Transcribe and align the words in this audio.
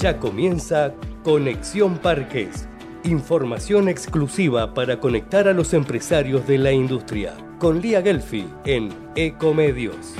Ya 0.00 0.16
comienza 0.16 0.94
Conexión 1.24 1.98
Parques. 1.98 2.66
Información 3.04 3.86
exclusiva 3.86 4.72
para 4.72 4.98
conectar 4.98 5.46
a 5.46 5.52
los 5.52 5.74
empresarios 5.74 6.46
de 6.46 6.56
la 6.56 6.72
industria. 6.72 7.36
Con 7.58 7.82
Lía 7.82 8.00
Gelfi 8.00 8.46
en 8.64 8.88
Ecomedios. 9.14 10.14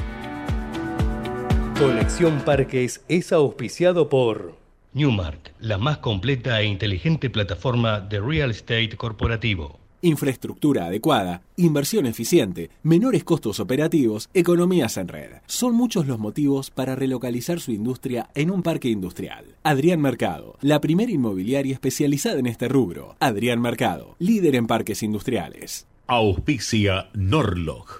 Conexión 1.79 2.43
Parques 2.45 3.03
es 3.09 3.33
auspiciado 3.33 4.11
por 4.11 4.55
Newmark, 4.93 5.55
la 5.61 5.79
más 5.79 5.97
completa 5.97 6.61
e 6.61 6.67
inteligente 6.67 7.31
plataforma 7.31 8.01
de 8.01 8.21
real 8.21 8.51
estate 8.51 8.99
corporativo. 8.99 9.80
Infraestructura 10.03 10.87
adecuada, 10.87 11.43
inversión 11.57 12.07
eficiente, 12.07 12.71
menores 12.83 13.23
costos 13.23 13.61
operativos, 13.61 14.31
economías 14.33 14.97
en 14.97 15.09
red. 15.09 15.31
Son 15.47 15.75
muchos 15.75 16.07
los 16.07 16.19
motivos 16.19 16.71
para 16.71 16.97
relocalizar 16.97 17.61
su 17.61 17.73
industria 17.73 18.31
en 18.35 18.51
un 18.51 18.63
parque 18.63 18.89
industrial. 18.89 19.45
Adrián 19.63 20.01
Mercado, 20.01 20.57
la 20.63 20.81
primera 20.81 21.13
inmobiliaria 21.13 21.75
especializada 21.75 22.39
en 22.39 22.47
este 22.47 22.69
rubro. 22.69 23.17
Adrián 23.21 23.61
Mercado, 23.61 24.17
líder 24.19 24.57
en 24.57 24.67
parques 24.67 25.03
industriales. 25.03 25.87
Auspicia 26.07 27.11
Norlog 27.15 28.00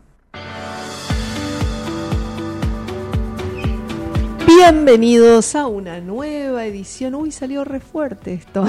Bienvenidos 4.45 5.55
a 5.55 5.67
una 5.67 5.99
nueva 5.99 6.65
edición. 6.65 7.15
Uy, 7.15 7.31
salió 7.31 7.63
re 7.63 7.79
fuerte 7.79 8.33
esto. 8.33 8.65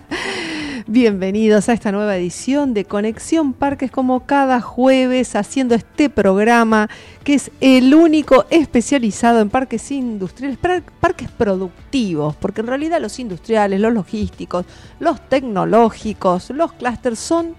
Bienvenidos 0.86 1.68
a 1.68 1.72
esta 1.72 1.90
nueva 1.90 2.16
edición 2.16 2.74
de 2.74 2.84
Conexión 2.84 3.52
Parques 3.52 3.90
como 3.90 4.26
cada 4.26 4.60
jueves 4.60 5.34
haciendo 5.34 5.74
este 5.74 6.10
programa 6.10 6.88
que 7.24 7.34
es 7.34 7.50
el 7.60 7.94
único 7.94 8.44
especializado 8.50 9.40
en 9.40 9.50
parques 9.50 9.90
industriales, 9.90 10.58
parques 11.00 11.30
productivos, 11.30 12.36
porque 12.36 12.60
en 12.60 12.68
realidad 12.68 13.00
los 13.00 13.18
industriales, 13.18 13.80
los 13.80 13.92
logísticos, 13.92 14.66
los 15.00 15.20
tecnológicos, 15.28 16.50
los 16.50 16.72
clústeres 16.74 17.18
son 17.18 17.56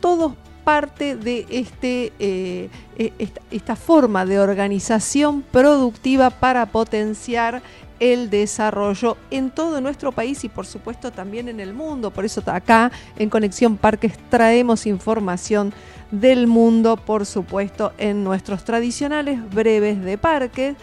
todos 0.00 0.32
parte 0.66 1.14
de 1.14 1.46
este, 1.48 2.12
eh, 2.18 2.68
e, 2.98 3.12
esta, 3.52 3.76
forma 3.76 4.26
de 4.26 4.40
organización 4.40 5.42
productiva 5.42 6.30
para 6.30 6.66
potenciar 6.66 7.62
el 8.00 8.30
desarrollo 8.30 9.16
en 9.30 9.52
todo 9.52 9.80
nuestro 9.80 10.10
país 10.10 10.42
y 10.42 10.48
por 10.48 10.66
supuesto 10.66 11.12
también 11.12 11.48
en 11.48 11.60
el 11.60 11.72
mundo. 11.72 12.10
Por 12.10 12.24
eso 12.24 12.42
acá 12.46 12.90
en 13.16 13.30
Conexión 13.30 13.76
Parques 13.76 14.14
traemos 14.28 14.86
información 14.86 15.72
del 16.10 16.48
mundo, 16.48 16.96
por 16.96 17.26
supuesto, 17.26 17.92
en 17.96 18.24
nuestros 18.24 18.64
tradicionales 18.64 19.38
breves 19.48 20.02
de 20.02 20.18
parques. 20.18 20.74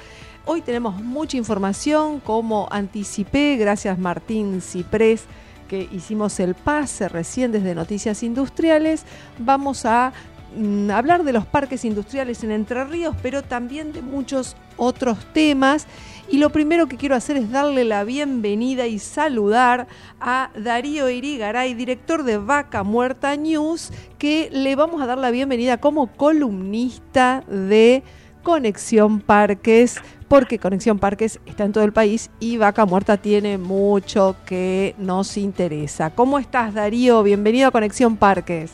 Hoy 0.46 0.62
tenemos 0.62 1.04
mucha 1.04 1.36
información, 1.36 2.22
como 2.22 2.70
anticipé, 2.72 3.58
gracias 3.58 4.00
Martín 4.00 4.62
Ciprés 4.62 5.26
que 5.64 5.88
hicimos 5.92 6.40
el 6.40 6.56
pase 6.56 7.10
recién 7.10 7.52
desde 7.52 7.76
Noticias 7.76 8.24
Industriales, 8.24 9.06
vamos 9.40 9.86
a 9.86 10.14
mm, 10.56 10.92
hablar 10.92 11.24
de 11.24 11.34
los 11.34 11.46
parques 11.46 11.86
industriales 11.86 12.44
en 12.44 12.52
Entre 12.52 12.84
Ríos, 12.84 13.16
pero 13.22 13.44
también 13.44 13.94
de 13.94 14.02
muchos 14.02 14.56
otros 14.78 15.18
temas. 15.34 15.88
Y 16.30 16.38
lo 16.38 16.50
primero 16.50 16.88
que 16.88 16.98
quiero 16.98 17.16
hacer 17.16 17.38
es 17.38 17.52
darle 17.52 17.84
la 17.84 18.04
bienvenida 18.04 18.88
y 18.88 19.00
saludar 19.00 19.88
a 20.20 20.50
Darío 20.56 21.10
Irigaray, 21.10 21.74
director 21.74 22.24
de 22.24 22.38
Vaca 22.38 22.84
Muerta 22.84 23.36
News, 23.36 23.92
que 24.18 24.50
le 24.52 24.76
vamos 24.76 25.02
a 25.02 25.06
dar 25.06 25.18
la 25.18 25.32
bienvenida 25.32 25.78
como 25.78 26.08
columnista 26.08 27.44
de 27.48 28.04
Conexión 28.42 29.22
Parques 29.22 30.02
porque 30.34 30.58
Conexión 30.58 30.98
Parques 30.98 31.40
está 31.46 31.64
en 31.64 31.74
todo 31.74 31.84
el 31.84 31.94
país 31.94 32.32
y 32.40 32.58
Vaca 32.58 32.88
Muerta 32.88 33.18
tiene 33.18 33.60
mucho 33.60 34.36
que 34.48 34.96
nos 34.98 35.38
interesa. 35.38 36.10
¿Cómo 36.10 36.40
estás, 36.40 36.74
Darío? 36.74 37.22
Bienvenido 37.22 37.68
a 37.68 37.72
Conexión 37.72 38.18
Parques. 38.18 38.74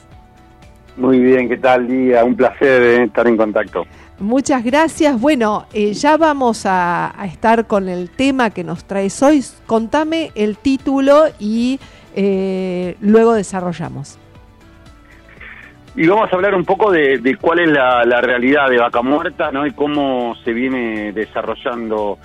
Muy 0.96 1.20
bien, 1.20 1.50
¿qué 1.50 1.58
tal, 1.58 1.86
Día? 1.86 2.24
Un 2.24 2.38
placer 2.38 2.82
eh, 2.82 3.04
estar 3.04 3.28
en 3.28 3.36
contacto. 3.36 3.84
Muchas 4.20 4.64
gracias. 4.64 5.20
Bueno, 5.20 5.66
eh, 5.74 5.92
ya 5.92 6.16
vamos 6.16 6.62
a, 6.66 7.14
estar 7.26 7.68
con 7.68 7.90
el 7.90 8.10
tema 8.10 8.52
que 8.52 8.64
nos 8.64 8.86
traes 8.86 9.22
hoy. 9.22 9.44
Contame 9.66 10.32
el 10.36 10.56
título 10.56 11.26
y 11.40 11.78
eh, 12.16 12.96
luego 13.02 13.34
desarrollamos. 13.34 14.18
Y 15.96 16.08
vamos 16.08 16.32
a 16.32 16.36
hablar 16.36 16.56
un 16.56 16.66
poco 16.66 16.92
de, 16.92 17.38
cuál 17.42 17.60
es 17.60 17.70
la, 17.70 18.22
realidad 18.22 18.70
de 18.70 18.78
Vaca 18.78 19.02
Muerta, 19.02 19.52
¿no? 19.52 19.66
Y 19.66 19.72
cómo 19.72 20.36
se 20.44 20.54
viene 20.54 21.12
desarrollando 21.12 22.18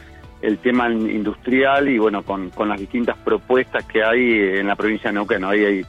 el 0.43 0.59
tema 0.59 0.91
industrial 0.91 1.89
y 1.89 1.99
bueno, 1.99 2.23
con, 2.23 2.51
las 2.69 2.79
distintas 2.79 3.17
propuestas 3.19 3.85
que 3.85 4.05
hay 4.05 4.59
en 4.59 4.67
la 4.67 4.77
provincia 4.77 5.11
de 5.11 5.15
Neuquén. 5.15 5.45
Ahí 5.45 5.65
hay, 5.65 5.87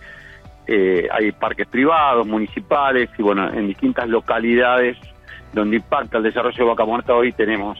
eh, 0.67 1.07
hay 1.11 1.31
parques 1.33 1.67
privados, 1.67 2.25
municipales 2.25 3.09
y 3.17 3.21
bueno, 3.21 3.51
en 3.51 3.67
distintas 3.67 4.07
localidades 4.07 4.97
donde 5.53 5.77
impacta 5.77 6.17
el 6.17 6.23
desarrollo 6.23 6.57
de 6.57 6.69
Vaca 6.69 6.85
Muerta 6.85 7.13
hoy 7.13 7.31
tenemos 7.31 7.77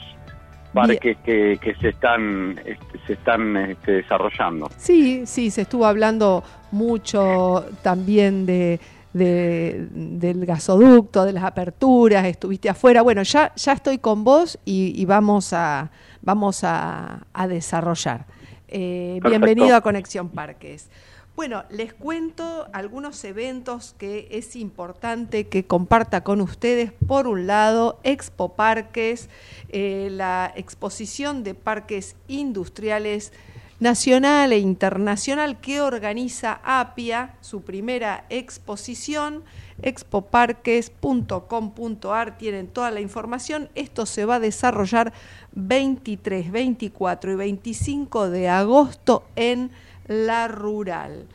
parques 0.73 1.17
que, 1.23 1.57
que, 1.61 1.75
se 1.75 1.89
están 1.89 2.59
este, 2.65 2.99
se 3.07 3.13
están 3.13 3.55
este, 3.57 3.91
desarrollando. 3.93 4.69
Sí, 4.77 5.25
sí, 5.25 5.49
se 5.49 5.61
estuvo 5.61 5.85
hablando 5.85 6.43
mucho 6.71 7.65
también 7.81 8.45
de 8.45 8.79
del 9.15 10.45
gasoducto, 10.45 11.23
de 11.23 11.31
las 11.31 11.45
aperturas, 11.45 12.25
estuviste 12.25 12.69
afuera. 12.69 13.01
Bueno, 13.01 13.23
ya, 13.23 13.53
ya 13.55 13.71
estoy 13.71 13.97
con 13.97 14.25
vos 14.25 14.59
y, 14.65 15.05
vamos 15.05 15.53
a, 15.53 15.89
vamos 16.21 16.61
a, 16.63 17.25
desarrollar. 17.47 18.25
Eh, 18.67 19.19
bienvenido 19.23 19.75
a 19.75 19.81
Conexión 19.81 20.29
Parques. 20.29 20.89
Bueno, 21.35 21.63
les 21.69 21.93
cuento 21.93 22.67
algunos 22.73 23.23
eventos 23.23 23.93
que 23.97 24.27
es 24.31 24.55
importante 24.55 25.47
que 25.47 25.65
comparta 25.65 26.23
con 26.23 26.41
ustedes. 26.41 26.91
Por 27.07 27.27
un 27.27 27.47
lado, 27.47 27.99
Expo 28.03 28.55
Parques, 28.55 29.29
eh, 29.69 30.09
la 30.11 30.51
exposición 30.55 31.43
de 31.43 31.53
parques 31.53 32.15
industriales 32.27 33.31
nacional 33.79 34.53
e 34.53 34.59
internacional 34.59 35.59
que 35.59 35.81
organiza 35.81 36.61
APIA, 36.63 37.35
su 37.41 37.61
primera 37.61 38.25
exposición, 38.29 39.43
expoparques.com.ar, 39.81 42.37
tienen 42.37 42.67
toda 42.67 42.91
la 42.91 43.01
información. 43.01 43.69
Esto 43.75 44.05
se 44.05 44.23
va 44.25 44.35
a 44.35 44.39
desarrollar 44.39 45.11
23, 45.53 46.51
24 46.51 47.31
y 47.31 47.35
25 47.35 48.29
de 48.29 48.49
agosto 48.49 49.23
en 49.35 49.71
La 50.07 50.47
Rural. 50.47 51.27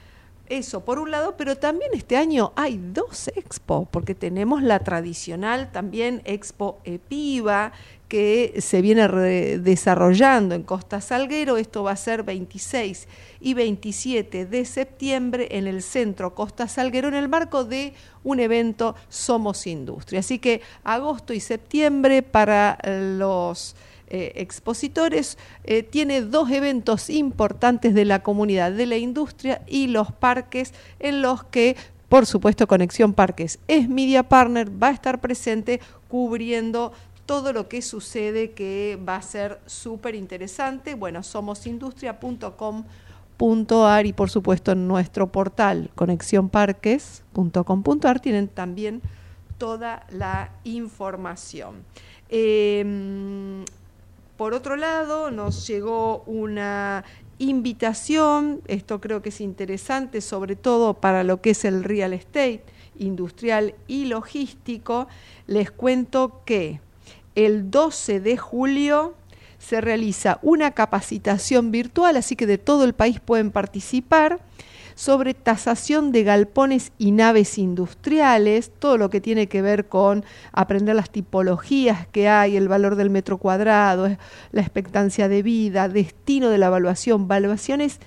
Eso 0.51 0.85
por 0.85 0.99
un 0.99 1.13
lado, 1.13 1.37
pero 1.37 1.57
también 1.57 1.93
este 1.95 2.17
año 2.17 2.53
hay 2.57 2.77
dos 2.77 3.29
expos, 3.37 3.87
porque 3.89 4.17
tenemos 4.17 4.65
la 4.65 4.81
tradicional 4.81 5.71
también 5.71 6.23
Expo 6.25 6.81
EPIVA, 6.83 7.71
que 8.11 8.57
se 8.59 8.83
viene 8.83 9.07
desarrollando 9.59 10.57
en 10.57 10.65
Costa 10.65 11.01
Salguero. 11.01 11.57
Esto 11.57 11.85
va 11.85 11.93
a 11.93 11.97
ser 11.97 12.25
26 12.25 13.07
y 13.41 13.55
27 13.55 14.47
de 14.47 14.65
septiembre 14.65 15.47
en 15.53 15.69
el 15.69 15.81
centro 15.81 16.35
Costa 16.35 16.67
Salguero 16.67 17.07
en 17.07 17.15
el 17.15 17.29
marco 17.29 17.63
de 17.65 17.95
un 18.25 18.41
evento 18.41 18.97
Somos 19.09 19.65
Industria. 19.69 20.19
Así 20.19 20.41
que 20.41 20.61
agosto 20.83 21.33
y 21.33 21.39
septiembre 21.39 22.23
para 22.25 22.79
los 22.85 23.77
eh, 24.09 24.33
expositores 24.35 25.39
eh, 25.63 25.85
tiene 25.85 26.21
dos 26.21 26.51
eventos 26.51 27.11
importantes 27.11 27.95
de 27.95 28.07
la 28.07 28.25
comunidad 28.25 28.73
de 28.73 28.87
la 28.87 28.97
industria 28.97 29.63
y 29.69 29.87
los 29.87 30.11
parques 30.11 30.75
en 30.99 31.23
los 31.23 31.45
que 31.45 31.77
por 32.11 32.27
supuesto, 32.27 32.67
Conexión 32.67 33.13
Parques 33.13 33.61
es 33.69 33.89
Media 33.89 34.25
Partner, 34.25 34.69
va 34.69 34.89
a 34.89 34.91
estar 34.91 35.21
presente 35.21 35.81
cubriendo 36.09 36.93
todo 37.31 37.53
lo 37.53 37.69
que 37.69 37.81
sucede 37.81 38.51
que 38.51 38.99
va 39.09 39.15
a 39.15 39.23
ser 39.23 39.61
súper 39.65 40.17
interesante. 40.17 40.97
Bueno, 40.97 41.23
somosindustria.com.ar 41.23 44.07
y 44.07 44.13
por 44.13 44.31
supuesto 44.31 44.73
en 44.73 44.89
nuestro 44.89 45.31
portal 45.31 45.93
conexionparques.com.ar 45.95 48.19
tienen 48.19 48.49
también 48.49 49.01
toda 49.59 50.05
la 50.11 50.51
información. 50.65 51.85
Em, 52.29 53.65
por 54.37 54.53
otro 54.53 54.75
lado, 54.75 55.31
nos 55.31 55.69
llegó 55.69 56.25
una 56.27 57.05
invitación, 57.39 58.61
esto 58.67 59.01
creo 59.01 59.23
que 59.23 59.29
es 59.29 59.41
interesante, 59.41 60.21
sobre 60.21 60.57
todo 60.57 60.95
para 60.95 61.23
lo 61.23 61.41
que 61.41 61.51
es 61.51 61.65
el 61.65 61.85
real 61.85 62.13
estate 62.13 62.65
industrial 62.99 63.77
y 63.87 64.07
logístico, 64.07 65.07
les 65.47 65.71
cuento 65.71 66.43
que 66.45 66.81
el 67.47 67.71
12 67.71 68.21
de 68.21 68.37
julio 68.37 69.15
se 69.59 69.81
realiza 69.81 70.39
una 70.43 70.73
capacitación 70.73 71.71
virtual, 71.71 72.17
así 72.17 72.35
que 72.37 72.47
de 72.47 72.59
todo 72.59 72.85
el 72.85 72.95
país 72.95 73.21
pueden 73.21 73.51
participar 73.51 74.41
sobre 74.95 75.33
tasación 75.33 76.13
de 76.13 76.25
galpones 76.25 76.93
y 76.99 77.13
naves 77.13 77.57
industriales, 77.57 78.71
todo 78.79 78.99
lo 78.99 79.09
que 79.09 79.21
tiene 79.21 79.47
que 79.47 79.63
ver 79.63 79.87
con 79.87 80.25
aprender 80.53 80.95
las 80.95 81.11
tipologías 81.11 82.07
que 82.09 82.29
hay, 82.29 82.57
el 82.57 82.69
valor 82.69 82.97
del 82.97 83.09
metro 83.09 83.39
cuadrado, 83.39 84.15
la 84.53 84.61
expectancia 84.61 85.29
de 85.29 85.43
vida, 85.43 85.89
destino 85.89 86.51
de 86.51 86.59
la 86.59 86.67
evaluación, 86.67 87.23
evaluaciones 87.23 87.99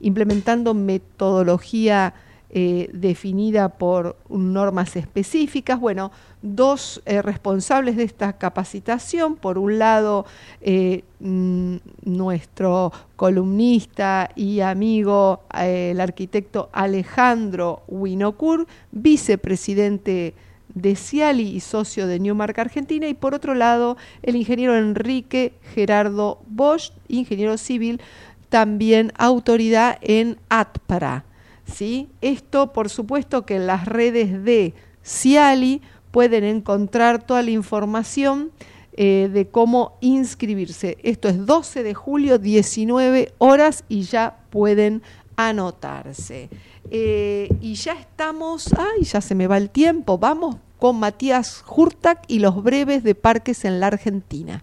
implementando 0.00 0.74
metodología 0.74 2.12
eh, 2.54 2.90
definida 2.92 3.70
por 3.70 4.16
normas 4.28 4.94
específicas. 4.96 5.80
Bueno, 5.80 6.12
dos 6.42 7.00
eh, 7.06 7.22
responsables 7.22 7.96
de 7.96 8.02
esta 8.02 8.34
capacitación, 8.34 9.36
por 9.36 9.56
un 9.56 9.78
lado 9.78 10.26
eh, 10.60 11.02
mm, 11.20 11.76
nuestro 12.04 12.92
columnista 13.16 14.30
y 14.36 14.60
amigo, 14.60 15.44
el 15.58 15.98
arquitecto 15.98 16.68
Alejandro 16.74 17.84
Winocur, 17.88 18.66
vicepresidente 18.90 20.34
de 20.74 20.94
Ciali 20.94 21.48
y 21.48 21.60
socio 21.60 22.06
de 22.06 22.20
Newmark 22.20 22.58
Argentina, 22.58 23.08
y 23.08 23.14
por 23.14 23.32
otro 23.32 23.54
lado 23.54 23.96
el 24.22 24.36
ingeniero 24.36 24.76
Enrique 24.76 25.54
Gerardo 25.74 26.42
Bosch, 26.48 26.92
ingeniero 27.08 27.56
civil, 27.56 28.02
también 28.50 29.10
autoridad 29.16 29.96
en 30.02 30.36
ATPRA. 30.50 31.24
¿Sí? 31.72 32.08
Esto, 32.20 32.72
por 32.72 32.88
supuesto, 32.88 33.44
que 33.44 33.56
en 33.56 33.66
las 33.66 33.86
redes 33.86 34.44
de 34.44 34.74
Ciali 35.04 35.82
pueden 36.10 36.44
encontrar 36.44 37.24
toda 37.24 37.42
la 37.42 37.50
información 37.50 38.52
eh, 38.94 39.30
de 39.32 39.48
cómo 39.48 39.96
inscribirse. 40.00 40.98
Esto 41.02 41.28
es 41.28 41.46
12 41.46 41.82
de 41.82 41.94
julio, 41.94 42.38
19 42.38 43.32
horas 43.38 43.84
y 43.88 44.02
ya 44.02 44.38
pueden 44.50 45.02
anotarse. 45.36 46.50
Eh, 46.90 47.48
y 47.60 47.74
ya 47.74 47.94
estamos, 47.94 48.70
ay, 48.76 49.04
ya 49.04 49.22
se 49.22 49.34
me 49.34 49.46
va 49.46 49.56
el 49.56 49.70
tiempo, 49.70 50.18
vamos 50.18 50.56
con 50.78 50.98
Matías 50.98 51.64
Hurtak 51.66 52.24
y 52.28 52.40
los 52.40 52.62
breves 52.62 53.02
de 53.02 53.14
parques 53.14 53.64
en 53.64 53.80
la 53.80 53.86
Argentina. 53.86 54.62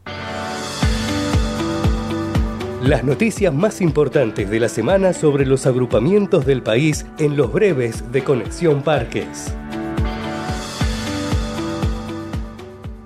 Las 2.84 3.04
noticias 3.04 3.54
más 3.54 3.82
importantes 3.82 4.50
de 4.50 4.58
la 4.58 4.70
semana 4.70 5.12
sobre 5.12 5.46
los 5.46 5.66
agrupamientos 5.66 6.46
del 6.46 6.64
país 6.64 7.06
en 7.18 7.36
los 7.36 7.52
breves 7.52 8.10
de 8.14 8.24
Conexión 8.24 8.84
Parques. 8.84 9.54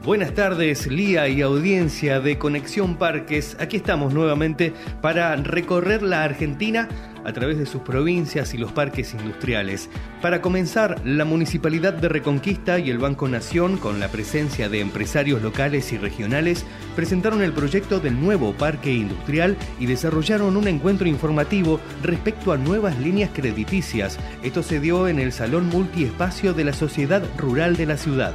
Buenas 0.04 0.34
tardes, 0.34 0.88
Lía 0.88 1.30
y 1.30 1.42
audiencia 1.42 2.20
de 2.20 2.38
Conexión 2.38 2.98
Parques. 2.98 3.56
Aquí 3.62 3.78
estamos 3.78 4.14
nuevamente 4.14 4.74
para 5.02 5.34
recorrer 5.38 6.04
la 6.04 6.26
Argentina 6.26 6.90
a 7.24 7.32
través 7.32 7.58
de 7.58 7.66
sus 7.66 7.84
provincias 7.84 8.54
y 8.54 8.58
los 8.58 8.74
parques 8.74 9.14
industriales. 9.14 9.90
Para 10.22 10.42
comenzar, 10.42 11.00
la 11.06 11.24
Municipalidad 11.24 11.94
de 11.94 12.10
Reconquista 12.10 12.80
y 12.80 12.90
el 12.90 12.98
Banco 12.98 13.30
Nación, 13.30 13.78
con 13.78 14.02
la 14.02 14.10
presencia 14.10 14.68
de 14.68 14.82
empresarios 14.82 15.42
locales 15.42 15.94
y 15.94 15.98
regionales, 15.98 16.66
presentaron 16.98 17.42
el 17.42 17.54
proyecto 17.54 18.02
del 18.02 18.20
nuevo 18.20 18.52
parque 18.52 18.92
industrial 18.92 19.56
y 19.80 19.86
desarrollaron 19.86 20.58
un 20.58 20.68
encuentro 20.68 21.08
informativo 21.08 21.80
respecto 22.02 22.52
a 22.52 22.58
nuevas 22.58 23.00
líneas 23.00 23.30
crediticias. 23.34 24.20
Esto 24.44 24.64
se 24.64 24.82
dio 24.82 25.08
en 25.08 25.20
el 25.20 25.32
Salón 25.32 25.70
Multiespacio 25.70 26.54
de 26.54 26.66
la 26.66 26.74
Sociedad 26.74 27.24
Rural 27.38 27.78
de 27.78 27.86
la 27.86 27.96
ciudad. 27.96 28.34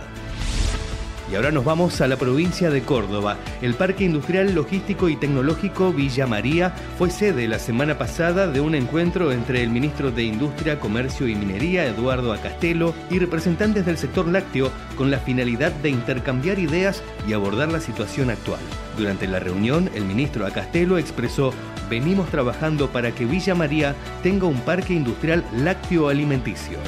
Y 1.31 1.35
ahora 1.35 1.51
nos 1.51 1.65
vamos 1.65 2.01
a 2.01 2.09
la 2.09 2.17
provincia 2.17 2.71
de 2.71 2.81
Córdoba. 2.81 3.37
El 3.61 3.75
Parque 3.75 4.05
Industrial 4.05 4.55
Logístico 4.55 5.11
y 5.11 5.17
Tecnológico 5.17 5.93
Villa 5.93 6.27
María 6.27 6.71
fue 6.97 7.11
sede 7.11 7.47
la 7.47 7.59
semana 7.59 7.99
pasada 7.99 8.47
de 8.47 8.61
un 8.61 8.75
encuentro 8.75 9.31
entre 9.31 9.63
el 9.63 9.69
ministro 9.69 10.11
de 10.11 10.23
Industria, 10.23 10.81
Comercio 10.81 11.29
y 11.29 11.35
Minería, 11.35 11.85
Eduardo 11.85 12.33
Acastelo, 12.33 12.95
y 13.11 13.19
representantes 13.19 13.85
del 13.85 13.99
sector 13.99 14.27
lácteo 14.27 14.71
con 14.97 15.11
la 15.11 15.19
finalidad 15.19 15.71
de 15.73 15.91
intercambiar 15.91 16.59
ideas 16.59 17.03
y 17.29 17.35
abordar 17.35 17.71
la 17.71 17.81
situación 17.81 18.31
actual. 18.31 18.61
Durante 18.97 19.27
la 19.27 19.39
reunión, 19.39 19.91
el 19.95 20.07
ministro 20.07 20.47
Acastelo 20.47 20.97
expresó, 20.97 21.53
venimos 21.91 22.31
trabajando 22.31 22.89
para 22.89 23.13
que 23.15 23.27
Villa 23.27 23.55
María 23.55 23.95
tenga 24.23 24.47
un 24.47 24.61
parque 24.63 24.95
industrial 24.95 25.45
lácteo 25.53 26.09
alimenticio. 26.09 26.79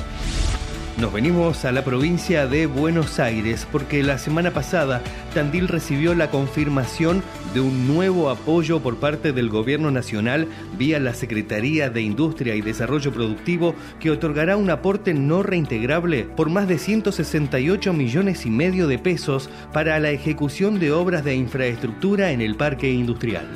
Nos 1.01 1.15
venimos 1.15 1.65
a 1.65 1.73
la 1.73 1.83
provincia 1.83 2.47
de 2.47 2.67
Buenos 2.67 3.21
Aires 3.21 3.67
porque 3.73 4.03
la 4.03 4.19
semana 4.19 4.51
pasada 4.51 5.01
Tandil 5.33 5.67
recibió 5.67 6.15
la 6.15 6.31
confirmación 6.31 7.23
de 7.55 7.61
un 7.61 7.89
nuevo 7.89 8.29
apoyo 8.29 8.81
por 8.81 8.99
parte 8.99 9.33
del 9.33 9.49
Gobierno 9.49 9.91
Nacional 9.91 10.47
vía 10.77 11.01
la 11.01 11.15
Secretaría 11.15 11.89
de 11.89 12.03
Industria 12.03 12.55
y 12.55 12.61
Desarrollo 12.61 13.15
Productivo 13.15 13.75
que 13.99 14.11
otorgará 14.11 14.59
un 14.59 14.69
aporte 14.69 15.15
no 15.15 15.43
reintegrable 15.43 16.25
por 16.25 16.51
más 16.51 16.69
de 16.69 16.77
168 16.77 17.95
millones 17.95 18.45
y 18.45 18.51
medio 18.51 18.87
de 18.87 18.99
pesos 18.99 19.49
para 19.73 19.99
la 20.01 20.11
ejecución 20.11 20.79
de 20.79 20.93
obras 20.93 21.25
de 21.25 21.35
infraestructura 21.35 22.31
en 22.31 22.43
el 22.43 22.57
parque 22.57 22.93
industrial. 22.93 23.47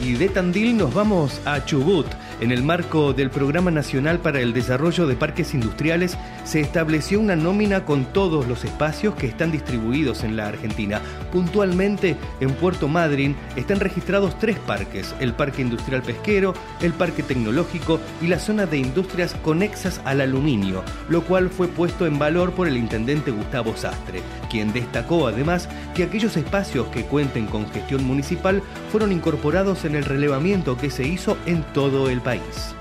Y 0.00 0.12
de 0.12 0.28
Tandil 0.28 0.76
nos 0.76 0.94
vamos 0.94 1.40
a 1.44 1.64
Chubut 1.64 2.06
en 2.40 2.52
el 2.52 2.62
marco 2.62 3.12
del 3.12 3.30
Programa 3.30 3.70
Nacional 3.70 4.18
para 4.18 4.40
el 4.40 4.52
Desarrollo 4.52 5.06
de 5.06 5.16
Parques 5.16 5.54
Industriales 5.54 6.18
se 6.44 6.60
estableció 6.60 7.18
una 7.20 7.36
nómina 7.36 7.84
con 7.84 8.04
todos 8.04 8.46
los 8.46 8.64
espacios 8.64 9.14
que 9.14 9.26
están 9.26 9.52
distribuidos 9.52 10.22
en 10.22 10.36
la 10.36 10.48
Argentina. 10.48 11.00
Puntualmente, 11.32 12.16
en 12.40 12.52
Puerto 12.52 12.88
Madryn 12.88 13.36
están 13.56 13.80
registrados 13.80 14.38
tres 14.38 14.58
parques, 14.58 15.14
el 15.20 15.32
Parque 15.32 15.62
Industrial 15.62 16.02
Pesquero, 16.02 16.54
el 16.80 16.92
Parque 16.92 17.22
Tecnológico 17.22 18.00
y 18.20 18.26
la 18.26 18.38
zona 18.38 18.66
de 18.66 18.78
industrias 18.78 19.34
conexas 19.42 20.00
al 20.04 20.20
aluminio, 20.20 20.82
lo 21.08 21.22
cual 21.22 21.50
fue 21.50 21.68
puesto 21.68 22.06
en 22.06 22.18
valor 22.18 22.52
por 22.52 22.68
el 22.68 22.76
intendente 22.76 23.30
Gustavo 23.30 23.76
Sastre, 23.76 24.20
quien 24.48 24.72
destacó 24.72 25.26
además 25.26 25.68
que 25.94 26.04
aquellos 26.04 26.36
espacios 26.36 26.86
que 26.88 27.04
cuenten 27.04 27.46
con 27.46 27.70
gestión 27.70 28.04
municipal 28.04 28.62
fueron 28.90 29.12
incorporados 29.12 29.84
en 29.84 29.94
el 29.94 30.04
relevamiento 30.04 30.76
que 30.76 30.90
se 30.90 31.06
hizo 31.06 31.36
en 31.46 31.62
todo 31.72 32.08
el 32.08 32.20
país. 32.20 32.74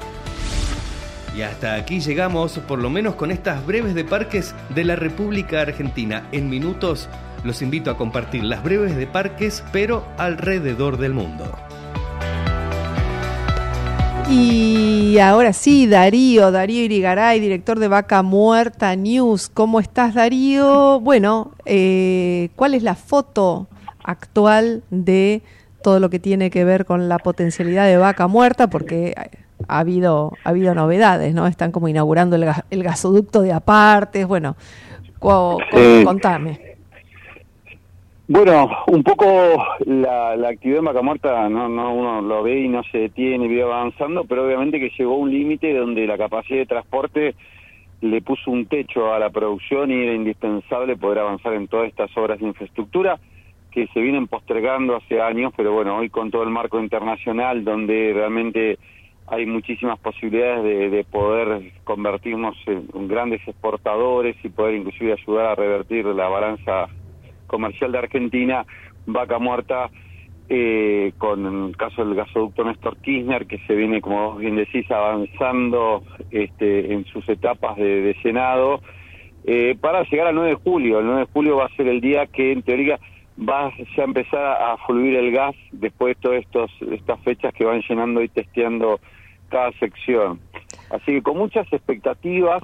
Y 1.35 1.41
hasta 1.41 1.75
aquí 1.75 1.99
llegamos, 1.99 2.59
por 2.59 2.79
lo 2.79 2.89
menos 2.89 3.15
con 3.15 3.29
estas 3.29 3.65
breves 3.65 3.93
de 3.93 4.05
parques 4.05 4.55
de 4.73 4.85
la 4.85 4.95
República 4.95 5.61
Argentina. 5.61 6.27
En 6.31 6.49
minutos 6.49 7.09
los 7.43 7.61
invito 7.61 7.91
a 7.91 7.97
compartir 7.97 8.43
las 8.43 8.63
breves 8.63 8.95
de 8.95 9.05
parques, 9.05 9.63
pero 9.71 10.07
alrededor 10.17 10.97
del 10.97 11.13
mundo. 11.13 11.64
Y 14.29 15.19
ahora 15.19 15.53
sí, 15.53 15.85
Darío, 15.85 16.51
Darío 16.51 16.83
Irigaray, 16.83 17.39
director 17.39 17.77
de 17.77 17.87
Vaca 17.87 18.23
Muerta 18.23 18.95
News. 18.95 19.49
¿Cómo 19.53 19.79
estás, 19.79 20.15
Darío? 20.15 20.99
Bueno, 20.99 21.51
eh, 21.65 22.49
¿cuál 22.55 22.73
es 22.73 22.81
la 22.81 22.95
foto 22.95 23.67
actual 24.03 24.83
de 24.89 25.43
todo 25.83 25.99
lo 25.99 26.09
que 26.09 26.17
tiene 26.17 26.49
que 26.49 26.65
ver 26.65 26.85
con 26.85 27.07
la 27.07 27.19
potencialidad 27.19 27.85
de 27.85 27.97
vaca 27.97 28.27
muerta, 28.27 28.67
porque 28.67 29.13
ha 29.67 29.79
habido, 29.79 30.33
ha 30.43 30.49
habido 30.49 30.73
novedades, 30.73 31.35
¿no? 31.35 31.45
Están 31.45 31.71
como 31.71 31.87
inaugurando 31.87 32.35
el, 32.35 32.83
gasoducto 32.83 33.41
de 33.41 33.53
apartes, 33.53 34.25
bueno, 34.25 34.55
contame. 35.19 36.74
Bueno, 38.27 38.69
un 38.87 39.03
poco 39.03 39.27
la, 39.85 40.31
actividad 40.31 40.79
de 40.79 40.85
vaca 40.87 41.03
muerta, 41.03 41.47
no, 41.47 41.69
no, 41.69 41.93
uno 41.93 42.21
lo 42.23 42.41
ve 42.41 42.61
y 42.61 42.67
no 42.67 42.81
se 42.91 42.97
detiene 42.97 43.45
y 43.45 43.49
vive 43.49 43.61
avanzando, 43.61 44.25
pero 44.25 44.47
obviamente 44.47 44.79
que 44.79 44.91
llegó 44.97 45.15
un 45.15 45.29
límite 45.29 45.71
donde 45.75 46.07
la 46.07 46.17
capacidad 46.17 46.57
de 46.57 46.65
transporte 46.65 47.35
le 48.01 48.21
puso 48.21 48.49
un 48.49 48.65
techo 48.65 49.13
a 49.13 49.19
la 49.19 49.29
producción 49.29 49.91
y 49.91 50.01
era 50.01 50.13
indispensable 50.13 50.97
poder 50.97 51.19
avanzar 51.19 51.53
en 51.53 51.67
todas 51.67 51.87
estas 51.87 52.15
obras 52.17 52.39
de 52.39 52.47
infraestructura 52.47 53.19
que 53.69 53.85
se 53.93 53.99
vienen 53.99 54.25
postergando 54.25 54.95
hace 54.95 55.21
años, 55.21 55.53
pero 55.55 55.73
bueno, 55.73 55.97
hoy 55.97 56.09
con 56.09 56.31
todo 56.31 56.41
el 56.41 56.49
marco 56.49 56.79
internacional 56.79 57.63
donde 57.63 58.11
realmente 58.11 58.79
hay 59.27 59.45
muchísimas 59.45 59.99
posibilidades 59.99 60.91
de, 60.91 61.03
poder 61.03 61.73
convertirnos 61.83 62.55
en, 62.65 63.07
grandes 63.07 63.47
exportadores 63.47 64.35
y 64.43 64.49
poder 64.49 64.75
inclusive 64.75 65.13
ayudar 65.13 65.45
a 65.45 65.55
revertir 65.55 66.05
la 66.05 66.27
balanza 66.27 66.87
comercial 67.55 67.93
de 67.93 67.99
Argentina, 67.99 68.65
vaca 69.05 69.39
muerta, 69.39 69.89
eh, 70.49 71.13
con 71.17 71.69
el 71.69 71.77
caso 71.77 72.03
del 72.03 72.15
gasoducto 72.15 72.65
Néstor 72.65 72.97
Kirchner, 72.97 73.47
que 73.47 73.59
se 73.59 73.75
viene, 73.75 74.01
como 74.01 74.31
vos 74.31 74.39
bien 74.39 74.57
decís, 74.57 74.91
avanzando 74.91 76.03
este, 76.31 76.93
en 76.93 77.05
sus 77.05 77.27
etapas 77.29 77.77
de, 77.77 78.01
de 78.01 78.13
Senado, 78.21 78.81
eh, 79.45 79.77
para 79.79 80.03
llegar 80.03 80.27
al 80.27 80.35
9 80.35 80.49
de 80.49 80.55
julio. 80.55 80.99
El 80.99 81.05
9 81.05 81.19
de 81.21 81.31
julio 81.31 81.55
va 81.55 81.65
a 81.67 81.75
ser 81.77 81.87
el 81.87 82.01
día 82.01 82.27
que, 82.27 82.51
en 82.51 82.61
teoría, 82.61 82.99
va 83.39 83.71
ya 83.95 84.03
a 84.03 84.05
empezar 84.05 84.61
a 84.61 84.77
fluir 84.85 85.15
el 85.15 85.31
gas 85.31 85.55
después 85.71 86.15
de 86.15 86.21
todas 86.21 86.39
estos, 86.41 86.71
estas 86.91 87.19
fechas 87.21 87.53
que 87.53 87.63
van 87.63 87.81
llenando 87.87 88.21
y 88.21 88.27
testeando 88.27 88.99
cada 89.47 89.71
sección. 89.79 90.41
Así 90.89 91.13
que 91.13 91.21
con 91.21 91.37
muchas 91.37 91.71
expectativas, 91.71 92.61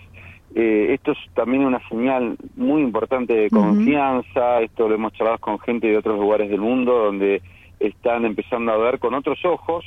eh, 0.53 0.93
esto 0.93 1.13
es 1.13 1.17
también 1.33 1.63
una 1.63 1.79
señal 1.87 2.35
muy 2.55 2.81
importante 2.81 3.33
de 3.33 3.49
confianza, 3.49 4.61
esto 4.61 4.89
lo 4.89 4.95
hemos 4.95 5.13
charlado 5.13 5.37
con 5.39 5.59
gente 5.59 5.87
de 5.87 5.97
otros 5.97 6.19
lugares 6.19 6.49
del 6.49 6.59
mundo 6.59 6.93
donde 6.93 7.41
están 7.79 8.25
empezando 8.25 8.71
a 8.71 8.77
ver 8.77 8.99
con 8.99 9.13
otros 9.13 9.43
ojos, 9.45 9.85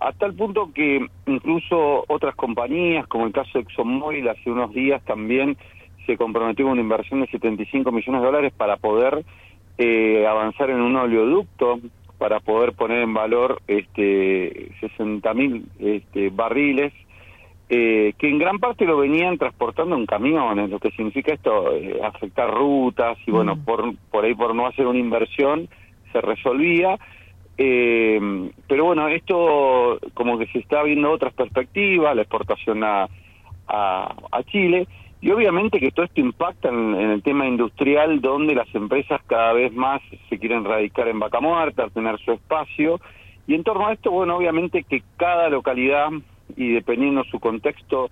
a 0.00 0.12
tal 0.12 0.34
punto 0.34 0.70
que 0.72 1.04
incluso 1.26 2.04
otras 2.08 2.34
compañías, 2.36 3.06
como 3.08 3.26
el 3.26 3.32
caso 3.32 3.50
de 3.54 3.60
ExxonMobil, 3.60 4.28
hace 4.28 4.50
unos 4.50 4.72
días 4.72 5.02
también 5.04 5.56
se 6.06 6.16
comprometió 6.16 6.66
con 6.66 6.72
una 6.72 6.82
inversión 6.82 7.20
de 7.20 7.26
75 7.28 7.90
millones 7.90 8.20
de 8.20 8.26
dólares 8.26 8.52
para 8.56 8.76
poder 8.76 9.24
eh, 9.78 10.26
avanzar 10.28 10.70
en 10.70 10.80
un 10.80 10.94
oleoducto 10.94 11.80
para 12.18 12.40
poder 12.40 12.72
poner 12.74 13.02
en 13.02 13.12
valor 13.12 13.60
este 13.66 14.70
60 14.80 15.34
mil 15.34 15.66
este, 15.80 16.30
barriles 16.30 16.92
eh, 17.68 18.12
que 18.18 18.28
en 18.28 18.38
gran 18.38 18.58
parte 18.58 18.84
lo 18.84 18.98
venían 18.98 19.38
transportando 19.38 19.96
en 19.96 20.06
camiones, 20.06 20.70
lo 20.70 20.78
que 20.78 20.90
significa 20.90 21.32
esto, 21.32 21.74
eh, 21.74 22.00
afectar 22.02 22.52
rutas 22.52 23.18
y 23.26 23.30
bueno, 23.30 23.56
mm. 23.56 23.64
por, 23.64 23.96
por 24.10 24.24
ahí 24.24 24.34
por 24.34 24.54
no 24.54 24.66
hacer 24.66 24.86
una 24.86 24.98
inversión 24.98 25.68
se 26.12 26.20
resolvía. 26.20 26.98
Eh, 27.56 28.50
pero 28.68 28.84
bueno, 28.84 29.08
esto 29.08 29.98
como 30.14 30.38
que 30.38 30.46
se 30.46 30.58
está 30.58 30.82
viendo 30.82 31.10
otras 31.10 31.32
perspectivas, 31.34 32.14
la 32.14 32.22
exportación 32.22 32.82
a, 32.82 33.08
a, 33.68 34.14
a 34.32 34.42
Chile, 34.44 34.86
y 35.24 35.30
obviamente 35.30 35.80
que 35.80 35.90
todo 35.90 36.04
esto 36.04 36.20
impacta 36.20 36.68
en, 36.68 36.94
el 36.96 37.22
tema 37.22 37.46
industrial, 37.46 38.20
donde 38.20 38.54
las 38.54 38.68
empresas 38.74 39.22
cada 39.26 39.54
vez 39.54 39.72
más 39.72 40.02
se 40.28 40.38
quieren 40.38 40.66
radicar 40.66 41.08
en 41.08 41.18
Vaca 41.18 41.40
Muerta, 41.40 41.88
tener 41.88 42.18
su 42.18 42.32
espacio. 42.32 43.00
Y 43.46 43.54
en 43.54 43.64
torno 43.64 43.86
a 43.86 43.94
esto, 43.94 44.10
bueno, 44.10 44.36
obviamente 44.36 44.82
que 44.82 45.02
cada 45.16 45.48
localidad, 45.48 46.10
y 46.56 46.72
dependiendo 46.72 47.24
su 47.24 47.40
contexto, 47.40 48.10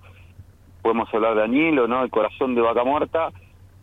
podemos 0.81 1.13
hablar 1.13 1.35
de 1.35 1.43
Añelo, 1.43 1.87
¿no? 1.87 2.03
El 2.03 2.09
corazón 2.09 2.55
de 2.55 2.61
Vaca 2.61 2.83
Muerta, 2.83 3.31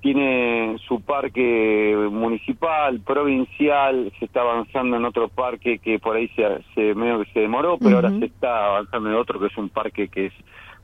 tiene 0.01 0.77
su 0.87 1.01
parque 1.03 1.95
municipal, 2.11 3.01
provincial, 3.01 4.13
se 4.19 4.25
está 4.25 4.41
avanzando 4.41 4.97
en 4.97 5.05
otro 5.05 5.29
parque 5.29 5.79
que 5.79 5.99
por 5.99 6.17
ahí 6.17 6.29
se, 6.29 6.43
se 6.75 6.95
medio 6.95 7.23
que 7.23 7.31
se 7.33 7.41
demoró, 7.41 7.77
pero 7.79 7.97
ahora 7.97 8.11
se 8.11 8.25
está 8.25 8.67
avanzando 8.67 9.11
en 9.11 9.17
otro 9.17 9.39
que 9.39 9.47
es 9.47 9.57
un 9.59 9.69
parque 9.69 10.09
que 10.09 10.27
es 10.27 10.33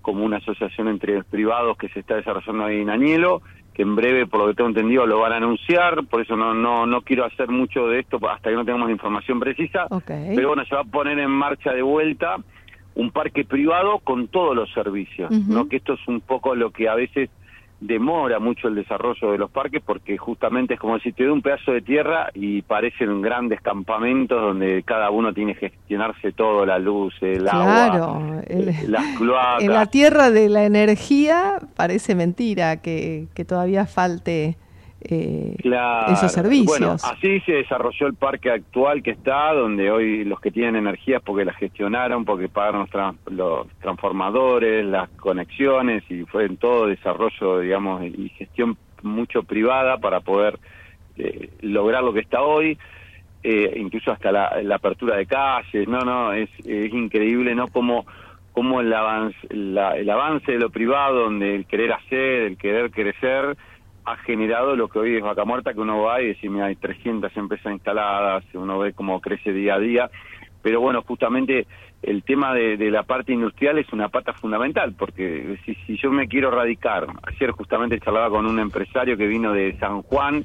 como 0.02 0.24
una 0.24 0.36
asociación 0.36 0.88
entre 0.88 1.24
privados 1.24 1.76
que 1.78 1.88
se 1.88 2.00
está 2.00 2.16
desarrollando 2.16 2.64
ahí 2.64 2.80
en 2.80 2.90
Añelo, 2.90 3.42
que 3.74 3.82
en 3.82 3.96
breve, 3.96 4.26
por 4.26 4.40
lo 4.40 4.48
que 4.48 4.54
tengo 4.54 4.68
entendido, 4.68 5.06
lo 5.06 5.18
van 5.18 5.32
a 5.32 5.36
anunciar, 5.36 6.06
por 6.06 6.20
eso 6.20 6.36
no 6.36 6.54
no 6.54 6.86
no 6.86 7.00
quiero 7.00 7.24
hacer 7.24 7.48
mucho 7.48 7.88
de 7.88 8.00
esto 8.00 8.18
hasta 8.28 8.50
que 8.50 8.56
no 8.56 8.64
tengamos 8.64 8.90
información 8.90 9.40
precisa, 9.40 9.86
pero 10.06 10.48
bueno, 10.48 10.64
se 10.66 10.74
va 10.74 10.82
a 10.82 10.84
poner 10.84 11.18
en 11.18 11.30
marcha 11.30 11.72
de 11.72 11.82
vuelta 11.82 12.36
un 12.96 13.10
parque 13.10 13.44
privado 13.44 13.98
con 14.00 14.28
todos 14.28 14.56
los 14.56 14.72
servicios, 14.72 15.30
¿no? 15.30 15.68
Que 15.68 15.76
esto 15.76 15.94
es 15.94 16.08
un 16.08 16.20
poco 16.20 16.54
lo 16.54 16.70
que 16.70 16.88
a 16.88 16.94
veces 16.94 17.30
demora 17.78 18.38
mucho 18.38 18.68
el 18.68 18.74
desarrollo 18.74 19.32
de 19.32 19.36
los 19.36 19.50
parques 19.50 19.82
porque 19.84 20.16
justamente 20.16 20.74
es 20.74 20.80
como 20.80 20.98
si 20.98 21.12
te 21.12 21.24
doy 21.24 21.32
un 21.32 21.42
pedazo 21.42 21.72
de 21.72 21.82
tierra 21.82 22.30
y 22.32 22.62
parecen 22.62 23.20
grandes 23.20 23.60
campamentos 23.60 24.40
donde 24.40 24.82
cada 24.82 25.10
uno 25.10 25.34
tiene 25.34 25.54
que 25.54 25.68
gestionarse 25.68 26.32
todo, 26.32 26.64
la 26.64 26.78
luz, 26.78 27.14
el 27.20 27.46
agua, 27.46 28.40
eh, 28.46 28.84
las 28.88 29.18
cloacas. 29.18 29.62
En 29.62 29.72
la 29.74 29.86
tierra 29.86 30.30
de 30.30 30.48
la 30.48 30.64
energía 30.64 31.58
parece 31.76 32.14
mentira 32.14 32.80
que, 32.80 33.26
que 33.34 33.44
todavía 33.44 33.84
falte 33.84 34.56
eh, 35.08 35.56
esos 36.08 36.32
servicios. 36.32 36.66
Bueno, 36.66 36.92
así 36.94 37.40
se 37.40 37.52
desarrolló 37.52 38.06
el 38.06 38.14
parque 38.14 38.50
actual 38.50 39.02
que 39.02 39.12
está, 39.12 39.52
donde 39.52 39.90
hoy 39.90 40.24
los 40.24 40.40
que 40.40 40.50
tienen 40.50 40.76
energías 40.76 41.22
porque 41.22 41.44
la 41.44 41.52
gestionaron, 41.54 42.24
porque 42.24 42.48
pagaron 42.48 42.88
los, 43.30 43.66
transformadores, 43.80 44.84
las 44.84 45.08
conexiones 45.10 46.02
y 46.10 46.24
fue 46.24 46.46
en 46.46 46.56
todo 46.56 46.86
desarrollo, 46.86 47.60
digamos, 47.60 48.04
y 48.04 48.28
gestión 48.30 48.76
mucho 49.02 49.42
privada 49.42 49.98
para 49.98 50.20
poder 50.20 50.58
eh, 51.16 51.50
lograr 51.60 52.02
lo 52.02 52.12
que 52.12 52.20
está 52.20 52.42
hoy. 52.42 52.78
Eh, 53.42 53.74
incluso 53.76 54.10
hasta 54.10 54.32
la, 54.32 54.74
apertura 54.74 55.16
de 55.16 55.26
calles, 55.26 55.86
no, 55.86 56.00
no, 56.00 56.32
es, 56.32 56.50
es 56.64 56.92
increíble, 56.92 57.54
¿no? 57.54 57.68
Como, 57.68 58.04
como 58.50 58.80
el, 58.80 58.92
avance, 58.92 59.38
el 59.50 60.10
avance 60.10 60.50
de 60.50 60.58
lo 60.58 60.70
privado, 60.70 61.24
donde 61.24 61.54
el 61.54 61.66
querer 61.66 61.92
hacer, 61.92 62.42
el 62.42 62.56
querer 62.56 62.90
crecer, 62.90 63.56
ha 64.06 64.16
generado 64.18 64.76
lo 64.76 64.88
que 64.88 65.00
hoy 65.00 65.16
es 65.16 65.22
Vaca 65.22 65.44
Muerta, 65.44 65.74
que 65.74 65.80
uno 65.80 66.00
va 66.00 66.22
y 66.22 66.28
dice, 66.28 66.48
mira, 66.48 66.66
hay 66.66 66.76
300 66.76 67.36
empresas 67.36 67.72
instaladas, 67.72 68.44
uno 68.54 68.78
ve 68.78 68.92
cómo 68.92 69.20
crece 69.20 69.52
día 69.52 69.74
a 69.74 69.80
día, 69.80 70.10
pero 70.62 70.80
bueno, 70.80 71.02
justamente 71.02 71.66
el 72.02 72.22
tema 72.22 72.54
de, 72.54 72.76
la 72.90 73.02
parte 73.02 73.32
industrial 73.32 73.78
es 73.78 73.92
una 73.92 74.08
pata 74.08 74.32
fundamental, 74.32 74.94
porque 74.96 75.58
si, 75.64 75.74
si 75.86 75.96
yo 75.96 76.12
me 76.12 76.28
quiero 76.28 76.52
radicar, 76.52 77.08
ayer 77.24 77.50
justamente 77.50 77.98
charlaba 77.98 78.30
con 78.30 78.46
un 78.46 78.60
empresario 78.60 79.16
que 79.16 79.26
vino 79.26 79.52
de 79.52 79.76
San 79.80 80.02
Juan, 80.02 80.44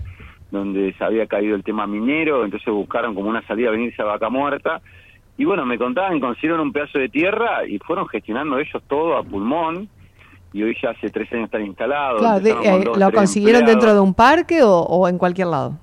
donde 0.49 0.93
se 0.93 1.03
había 1.03 1.27
caído 1.27 1.55
el 1.55 1.63
tema 1.63 1.85
minero, 1.85 2.43
entonces 2.43 2.73
buscaron 2.73 3.13
como 3.13 3.29
una 3.29 3.45
salida 3.45 3.69
a 3.69 3.73
venirse 3.73 4.01
a 4.01 4.05
Vaca 4.05 4.29
Muerta, 4.29 4.81
y 5.37 5.45
bueno, 5.45 5.67
me 5.67 5.77
contaban, 5.77 6.19
consiguieron 6.19 6.61
un 6.61 6.73
pedazo 6.73 6.97
de 6.97 7.09
tierra 7.09 7.65
y 7.67 7.77
fueron 7.77 8.07
gestionando 8.07 8.57
ellos 8.57 8.81
todo 8.87 9.17
a 9.17 9.23
pulmón, 9.23 9.87
y 10.53 10.63
hoy 10.63 10.75
ya 10.81 10.89
hace 10.91 11.10
tres 11.10 11.31
años 11.34 11.46
están 11.46 11.65
instalados. 11.65 12.46
Eh, 12.46 12.84
¿Lo 12.98 13.12
consiguieron 13.12 13.65
dentro 13.65 13.93
de 13.93 14.00
un 14.00 14.13
parque 14.13 14.62
o, 14.63 15.08
en 15.08 15.17
cualquier 15.17 15.48
lado? 15.48 15.79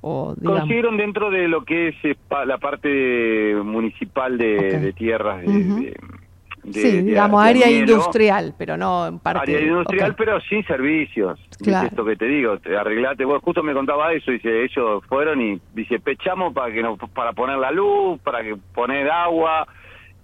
O, 0.00 0.34
consiguieron 0.42 0.96
dentro 0.96 1.30
de 1.30 1.48
lo 1.48 1.64
que 1.64 1.88
es 1.88 1.96
eh, 2.04 2.16
la 2.46 2.58
parte 2.58 3.54
municipal 3.64 4.36
de, 4.36 4.92
tierras 4.92 5.40
de, 5.42 5.96
sí, 6.72 7.02
digamos, 7.02 7.42
área 7.42 7.70
industrial, 7.70 8.54
pero 8.56 8.76
no 8.76 9.06
en 9.06 9.18
parque. 9.18 9.56
Área 9.56 9.66
industrial, 9.66 10.14
pero 10.14 10.40
sin 10.42 10.64
servicios. 10.66 11.38
Claro. 11.62 11.88
esto 11.88 12.04
que 12.04 12.16
te 12.16 12.26
digo, 12.26 12.58
te 12.58 12.76
arreglate. 12.76 13.24
Vos 13.24 13.42
justo 13.42 13.62
me 13.62 13.72
contaba 13.72 14.12
eso, 14.12 14.30
dice, 14.30 14.64
ellos 14.64 15.02
fueron 15.08 15.40
y 15.40 15.60
dice, 15.74 15.98
pechamos 16.00 16.52
para 16.52 16.72
que 16.72 16.82
no, 16.82 16.96
para 16.96 17.32
poner 17.32 17.58
la 17.58 17.70
luz, 17.70 18.20
para 18.20 18.42
que 18.42 18.56
poner 18.74 19.10
agua, 19.10 19.66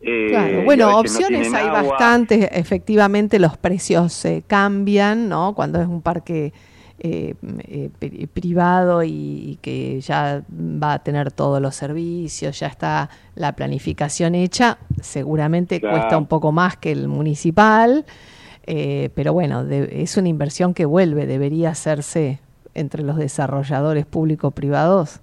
eh, 0.02 0.62
bueno, 0.64 0.98
opciones 0.98 1.52
hay 1.52 1.68
bastantes, 1.68 2.48
efectivamente 2.52 3.38
los 3.38 3.56
precios 3.58 4.12
se 4.12 4.42
cambian, 4.46 5.28
¿no? 5.28 5.54
Cuando 5.54 5.80
es 5.80 5.86
un 5.86 6.00
parque 6.00 6.54
eh, 6.98 7.34
eh, 7.68 8.26
privado 8.32 9.02
y, 9.02 9.58
que 9.60 10.00
ya 10.00 10.42
va 10.50 10.94
a 10.94 10.98
tener 11.00 11.32
todos 11.32 11.60
los 11.60 11.74
servicios, 11.74 12.58
ya 12.60 12.68
está 12.68 13.10
la 13.34 13.52
planificación 13.52 14.34
hecha, 14.34 14.78
seguramente 15.02 15.80
cuesta 15.80 16.16
un 16.16 16.26
poco 16.26 16.50
más 16.50 16.76
que 16.76 16.92
el 16.92 17.08
municipal, 17.08 18.06
pero 18.66 19.32
bueno, 19.32 19.62
es 19.68 20.16
una 20.16 20.28
inversión 20.28 20.74
que 20.74 20.84
vuelve, 20.84 21.26
debería 21.26 21.70
hacerse 21.70 22.38
entre 22.74 23.02
los 23.02 23.16
desarrolladores 23.16 24.06
público-privados 24.06 25.20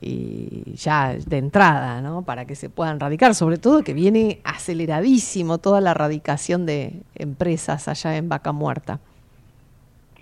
y 0.00 0.74
ya 0.74 1.14
de 1.14 1.38
entrada, 1.38 2.00
¿no? 2.00 2.22
Para 2.22 2.44
que 2.46 2.54
se 2.54 2.70
puedan 2.70 3.00
radicar, 3.00 3.34
sobre 3.34 3.58
todo 3.58 3.82
que 3.82 3.94
viene 3.94 4.38
aceleradísimo 4.44 5.58
toda 5.58 5.80
la 5.80 5.94
radicación 5.94 6.66
de 6.66 6.92
empresas 7.16 7.88
allá 7.88 8.16
en 8.16 8.28
Vaca 8.28 8.52
Muerta. 8.52 9.00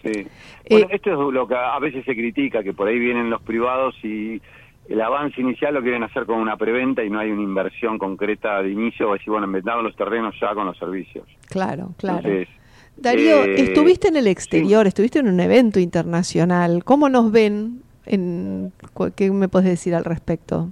Sí. 0.02 0.10
Eh, 0.12 0.28
bueno, 0.70 0.86
esto 0.90 1.10
es 1.28 1.34
lo 1.34 1.46
que 1.46 1.54
a 1.54 1.78
veces 1.78 2.04
se 2.04 2.14
critica, 2.14 2.62
que 2.62 2.72
por 2.72 2.88
ahí 2.88 2.98
vienen 2.98 3.28
los 3.28 3.42
privados 3.42 3.94
y 4.02 4.40
el 4.88 5.00
avance 5.00 5.40
inicial 5.40 5.74
lo 5.74 5.82
quieren 5.82 6.04
hacer 6.04 6.26
con 6.26 6.38
una 6.38 6.56
preventa 6.56 7.04
y 7.04 7.10
no 7.10 7.18
hay 7.18 7.30
una 7.30 7.42
inversión 7.42 7.98
concreta 7.98 8.62
de 8.62 8.70
inicio, 8.70 9.10
o 9.10 9.12
decir, 9.14 9.30
bueno, 9.30 9.46
inventamos 9.46 9.84
los 9.84 9.96
terrenos 9.96 10.34
ya 10.40 10.54
con 10.54 10.66
los 10.66 10.78
servicios. 10.78 11.26
Claro, 11.48 11.90
claro. 11.98 12.28
Darío, 12.96 13.44
eh, 13.44 13.60
estuviste 13.60 14.08
en 14.08 14.16
el 14.16 14.26
exterior, 14.26 14.86
estuviste 14.86 15.18
en 15.18 15.28
un 15.28 15.40
evento 15.40 15.78
internacional. 15.80 16.82
¿Cómo 16.82 17.10
nos 17.10 17.30
ven 17.30 17.82
en, 18.06 18.72
¿Qué 19.16 19.30
me 19.30 19.48
puedes 19.48 19.68
decir 19.68 19.94
al 19.94 20.04
respecto? 20.04 20.70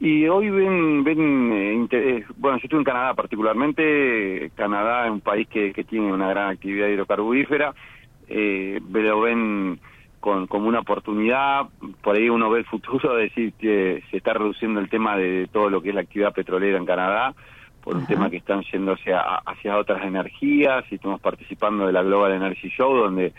Y 0.00 0.26
hoy 0.28 0.48
ven, 0.48 1.04
ven 1.04 1.52
eh, 1.52 1.86
eh, 1.90 2.24
bueno, 2.38 2.56
yo 2.56 2.64
estuve 2.64 2.80
en 2.80 2.84
Canadá 2.84 3.12
particularmente, 3.12 4.50
Canadá 4.54 5.04
es 5.04 5.12
un 5.12 5.20
país 5.20 5.46
que, 5.46 5.74
que 5.74 5.84
tiene 5.84 6.10
una 6.10 6.30
gran 6.30 6.48
actividad 6.48 6.88
hidrocarburífera, 6.88 7.74
eh, 8.28 8.80
lo 8.90 9.20
ven 9.20 9.78
con, 10.18 10.46
como 10.46 10.68
una 10.68 10.80
oportunidad, 10.80 11.66
por 12.02 12.16
ahí 12.16 12.30
uno 12.30 12.48
ve 12.48 12.60
el 12.60 12.64
futuro, 12.64 13.14
decir 13.14 13.52
que 13.58 14.02
se 14.10 14.16
está 14.16 14.32
reduciendo 14.32 14.80
el 14.80 14.88
tema 14.88 15.18
de 15.18 15.48
todo 15.52 15.68
lo 15.68 15.82
que 15.82 15.90
es 15.90 15.94
la 15.94 16.00
actividad 16.00 16.32
petrolera 16.32 16.78
en 16.78 16.86
Canadá, 16.86 17.34
por 17.82 17.96
un 17.96 18.06
tema 18.06 18.30
que 18.30 18.38
están 18.38 18.62
yendo 18.72 18.92
hacia, 18.92 19.20
hacia 19.20 19.76
otras 19.76 20.02
energías, 20.02 20.84
y 20.90 20.94
estamos 20.94 21.20
participando 21.20 21.86
de 21.86 21.92
la 21.92 22.02
Global 22.02 22.32
Energy 22.32 22.68
Show, 22.70 22.94
donde 22.94 23.34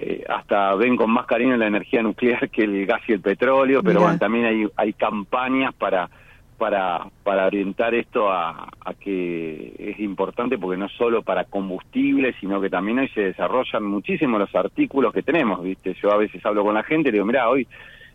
eh, 0.00 0.24
hasta 0.28 0.74
ven 0.76 0.96
con 0.96 1.10
más 1.10 1.26
cariño 1.26 1.56
la 1.56 1.66
energía 1.66 2.02
nuclear 2.02 2.48
que 2.50 2.62
el 2.62 2.86
gas 2.86 3.02
y 3.08 3.12
el 3.12 3.20
petróleo, 3.20 3.82
pero 3.82 4.00
bueno, 4.00 4.18
también 4.18 4.44
hay, 4.44 4.66
hay 4.76 4.92
campañas 4.92 5.74
para, 5.74 6.08
para, 6.56 7.06
para 7.24 7.46
orientar 7.46 7.94
esto 7.94 8.30
a, 8.30 8.68
a, 8.84 8.94
que 8.94 9.74
es 9.76 9.98
importante 9.98 10.56
porque 10.56 10.76
no 10.76 10.88
solo 10.88 11.22
para 11.22 11.44
combustible, 11.44 12.32
sino 12.40 12.60
que 12.60 12.70
también 12.70 13.00
hoy 13.00 13.08
se 13.08 13.22
desarrollan 13.22 13.84
muchísimo 13.84 14.38
los 14.38 14.54
artículos 14.54 15.12
que 15.12 15.22
tenemos, 15.22 15.64
¿viste? 15.64 15.94
Yo 16.00 16.12
a 16.12 16.16
veces 16.16 16.44
hablo 16.46 16.62
con 16.62 16.74
la 16.74 16.84
gente 16.84 17.08
y 17.08 17.12
digo, 17.12 17.24
mira, 17.24 17.48
hoy 17.48 17.66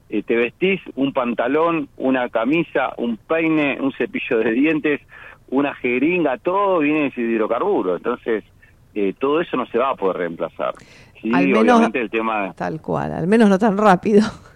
eh, 0.09 0.23
te 0.23 0.35
vestís 0.37 0.79
un 0.95 1.11
pantalón, 1.11 1.89
una 1.97 2.29
camisa, 2.29 2.93
un 2.97 3.17
peine, 3.17 3.77
un 3.81 3.91
cepillo 3.91 4.37
de 4.37 4.51
dientes, 4.51 5.01
una 5.49 5.73
jeringa, 5.75 6.37
todo 6.37 6.79
viene 6.79 7.11
de 7.13 7.21
hidrocarburo. 7.21 7.97
Entonces, 7.97 8.43
eh, 8.95 9.13
todo 9.17 9.41
eso 9.41 9.57
no 9.57 9.65
se 9.65 9.77
va 9.77 9.89
a 9.89 9.95
poder 9.95 10.17
reemplazar. 10.17 10.73
Sí, 11.23 11.31
obviamente 11.53 12.01
el 12.01 12.09
tema... 12.09 12.53
Tal 12.53 12.81
cual, 12.81 13.13
al 13.13 13.27
menos 13.27 13.49
no 13.49 13.57
tan 13.57 13.77
rápido. 13.77 14.21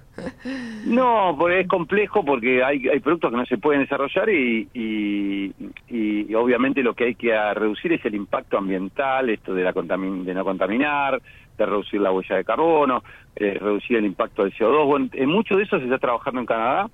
No, 0.86 1.36
porque 1.38 1.60
es 1.60 1.68
complejo 1.68 2.24
porque 2.24 2.64
hay, 2.64 2.88
hay 2.88 3.00
productos 3.00 3.30
que 3.30 3.38
no 3.38 3.46
se 3.46 3.58
pueden 3.58 3.82
desarrollar 3.82 4.30
y, 4.30 4.68
y, 4.74 6.34
obviamente 6.34 6.82
lo 6.82 6.94
que 6.94 7.06
hay 7.06 7.16
que 7.16 7.36
reducir 7.54 7.94
es 7.94 8.04
el 8.06 8.16
impacto 8.16 8.58
ambiental, 8.58 9.30
esto 9.30 9.54
de, 9.54 9.64
la 9.64 9.74
de 9.74 10.34
no 10.34 10.44
contaminar, 10.44 11.22
de 11.58 11.66
reducir 11.66 12.00
la 12.02 12.12
huella 12.12 12.38
de 12.38 12.46
carbono, 12.46 13.04
eh, 13.36 13.58
reducir 13.60 13.98
el 13.98 14.06
impacto 14.06 14.44
del 14.44 14.54
CO2. 14.54 14.86
Bueno, 14.86 15.10
en 15.14 15.30
mucho 15.30 15.56
de 15.56 15.64
eso 15.64 15.78
se 15.78 15.86
está 15.86 15.98
trabajando 15.98 16.40
en 16.40 16.46
Canadá. 16.46 16.90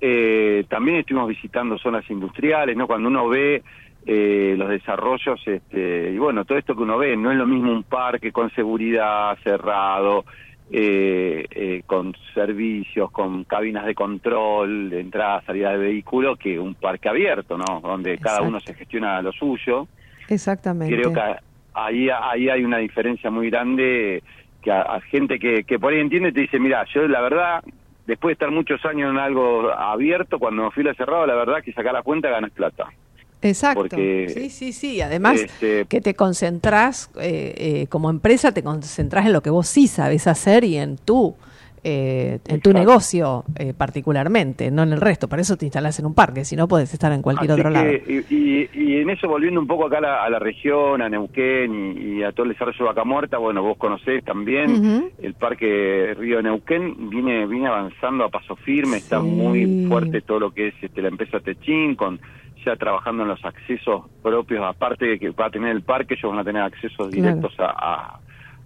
Eh, 0.00 0.64
también 0.68 0.98
estuvimos 0.98 1.28
visitando 1.28 1.78
zonas 1.78 2.08
industriales, 2.10 2.76
¿no? 2.76 2.86
Cuando 2.86 3.08
uno 3.08 3.28
ve 3.28 3.62
eh, 4.04 4.54
los 4.58 4.68
desarrollos, 4.68 5.40
este, 5.46 6.10
y 6.10 6.18
bueno, 6.18 6.44
todo 6.44 6.58
esto 6.58 6.74
que 6.74 6.82
uno 6.82 6.98
ve, 6.98 7.16
no 7.16 7.30
es 7.30 7.38
lo 7.38 7.46
mismo 7.46 7.70
un 7.70 7.84
parque 7.84 8.32
con 8.32 8.50
seguridad 8.50 9.36
cerrado, 9.44 10.24
eh, 10.72 11.46
eh, 11.50 11.82
con 11.86 12.14
servicios, 12.34 13.10
con 13.10 13.44
cabinas 13.44 13.86
de 13.86 13.94
control, 13.94 14.90
de 14.90 15.00
entrada, 15.00 15.42
salida 15.42 15.70
de 15.72 15.78
vehículo, 15.78 16.36
que 16.36 16.58
un 16.58 16.74
parque 16.74 17.08
abierto, 17.08 17.56
¿no? 17.56 17.80
Donde 17.80 18.18
cada 18.18 18.42
uno 18.42 18.58
se 18.58 18.74
gestiona 18.74 19.22
lo 19.22 19.32
suyo. 19.32 19.86
Exactamente. 20.28 20.96
Creo 20.96 21.12
que 21.12 21.20
ahí, 21.74 22.08
ahí 22.08 22.48
hay 22.48 22.64
una 22.64 22.78
diferencia 22.78 23.30
muy 23.30 23.50
grande 23.50 24.22
que 24.62 24.72
a, 24.72 25.00
gente 25.02 25.38
que, 25.38 25.64
que 25.64 25.78
por 25.78 25.92
ahí 25.92 26.00
entiende 26.00 26.32
te 26.32 26.40
dice, 26.40 26.58
mira, 26.58 26.84
yo 26.92 27.06
la 27.06 27.20
verdad, 27.20 27.62
después 28.06 28.30
de 28.30 28.32
estar 28.32 28.50
muchos 28.50 28.84
años 28.84 29.10
en 29.10 29.18
algo 29.18 29.70
abierto, 29.70 30.38
cuando 30.38 30.64
me 30.64 30.70
fui 30.70 30.88
a 30.88 30.94
cerrado, 30.94 31.26
la 31.26 31.34
verdad 31.34 31.62
que 31.62 31.72
sacar 31.72 31.92
la 31.92 32.02
cuenta 32.02 32.30
ganas 32.30 32.50
plata. 32.50 32.88
Exacto. 33.42 33.96
sí, 33.96 34.50
sí, 34.50 34.72
sí. 34.72 35.00
Además, 35.00 35.40
este, 35.40 35.84
que 35.86 36.00
te 36.00 36.14
concentrás, 36.14 37.10
eh, 37.20 37.54
eh, 37.56 37.86
como 37.88 38.08
empresa, 38.08 38.52
te 38.52 38.62
concentrás 38.62 39.26
en 39.26 39.32
lo 39.32 39.42
que 39.42 39.50
vos 39.50 39.66
sí 39.66 39.88
sabes 39.88 40.28
hacer 40.28 40.62
y 40.62 40.76
en 40.76 40.96
tu, 40.96 41.34
eh, 41.82 42.38
en 42.46 42.60
tu 42.60 42.72
negocio 42.72 43.44
particularmente, 43.76 44.70
no 44.70 44.84
en 44.84 44.92
el 44.92 45.00
resto. 45.00 45.28
Para 45.28 45.42
eso 45.42 45.56
te 45.56 45.66
instalás 45.66 45.98
en 45.98 46.06
un 46.06 46.14
parque, 46.14 46.44
si 46.44 46.54
no 46.54 46.68
puedes 46.68 46.94
estar 46.94 47.12
en 47.12 47.20
cualquier 47.20 47.52
otro 47.52 47.70
lado. 47.70 47.90
Y, 47.90 48.96
en 49.02 49.10
eso, 49.10 49.26
volviendo 49.26 49.58
un 49.58 49.66
poco 49.66 49.86
acá 49.86 49.98
a 49.98 50.30
la, 50.30 50.38
región, 50.38 51.02
a 51.02 51.08
Neuquén 51.08 51.98
y, 51.98 52.22
a 52.22 52.30
todo 52.30 52.44
el 52.44 52.52
desarrollo 52.52 52.78
de 52.78 52.84
Vaca 52.84 53.02
Muerta, 53.02 53.38
bueno, 53.38 53.62
vos 53.64 53.76
conocés 53.76 54.24
también 54.24 55.10
el 55.20 55.34
parque 55.34 56.14
Río 56.16 56.36
de 56.36 56.44
Neuquén, 56.44 57.10
viene, 57.10 57.46
viene 57.46 57.66
avanzando 57.66 58.24
a 58.24 58.28
paso 58.28 58.54
firme, 58.54 58.98
está 58.98 59.18
muy 59.20 59.86
fuerte 59.88 60.20
todo 60.20 60.38
lo 60.38 60.50
que 60.52 60.68
es 60.68 60.74
este, 60.80 61.02
la 61.02 61.08
empresa 61.08 61.40
Techín, 61.40 61.96
con 61.96 62.20
ya 62.64 62.76
trabajando 62.76 63.22
en 63.22 63.28
los 63.30 63.44
accesos 63.44 64.04
propios, 64.22 64.64
aparte 64.64 65.06
de 65.06 65.18
que 65.18 65.30
va 65.30 65.46
a 65.46 65.50
tener 65.50 65.70
el 65.70 65.82
parque, 65.82 66.14
ellos 66.14 66.30
van 66.30 66.40
a 66.40 66.44
tener 66.44 66.62
accesos 66.62 67.10
directos 67.10 67.54
a, 67.58 68.18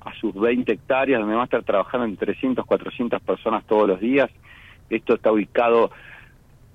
a, 0.05 0.15
sus 0.21 0.35
20 0.35 0.73
hectáreas, 0.73 1.21
donde 1.21 1.35
va 1.35 1.43
a 1.43 1.45
estar 1.45 1.65
trabajando 1.65 2.07
en 2.07 2.17
300, 2.17 2.65
400 2.65 3.21
personas 3.23 3.65
todos 3.67 3.89
los 3.89 4.01
días. 4.01 4.31
Esto 4.89 5.15
está 5.15 5.33
ubicado 5.33 5.91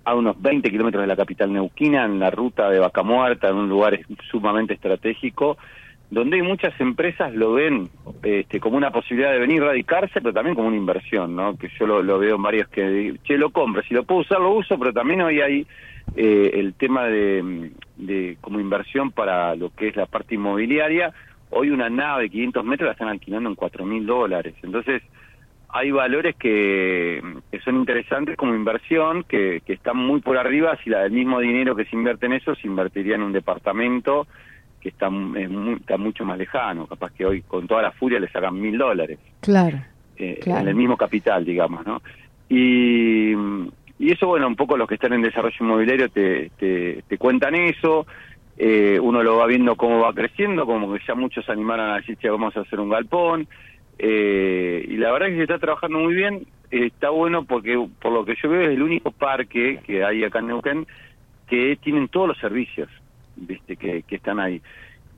a 0.04 0.16
unos 0.16 0.42
20 0.42 0.70
kilómetros 0.70 1.02
de 1.02 1.08
la 1.08 1.16
capital 1.16 1.54
neuquina, 1.54 2.06
en 2.06 2.20
la 2.20 2.30
ruta 2.30 2.70
de 2.70 2.80
Vaca 2.80 3.04
Muerta, 3.04 3.50
en 3.50 3.56
un 3.56 3.70
lugar 3.70 4.00
sumamente 4.30 4.74
estratégico, 4.74 5.58
donde 6.10 6.44
muchas 6.44 6.78
empresas 6.82 7.34
lo 7.34 7.54
ven 7.54 7.90
este, 8.22 8.60
como 8.60 8.76
una 8.76 8.92
posibilidad 8.92 9.32
de 9.32 9.40
venir 9.40 9.64
a 9.64 9.68
radicarse, 9.68 10.20
pero 10.20 10.34
también 10.34 10.56
como 10.56 10.68
una 10.68 10.78
inversión, 10.78 11.36
¿no? 11.36 11.58
Que 11.58 11.70
yo 11.80 11.88
lo, 11.88 12.04
lo 12.04 12.20
veo 12.20 12.36
en 12.36 12.42
varios 12.42 12.68
que, 12.68 13.16
che, 13.24 13.38
lo 13.38 13.52
compro, 13.52 13.82
si 13.84 13.94
lo 13.94 14.04
puedo 14.04 14.22
usar, 14.22 14.40
lo 14.42 14.52
uso, 14.54 14.78
pero 14.78 14.92
también 14.92 15.22
hoy 15.22 15.40
hay 15.40 15.66
eh, 16.16 16.52
el 16.56 16.74
tema 16.74 17.06
de, 17.06 17.72
de, 17.98 18.38
como 18.42 18.60
inversión 18.60 19.12
para 19.12 19.56
lo 19.56 19.70
que 19.70 19.90
es 19.90 19.96
la 19.96 20.06
parte 20.06 20.36
inmobiliaria, 20.36 21.14
hoy 21.50 21.70
una 21.70 21.90
nave 21.90 22.24
de 22.24 22.30
500 22.30 22.66
metros 22.66 22.88
la 22.88 22.94
están 22.94 23.10
alquilando 23.10 23.50
en 23.50 23.56
4 23.56 23.86
mil 23.86 24.06
dólares. 24.06 24.56
Entonces, 24.64 25.02
hay 25.70 25.92
valores 25.92 26.36
que, 26.36 27.22
son 27.64 27.76
interesantes 27.78 28.36
como 28.36 28.54
inversión, 28.54 29.24
que, 29.24 29.62
que, 29.66 29.74
están 29.74 29.98
muy 29.98 30.20
por 30.20 30.38
arriba, 30.38 30.78
si 30.84 30.90
la 30.90 31.04
del 31.04 31.12
mismo 31.12 31.40
dinero 31.40 31.76
que 31.76 31.86
se 31.86 31.96
invierte 31.96 32.26
en 32.26 32.34
eso 32.34 32.56
se 32.56 32.68
invertiría 32.68 33.16
en 33.16 33.24
un 33.24 33.32
departamento 33.32 34.28
que 34.82 34.90
está, 34.90 35.10
está 35.80 35.98
mucho 35.98 36.26
más 36.26 36.38
lejano, 36.38 36.88
capaz 36.88 37.12
que 37.14 37.26
hoy 37.26 37.42
con 37.44 37.68
toda 37.68 37.84
la 37.84 37.92
furia 37.92 38.20
le 38.20 38.30
sacan 38.30 38.60
mil 38.60 38.78
dólares. 38.78 39.20
Claro, 39.40 39.80
eh, 40.18 40.40
En 40.46 40.68
el 40.68 40.76
mismo 40.76 40.98
capital, 40.98 41.46
digamos, 41.46 41.86
¿no? 41.86 42.02
Y, 42.50 43.34
y 44.02 44.12
eso, 44.12 44.26
bueno, 44.26 44.48
un 44.48 44.56
poco 44.56 44.78
los 44.78 44.88
que 44.88 44.96
están 44.96 45.14
en 45.14 45.22
desarrollo 45.22 45.56
inmobiliario 45.60 46.10
te, 46.10 46.50
te, 46.58 47.18
cuentan 47.20 47.54
eso, 47.54 48.08
eh, 48.58 49.00
uno 49.00 49.22
lo 49.22 49.38
va 49.38 49.46
viendo 49.46 49.76
cómo 49.76 50.00
va 50.00 50.12
creciendo, 50.12 50.66
como 50.66 50.92
que 50.92 51.00
ya 51.08 51.14
muchos 51.14 51.48
animaron 51.50 51.92
a 51.92 51.98
decir, 51.98 52.18
que 52.18 52.28
vamos 52.28 52.58
a 52.58 52.62
hacer 52.62 52.80
un 52.80 52.90
galpón, 52.90 53.48
eh, 54.00 54.84
y 54.90 54.98
la 54.98 55.12
verdad 55.12 55.30
es 55.30 55.34
que 55.34 55.38
se 55.38 55.44
está 55.44 55.60
trabajando 55.60 56.00
muy 56.00 56.16
bien, 56.16 56.48
está 56.72 57.12
bueno 57.12 57.46
porque 57.46 57.78
por 58.02 58.12
lo 58.12 58.26
que 58.26 58.36
yo 58.42 58.50
veo 58.50 58.62
es 58.62 58.70
el 58.70 58.82
único 58.82 59.12
parque 59.12 59.82
que 59.86 60.04
hay 60.04 60.24
acá 60.24 60.40
en 60.40 60.48
Neuquén 60.48 60.88
que 61.48 61.76
tienen 61.76 62.08
todos 62.08 62.30
los 62.30 62.40
servicios, 62.40 62.90
viste, 63.36 63.76
que, 63.76 64.02
que 64.02 64.16
están 64.16 64.40
ahí. 64.40 64.64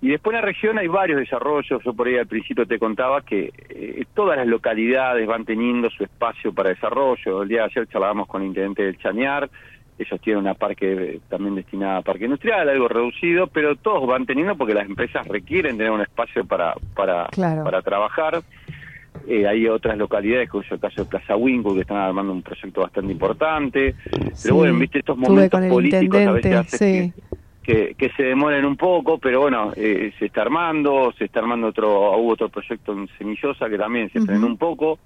Y 0.04 0.10
después 0.10 0.36
en 0.36 0.42
la 0.42 0.46
región 0.46 0.78
hay 0.78 0.90
varios 0.90 1.18
desarrollos, 1.18 1.82
yo 1.82 1.94
por 1.94 2.08
ahí 2.08 2.18
al 2.18 2.28
principio 2.28 2.66
te 2.66 2.78
contaba 2.78 3.22
que 3.22 3.54
eh, 3.70 4.04
todas 4.14 4.36
las 4.36 4.46
localidades 4.46 5.26
van 5.26 5.46
teniendo 5.46 5.90
su 5.92 6.04
espacio 6.04 6.54
para 6.54 6.72
desarrollo. 6.72 7.44
El 7.44 7.48
día 7.48 7.60
de 7.60 7.66
ayer 7.68 7.88
charlábamos 7.88 8.28
con 8.28 8.42
el 8.42 8.50
intendente 8.50 8.84
del 8.84 8.98
Chañar, 8.98 9.50
ellos 9.98 10.20
tienen 10.20 10.42
una 10.42 10.56
parque 10.56 11.22
también 11.30 11.56
destinada 11.56 12.00
a 12.00 12.02
parque 12.02 12.26
industrial, 12.26 12.68
algo 12.68 12.90
reducido, 12.90 13.48
pero 13.48 13.78
todos 13.78 14.06
van 14.06 14.26
teniendo 14.26 14.58
porque 14.58 14.74
las 14.74 14.88
empresas 14.88 15.26
requieren 15.26 15.78
tener 15.78 15.94
un 15.94 16.02
espacio 16.02 16.44
para, 16.44 16.74
para, 16.94 17.30
para 17.64 17.82
trabajar. 17.82 18.42
Eh, 19.26 19.48
hay 19.48 19.68
otras 19.70 19.98
localidades, 19.98 20.50
como 20.50 20.64
es 20.64 20.72
el 20.74 20.82
caso 20.82 21.06
de 21.06 21.10
Plaza 21.10 21.38
Wingo, 21.38 21.74
que 21.76 21.82
están 21.82 21.96
armando 21.96 22.34
un 22.34 22.42
proyecto 22.42 22.82
bastante 22.82 23.14
importante. 23.14 23.96
Pero 24.44 24.56
bueno, 24.56 24.78
viste, 24.78 25.00
estos 25.00 25.18
momentos 25.18 25.62
políticos 25.68 26.28
a 26.28 26.32
veces 26.34 26.56
hacen 26.56 27.14
que, 27.64 27.96
que 27.98 28.10
se 28.12 28.24
demoren 28.24 28.66
un 28.66 28.76
poco, 28.76 29.18
pero 29.18 29.40
bueno, 29.40 29.72
eh, 29.76 30.12
se 30.20 30.26
está 30.26 30.42
armando, 30.42 31.14
se 31.18 31.26
está 31.26 31.40
armando 31.40 31.68
otro, 31.68 32.18
hubo 32.18 32.34
otro 32.34 32.50
proyecto 32.50 32.92
en 32.92 33.08
Semillosa 33.18 33.70
que 33.70 33.78
también 33.78 34.12
se 34.12 34.22
frenó 34.22 34.48
un 34.48 34.58
poco, 34.58 35.00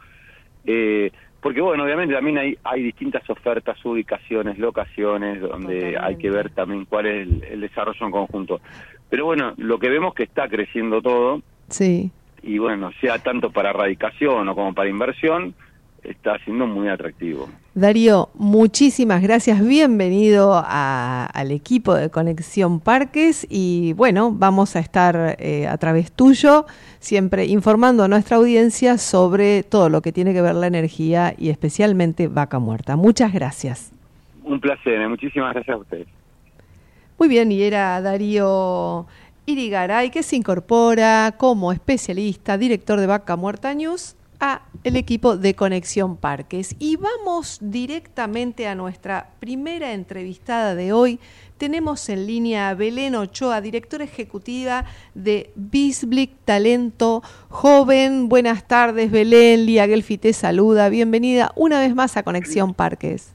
eh, 0.66 1.12
porque 1.40 1.62
bueno, 1.62 1.84
obviamente 1.84 2.16
también 2.16 2.40
hay, 2.40 2.58
hay 2.64 2.82
distintas 2.82 3.30
ofertas, 3.30 3.78
ubicaciones, 3.86 4.58
locaciones, 4.58 5.40
donde 5.40 5.98
hay 5.98 6.18
que 6.18 6.32
ver 6.32 6.50
también 6.50 6.86
cuál 6.86 7.06
es 7.06 7.28
el, 7.52 7.62
desarrollo 7.62 8.06
en 8.08 8.12
conjunto. 8.12 8.60
Pero 9.08 9.26
bueno, 9.26 9.54
lo 9.58 9.78
que 9.78 9.90
vemos 9.90 10.16
que 10.16 10.24
está 10.24 10.50
creciendo 10.50 11.02
todo, 11.02 11.42
sí. 11.70 12.12
y 12.42 12.58
bueno, 12.58 12.92
sea 13.00 13.20
tanto 13.20 13.52
para 13.52 13.72
radicación 13.72 14.50
o 14.50 14.56
como 14.56 14.74
para 14.74 14.90
inversión, 14.90 15.54
está 16.04 16.40
siendo 16.40 16.66
muy 16.66 16.90
atractivo. 16.90 17.48
Darío, 17.78 18.30
muchísimas 18.34 19.22
gracias, 19.22 19.64
bienvenido 19.64 20.64
al 20.68 21.52
equipo 21.52 21.94
de 21.94 22.10
Conexión 22.10 22.80
Parques 22.80 23.46
y 23.52 23.94
bueno, 23.94 24.32
vamos 24.32 24.76
a 24.76 24.80
estar 24.80 25.36
eh, 25.38 25.68
a 25.68 25.78
través 25.78 26.12
tuyo 26.12 26.66
siempre 26.98 27.46
informando 27.46 28.04
a 28.04 28.08
nuestra 28.08 28.38
audiencia 28.38 28.98
sobre 28.98 29.62
todo 29.62 29.90
lo 29.90 30.02
que 30.02 30.12
tiene 30.12 30.34
que 30.34 30.42
ver 30.42 30.56
la 30.56 30.66
energía 30.66 31.36
y 31.38 31.50
especialmente 31.50 32.28
vaca 32.28 32.58
muerta. 32.58 32.96
Muchas 32.96 33.32
gracias. 33.32 33.92
Un 34.44 34.60
placer, 34.60 35.08
muchísimas 35.08 35.54
gracias 35.54 35.76
a 35.76 35.80
ustedes. 35.80 36.08
Muy 37.20 37.28
bien, 37.28 37.52
y 37.52 37.62
era 37.62 38.02
Darío 38.02 39.06
Irigaray 39.46 40.10
que 40.10 40.24
se 40.24 40.36
incorpora 40.36 41.36
como 41.38 41.72
especialista, 41.72 42.58
director 42.58 43.00
de 43.00 43.06
Vaca 43.06 43.36
Muerta 43.36 43.72
News 43.76 44.17
a 44.40 44.62
el 44.84 44.96
equipo 44.96 45.38
de 45.38 45.56
Conexión 45.56 46.18
Parques. 46.18 46.76
Y 46.80 46.98
vamos 46.98 47.60
directamente 47.62 48.68
a 48.68 48.76
nuestra 48.76 49.32
primera 49.40 49.94
entrevistada 49.94 50.76
de 50.76 50.94
hoy. 50.94 51.20
Tenemos 51.58 52.08
en 52.10 52.28
línea 52.28 52.70
a 52.70 52.76
Belén 52.76 53.16
Ochoa, 53.16 53.62
directora 53.62 54.04
ejecutiva 54.04 54.86
de 55.16 55.52
Bisblick 55.56 56.32
Talento 56.46 57.24
Joven. 57.50 58.30
Buenas 58.30 58.68
tardes, 58.68 59.12
Belén. 59.12 59.66
Lía 59.66 59.88
Gelfi 59.88 60.18
te 60.18 60.34
saluda. 60.34 60.90
Bienvenida 60.90 61.52
una 61.56 61.80
vez 61.80 61.96
más 61.96 62.16
a 62.18 62.24
Conexión 62.24 62.74
Parques. 62.74 63.34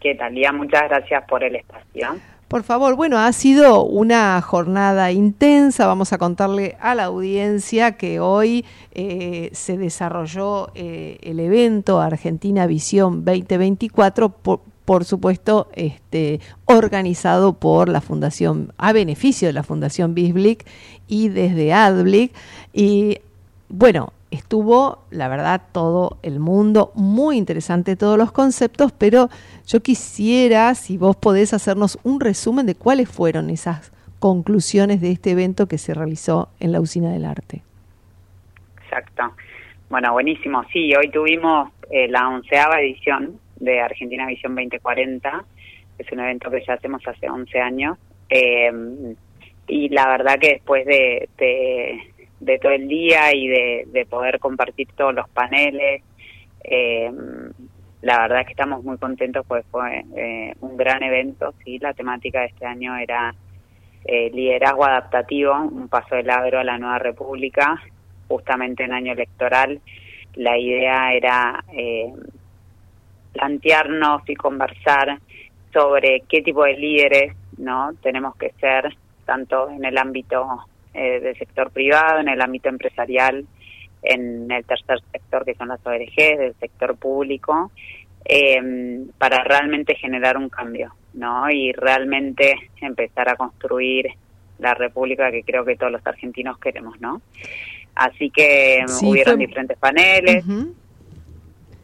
¿Qué 0.00 0.14
tal, 0.14 0.34
Lía? 0.34 0.52
Muchas 0.52 0.82
gracias 0.88 1.24
por 1.28 1.42
el 1.42 1.56
espacio. 1.56 2.16
Por 2.52 2.64
favor, 2.64 2.96
bueno, 2.96 3.18
ha 3.18 3.32
sido 3.32 3.82
una 3.82 4.38
jornada 4.42 5.10
intensa. 5.10 5.86
Vamos 5.86 6.12
a 6.12 6.18
contarle 6.18 6.76
a 6.82 6.94
la 6.94 7.04
audiencia 7.04 7.92
que 7.92 8.20
hoy 8.20 8.66
eh, 8.90 9.48
se 9.54 9.78
desarrolló 9.78 10.70
eh, 10.74 11.16
el 11.22 11.40
evento 11.40 11.98
Argentina 11.98 12.66
Visión 12.66 13.24
2024, 13.24 14.28
por, 14.28 14.60
por 14.84 15.06
supuesto, 15.06 15.68
este, 15.72 16.40
organizado 16.66 17.54
por 17.54 17.88
la 17.88 18.02
Fundación, 18.02 18.74
a 18.76 18.92
beneficio 18.92 19.48
de 19.48 19.54
la 19.54 19.62
Fundación 19.62 20.12
Bisblick 20.12 20.66
y 21.08 21.30
desde 21.30 21.72
AdBlick. 21.72 22.34
Y 22.74 23.20
bueno, 23.70 24.12
estuvo, 24.32 25.04
la 25.10 25.28
verdad, 25.28 25.62
todo 25.72 26.18
el 26.22 26.40
mundo, 26.40 26.90
muy 26.94 27.36
interesante 27.36 27.96
todos 27.96 28.18
los 28.18 28.32
conceptos, 28.32 28.90
pero 28.92 29.28
yo 29.66 29.80
quisiera, 29.80 30.74
si 30.74 30.96
vos 30.96 31.14
podés 31.16 31.52
hacernos 31.52 31.98
un 32.02 32.18
resumen 32.18 32.66
de 32.66 32.74
cuáles 32.74 33.08
fueron 33.08 33.50
esas 33.50 33.92
conclusiones 34.18 35.00
de 35.00 35.12
este 35.12 35.32
evento 35.32 35.68
que 35.68 35.78
se 35.78 35.94
realizó 35.94 36.48
en 36.60 36.72
la 36.72 36.80
Usina 36.80 37.12
del 37.12 37.24
Arte. 37.26 37.62
Exacto. 38.84 39.34
Bueno, 39.90 40.12
buenísimo. 40.12 40.64
Sí, 40.72 40.94
hoy 40.94 41.10
tuvimos 41.10 41.70
eh, 41.90 42.08
la 42.08 42.28
onceava 42.28 42.80
edición 42.80 43.38
de 43.56 43.80
Argentina 43.80 44.26
Visión 44.26 44.54
2040, 44.54 45.44
es 45.98 46.10
un 46.10 46.20
evento 46.20 46.50
que 46.50 46.64
ya 46.66 46.74
hacemos 46.74 47.06
hace 47.06 47.28
11 47.28 47.60
años. 47.60 47.98
Eh, 48.30 49.14
y 49.68 49.88
la 49.90 50.06
verdad 50.08 50.38
que 50.40 50.54
después 50.54 50.86
de, 50.86 51.28
de 51.38 52.11
todo 52.60 52.72
el 52.72 52.88
día 52.88 53.34
y 53.34 53.48
de, 53.48 54.06
poder 54.08 54.38
compartir 54.38 54.88
todos 54.96 55.14
los 55.14 55.28
paneles. 55.30 56.02
Eh, 56.64 57.10
la 58.02 58.18
verdad 58.18 58.40
es 58.40 58.46
que 58.46 58.52
estamos 58.52 58.82
muy 58.82 58.98
contentos 58.98 59.44
porque 59.46 59.64
fue 59.70 60.04
eh, 60.16 60.54
un 60.60 60.76
gran 60.76 61.02
evento. 61.02 61.54
sí 61.64 61.78
La 61.78 61.94
temática 61.94 62.40
de 62.40 62.46
este 62.46 62.66
año 62.66 62.96
era 62.96 63.34
eh, 64.04 64.30
liderazgo 64.32 64.84
adaptativo, 64.84 65.54
un 65.54 65.88
paso 65.88 66.16
del 66.16 66.30
agro 66.30 66.58
a 66.58 66.64
la 66.64 66.78
nueva 66.78 66.98
república, 66.98 67.80
justamente 68.28 68.84
en 68.84 68.92
año 68.92 69.12
electoral. 69.12 69.80
La 70.34 70.58
idea 70.58 71.12
era 71.12 71.64
plantearnos 73.32 74.22
y 74.28 74.34
conversar 74.34 75.18
sobre 75.72 76.22
qué 76.28 76.42
tipo 76.42 76.64
de 76.64 76.74
líderes 76.74 77.36
no 77.58 77.92
tenemos 78.02 78.36
que 78.36 78.52
ser 78.60 78.96
tanto 79.24 79.70
en 79.70 79.84
el 79.84 79.96
ámbito 79.96 80.66
eh, 80.94 81.20
del 81.20 81.36
sector 81.36 81.70
privado, 81.70 82.20
en 82.20 82.28
el 82.28 82.40
ámbito 82.40 82.68
empresarial, 82.68 83.46
en 84.02 84.50
el 84.50 84.64
tercer 84.64 84.98
sector 85.12 85.44
que 85.44 85.54
son 85.54 85.68
las 85.68 85.84
ONG, 85.86 86.16
del 86.16 86.54
sector 86.60 86.96
público, 86.96 87.70
eh, 88.24 89.04
para 89.18 89.42
realmente 89.44 89.94
generar 89.94 90.36
un 90.36 90.48
cambio, 90.48 90.94
¿no? 91.14 91.50
Y 91.50 91.72
realmente 91.72 92.54
empezar 92.80 93.28
a 93.28 93.36
construir 93.36 94.08
la 94.58 94.74
república 94.74 95.30
que 95.30 95.42
creo 95.42 95.64
que 95.64 95.76
todos 95.76 95.92
los 95.92 96.06
argentinos 96.06 96.58
queremos, 96.58 97.00
¿no? 97.00 97.20
Así 97.94 98.30
que 98.30 98.84
hubieron 99.02 99.38
diferentes 99.38 99.76
paneles, 99.76 100.44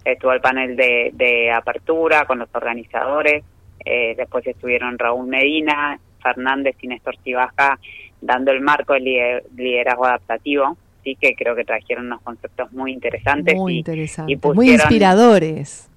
estuvo 0.05 0.33
el 0.33 0.41
panel 0.41 0.77
de, 0.77 1.11
de 1.13 1.51
apertura 1.51 2.25
con 2.25 2.39
los 2.39 2.49
organizadores, 2.55 3.45
eh, 3.85 4.15
después 4.17 4.47
estuvieron 4.47 4.99
Raúl 4.99 5.27
Medina, 5.27 5.99
Fernández 6.23 6.77
y 6.83 6.89
Néstor 6.89 7.17
Cibaja 7.23 7.79
dando 8.21 8.51
el 8.51 8.61
marco 8.61 8.95
del 8.95 9.43
liderazgo 9.57 10.07
adaptativo, 10.07 10.77
sí 11.05 11.17
que 11.21 11.35
creo 11.35 11.55
que 11.55 11.65
trajeron 11.65 12.07
unos 12.07 12.21
conceptos 12.23 12.73
muy 12.73 12.93
interesantes 12.93 13.55
muy 13.55 13.85
y, 14.27 14.37
muy 14.37 14.71
inspiradores. 14.71 15.89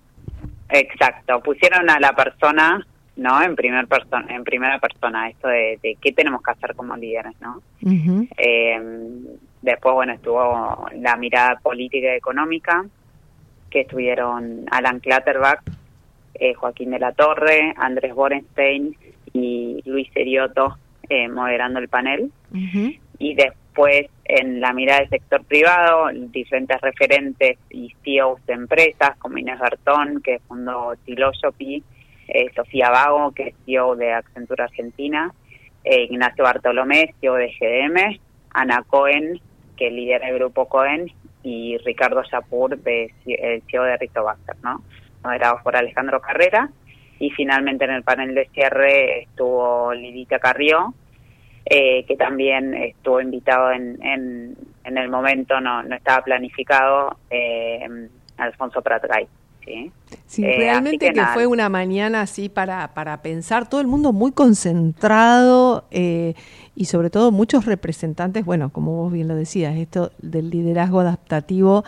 Exacto, 0.69 1.41
pusieron 1.41 1.89
a 1.89 1.99
la 1.99 2.13
persona, 2.13 2.85
¿no? 3.17 3.41
En 3.41 3.55
primer 3.55 3.87
persona, 3.87 4.33
en 4.33 4.43
primera 4.43 4.79
persona, 4.79 5.29
esto 5.29 5.47
de, 5.47 5.97
qué 5.99 6.11
tenemos 6.13 6.41
que 6.41 6.51
hacer 6.51 6.75
como 6.75 6.95
líderes, 6.95 7.33
¿no? 7.41 7.61
Eh, 8.37 8.79
después, 9.61 9.95
bueno, 9.95 10.13
estuvo 10.13 10.87
la 10.95 11.17
mirada 11.17 11.59
política 11.61 12.13
y 12.13 12.17
económica, 12.17 12.85
que 13.69 13.81
estuvieron 13.81 14.65
Alan 14.69 14.99
Clatterbach, 14.99 15.61
eh, 16.35 16.53
Joaquín 16.53 16.91
de 16.91 16.99
la 16.99 17.11
Torre, 17.11 17.73
Andrés 17.77 18.13
Borenstein 18.13 18.95
y 19.33 19.81
Luis 19.85 20.09
Serioto 20.13 20.77
eh, 21.09 21.27
moderando 21.27 21.79
el 21.79 21.89
panel. 21.89 22.31
Y 23.19 23.35
después, 23.35 24.07
en 24.25 24.61
la 24.61 24.73
mirada 24.73 25.01
del 25.01 25.09
sector 25.09 25.43
privado, 25.43 26.07
diferentes 26.13 26.79
referentes 26.81 27.57
y 27.69 27.93
CEOs 28.03 28.45
de 28.45 28.53
empresas, 28.53 29.17
como 29.17 29.37
Inés 29.37 29.59
Bertón, 29.59 30.21
que 30.21 30.39
fundó 30.47 30.93
Tilo 31.05 31.31
eh, 32.27 32.45
Sofía 32.55 32.89
Vago, 32.89 33.31
que 33.31 33.49
es 33.49 33.55
CEO 33.65 33.95
de 33.95 34.13
Accenture 34.13 34.63
Argentina, 34.63 35.33
eh, 35.83 36.03
Ignacio 36.03 36.43
Bartolomé, 36.43 37.13
CEO 37.19 37.35
de 37.35 37.53
GDM, 37.59 38.19
Ana 38.51 38.83
Cohen, 38.87 39.39
que 39.75 39.91
lidera 39.91 40.29
el 40.29 40.35
grupo 40.35 40.67
Cohen, 40.67 41.11
y 41.43 41.77
Ricardo 41.79 42.23
Yapur, 42.31 42.77
de, 42.77 43.13
el 43.25 43.63
CEO 43.69 43.83
de 43.83 43.97
Rito 43.97 44.23
¿no? 44.63 44.81
Moderados 45.23 45.61
por 45.61 45.75
Alejandro 45.75 46.21
Carrera. 46.21 46.69
Y 47.21 47.29
finalmente 47.29 47.85
en 47.85 47.91
el 47.91 48.01
panel 48.01 48.33
de 48.33 48.49
cierre 48.51 49.21
estuvo 49.21 49.93
Lidita 49.93 50.39
Carrió, 50.39 50.95
eh, 51.65 52.03
que 52.07 52.15
también 52.15 52.73
estuvo 52.73 53.21
invitado 53.21 53.71
en, 53.71 54.01
en, 54.01 54.97
el 54.97 55.07
momento, 55.07 55.61
no, 55.61 55.83
no 55.83 55.95
estaba 55.95 56.23
planificado, 56.23 57.17
eh, 57.29 57.87
Alfonso 58.37 58.81
Pratgay. 58.81 59.27
Sí, 59.63 59.91
sí 60.25 60.43
eh, 60.43 60.55
realmente 60.57 61.13
que, 61.13 61.23
fue 61.27 61.45
una 61.45 61.69
mañana 61.69 62.21
así 62.21 62.49
para, 62.49 62.91
para 62.95 63.21
pensar, 63.21 63.69
todo 63.69 63.81
el 63.81 63.87
mundo 63.87 64.13
muy 64.13 64.31
concentrado 64.31 65.85
y 65.91 66.85
sobre 66.85 67.11
todo 67.11 67.31
muchos 67.31 67.65
representantes, 67.65 68.43
bueno, 68.43 68.71
como 68.71 68.95
vos 68.95 69.13
bien 69.13 69.27
lo 69.27 69.35
decías, 69.35 69.77
esto 69.77 70.11
del 70.23 70.49
liderazgo 70.49 71.01
adaptativo 71.01 71.83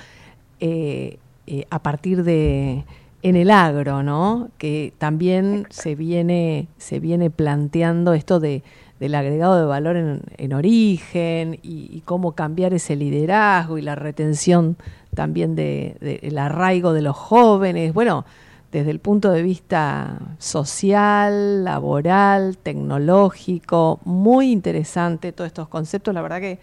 a 1.71 1.79
partir 1.79 2.23
de 2.23 2.83
en 3.23 3.37
el 3.37 3.51
agro, 3.51 4.03
¿no? 4.03 4.49
Que 4.57 4.93
también 4.97 5.65
se 5.69 5.95
viene, 5.95 6.67
se 6.77 6.99
viene 6.99 7.29
planteando 7.29 8.13
esto 8.13 8.41
de, 8.41 8.63
del 8.99 9.15
agregado 9.15 9.57
de 9.57 9.65
valor 9.65 9.95
en, 9.95 10.53
origen 10.53 11.57
y, 11.63 12.01
cómo 12.01 12.33
cambiar 12.33 12.73
ese 12.73 12.97
liderazgo 12.97 13.77
y 13.77 13.81
la 13.81 13.95
retención 13.95 14.75
también 15.15 15.55
del 15.55 15.97
de, 16.01 16.35
arraigo 16.37 16.91
de 16.91 17.01
los 17.01 17.15
jóvenes. 17.15 17.93
Bueno, 17.93 18.25
desde 18.73 18.91
el 18.91 18.99
punto 18.99 19.31
de 19.31 19.41
vista 19.41 20.19
social, 20.37 21.63
laboral, 21.63 22.57
tecnológico, 22.57 24.01
muy 24.03 24.51
interesante 24.51 25.31
todos 25.31 25.47
estos 25.47 25.69
conceptos. 25.69 26.13
La 26.13 26.21
verdad 26.21 26.41
que 26.41 26.59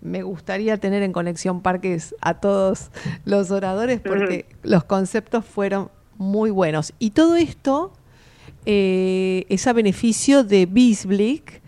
me 0.00 0.22
gustaría 0.22 0.78
tener 0.78 1.02
en 1.02 1.12
Conexión 1.12 1.60
Parques 1.60 2.14
a 2.22 2.34
todos 2.34 2.90
los 3.26 3.50
oradores 3.50 4.00
porque 4.00 4.46
los 4.62 4.84
conceptos 4.84 5.44
fueron 5.44 5.90
muy 6.18 6.50
buenos. 6.50 6.92
Y 6.98 7.10
todo 7.10 7.36
esto 7.36 7.92
eh, 8.66 9.46
es 9.48 9.66
a 9.66 9.72
beneficio 9.72 10.44
de 10.44 10.66
Bisblick, 10.66 11.62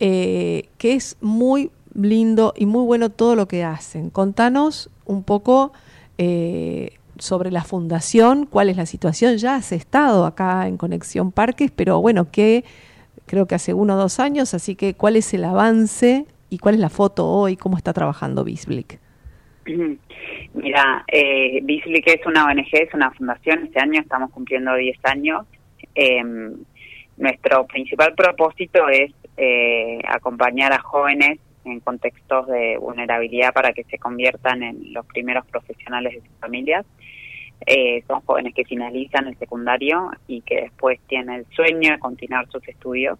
eh, 0.00 0.68
que 0.78 0.94
es 0.94 1.16
muy 1.20 1.70
lindo 1.94 2.54
y 2.56 2.66
muy 2.66 2.84
bueno 2.84 3.10
todo 3.10 3.36
lo 3.36 3.46
que 3.46 3.62
hacen. 3.62 4.10
Contanos 4.10 4.90
un 5.04 5.22
poco 5.22 5.72
eh, 6.18 6.94
sobre 7.18 7.50
la 7.50 7.62
fundación, 7.62 8.46
cuál 8.46 8.70
es 8.70 8.76
la 8.76 8.86
situación. 8.86 9.36
Ya 9.36 9.56
has 9.56 9.72
estado 9.72 10.24
acá 10.24 10.66
en 10.66 10.76
Conexión 10.76 11.32
Parques, 11.32 11.70
pero 11.70 12.00
bueno, 12.00 12.30
que 12.30 12.64
creo 13.26 13.46
que 13.46 13.54
hace 13.54 13.74
uno 13.74 13.94
o 13.94 13.98
dos 13.98 14.18
años, 14.18 14.54
así 14.54 14.74
que 14.74 14.94
cuál 14.94 15.16
es 15.16 15.32
el 15.34 15.44
avance 15.44 16.26
y 16.48 16.58
cuál 16.58 16.74
es 16.74 16.80
la 16.80 16.90
foto 16.90 17.28
hoy, 17.28 17.56
cómo 17.56 17.76
está 17.76 17.92
trabajando 17.92 18.42
Bisblick. 18.42 18.98
Mira, 20.54 21.04
eh, 21.08 21.62
que 21.66 22.12
es 22.12 22.26
una 22.26 22.46
ONG, 22.46 22.68
es 22.72 22.94
una 22.94 23.10
fundación, 23.12 23.64
este 23.64 23.80
año 23.80 24.00
estamos 24.00 24.30
cumpliendo 24.30 24.74
10 24.74 24.98
años. 25.04 25.46
Em, 25.94 26.56
nuestro 27.16 27.66
principal 27.66 28.14
propósito 28.14 28.88
es 28.88 29.12
eh, 29.36 30.00
acompañar 30.06 30.72
a 30.72 30.80
jóvenes 30.80 31.38
en 31.64 31.80
contextos 31.80 32.46
de 32.48 32.78
vulnerabilidad 32.78 33.52
para 33.52 33.72
que 33.72 33.84
se 33.84 33.98
conviertan 33.98 34.62
en 34.62 34.92
los 34.92 35.04
primeros 35.06 35.46
profesionales 35.46 36.14
de 36.14 36.20
sus 36.20 36.38
familias. 36.40 36.86
Eh, 37.66 38.02
son 38.06 38.20
jóvenes 38.22 38.54
que 38.54 38.64
finalizan 38.64 39.26
el 39.26 39.36
secundario 39.36 40.10
y 40.26 40.40
que 40.40 40.62
después 40.62 40.98
tienen 41.08 41.40
el 41.40 41.46
sueño 41.54 41.92
de 41.92 41.98
continuar 41.98 42.48
sus 42.50 42.66
estudios. 42.66 43.18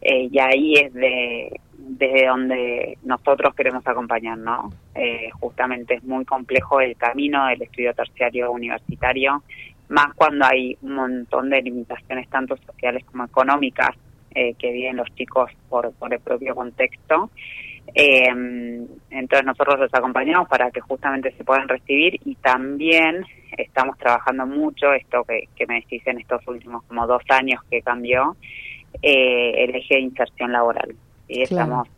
Eh, 0.00 0.28
y 0.30 0.38
ahí 0.38 0.74
es 0.74 0.92
de, 0.92 1.60
desde 1.78 2.26
donde 2.26 2.98
nosotros 3.02 3.54
queremos 3.54 3.86
acompañar, 3.86 4.38
¿no? 4.38 4.72
Eh, 4.94 5.30
justamente 5.38 5.94
es 5.94 6.04
muy 6.04 6.24
complejo 6.24 6.80
el 6.80 6.96
camino 6.96 7.46
del 7.46 7.62
estudio 7.62 7.94
terciario 7.94 8.50
universitario, 8.50 9.42
más 9.88 10.14
cuando 10.14 10.46
hay 10.46 10.76
un 10.82 10.94
montón 10.94 11.50
de 11.50 11.62
limitaciones 11.62 12.28
tanto 12.28 12.56
sociales 12.56 13.04
como 13.04 13.24
económicas 13.24 13.90
eh, 14.34 14.54
que 14.54 14.72
viven 14.72 14.96
los 14.96 15.14
chicos 15.14 15.50
por, 15.68 15.92
por 15.94 16.12
el 16.12 16.20
propio 16.20 16.54
contexto. 16.54 17.30
Eh, 17.94 18.26
entonces 19.10 19.46
nosotros 19.46 19.78
los 19.78 19.94
acompañamos 19.94 20.48
para 20.48 20.70
que 20.70 20.80
justamente 20.80 21.32
se 21.32 21.44
puedan 21.44 21.68
recibir 21.68 22.20
y 22.24 22.34
también 22.36 23.24
estamos 23.56 23.96
trabajando 23.96 24.44
mucho, 24.44 24.92
esto 24.92 25.24
que, 25.24 25.48
que 25.54 25.66
me 25.66 25.76
decís 25.76 26.02
en 26.06 26.18
estos 26.18 26.46
últimos 26.48 26.82
como 26.84 27.06
dos 27.06 27.22
años 27.28 27.62
que 27.70 27.80
cambió, 27.82 28.36
el 29.02 29.74
eje 29.74 29.96
de 29.96 30.00
inserción 30.00 30.52
laboral 30.52 30.96
y 31.28 31.42
estamos 31.42 31.88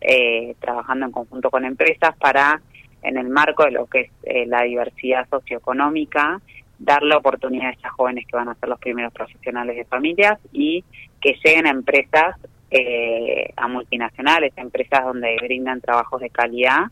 eh, 0.00 0.56
trabajando 0.60 1.06
en 1.06 1.12
conjunto 1.12 1.50
con 1.50 1.64
empresas 1.64 2.16
para, 2.16 2.60
en 3.02 3.16
el 3.16 3.28
marco 3.28 3.64
de 3.64 3.70
lo 3.72 3.86
que 3.86 4.00
es 4.00 4.10
eh, 4.24 4.46
la 4.46 4.62
diversidad 4.62 5.28
socioeconómica, 5.28 6.40
dar 6.78 7.02
la 7.02 7.18
oportunidad 7.18 7.68
a 7.68 7.72
estas 7.72 7.92
jóvenes 7.92 8.26
que 8.26 8.36
van 8.36 8.48
a 8.48 8.54
ser 8.56 8.68
los 8.68 8.80
primeros 8.80 9.12
profesionales 9.12 9.76
de 9.76 9.84
familias 9.84 10.38
y 10.52 10.84
que 11.20 11.36
lleguen 11.44 11.66
a 11.66 11.70
empresas, 11.70 12.36
eh, 12.70 13.52
a 13.56 13.68
multinacionales, 13.68 14.52
empresas 14.56 15.04
donde 15.04 15.36
brindan 15.40 15.80
trabajos 15.80 16.20
de 16.20 16.30
calidad 16.30 16.86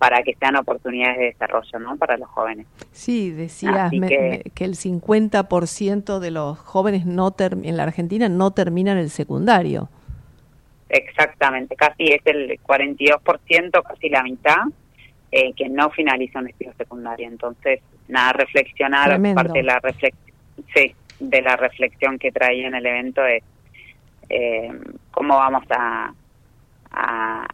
para 0.00 0.22
que 0.22 0.34
sean 0.34 0.56
oportunidades 0.56 1.18
de 1.18 1.24
desarrollo 1.26 1.78
¿no? 1.78 1.96
para 1.96 2.16
los 2.16 2.28
jóvenes. 2.30 2.66
Sí, 2.90 3.30
decías 3.30 3.90
que, 3.90 4.50
el 4.58 4.74
50% 4.74 6.18
de 6.18 6.30
los 6.30 6.58
jóvenes 6.58 7.04
no 7.04 7.34
en 7.38 7.76
la 7.76 7.82
Argentina 7.82 8.28
no 8.30 8.50
terminan 8.50 8.96
el 8.96 9.10
secundario. 9.10 9.90
Exactamente, 10.90 11.76
casi 11.76 12.12
es 12.12 12.20
el 12.26 12.58
42%, 12.60 13.82
casi 13.82 14.08
la 14.08 14.22
mitad, 14.24 14.58
eh, 15.30 15.52
que 15.54 15.68
no 15.68 15.90
finaliza 15.90 16.40
un 16.40 16.48
estudio 16.48 16.72
secundario. 16.76 17.28
Entonces, 17.28 17.80
nada, 18.08 18.32
reflexionar, 18.32 19.20
parte 19.34 19.58
de 19.58 19.62
la, 19.62 19.80
sí, 20.74 20.94
de 21.20 21.42
la 21.42 21.56
reflexión 21.56 22.18
que 22.18 22.32
traía 22.32 22.66
en 22.66 22.74
el 22.74 22.84
evento 22.84 23.24
es 23.24 23.44
eh, 24.28 24.72
cómo 25.12 25.36
vamos 25.36 25.64
a, 25.70 26.12
a, 26.90 27.46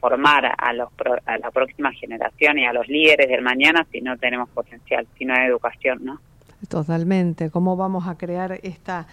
formar 0.00 0.52
a, 0.56 0.72
los, 0.72 0.88
a 1.26 1.38
la 1.38 1.50
próxima 1.50 1.92
generación 1.92 2.58
y 2.58 2.66
a 2.66 2.72
los 2.72 2.88
líderes 2.88 3.28
del 3.28 3.42
mañana 3.42 3.86
si 3.92 4.00
no 4.00 4.16
tenemos 4.16 4.48
potencial, 4.48 5.06
si 5.18 5.24
no 5.24 5.34
hay 5.34 5.46
educación, 5.46 6.04
¿no? 6.04 6.20
Totalmente, 6.68 7.50
¿cómo 7.50 7.76
vamos 7.76 8.06
a 8.06 8.16
crear 8.16 8.58
esta 8.62 9.06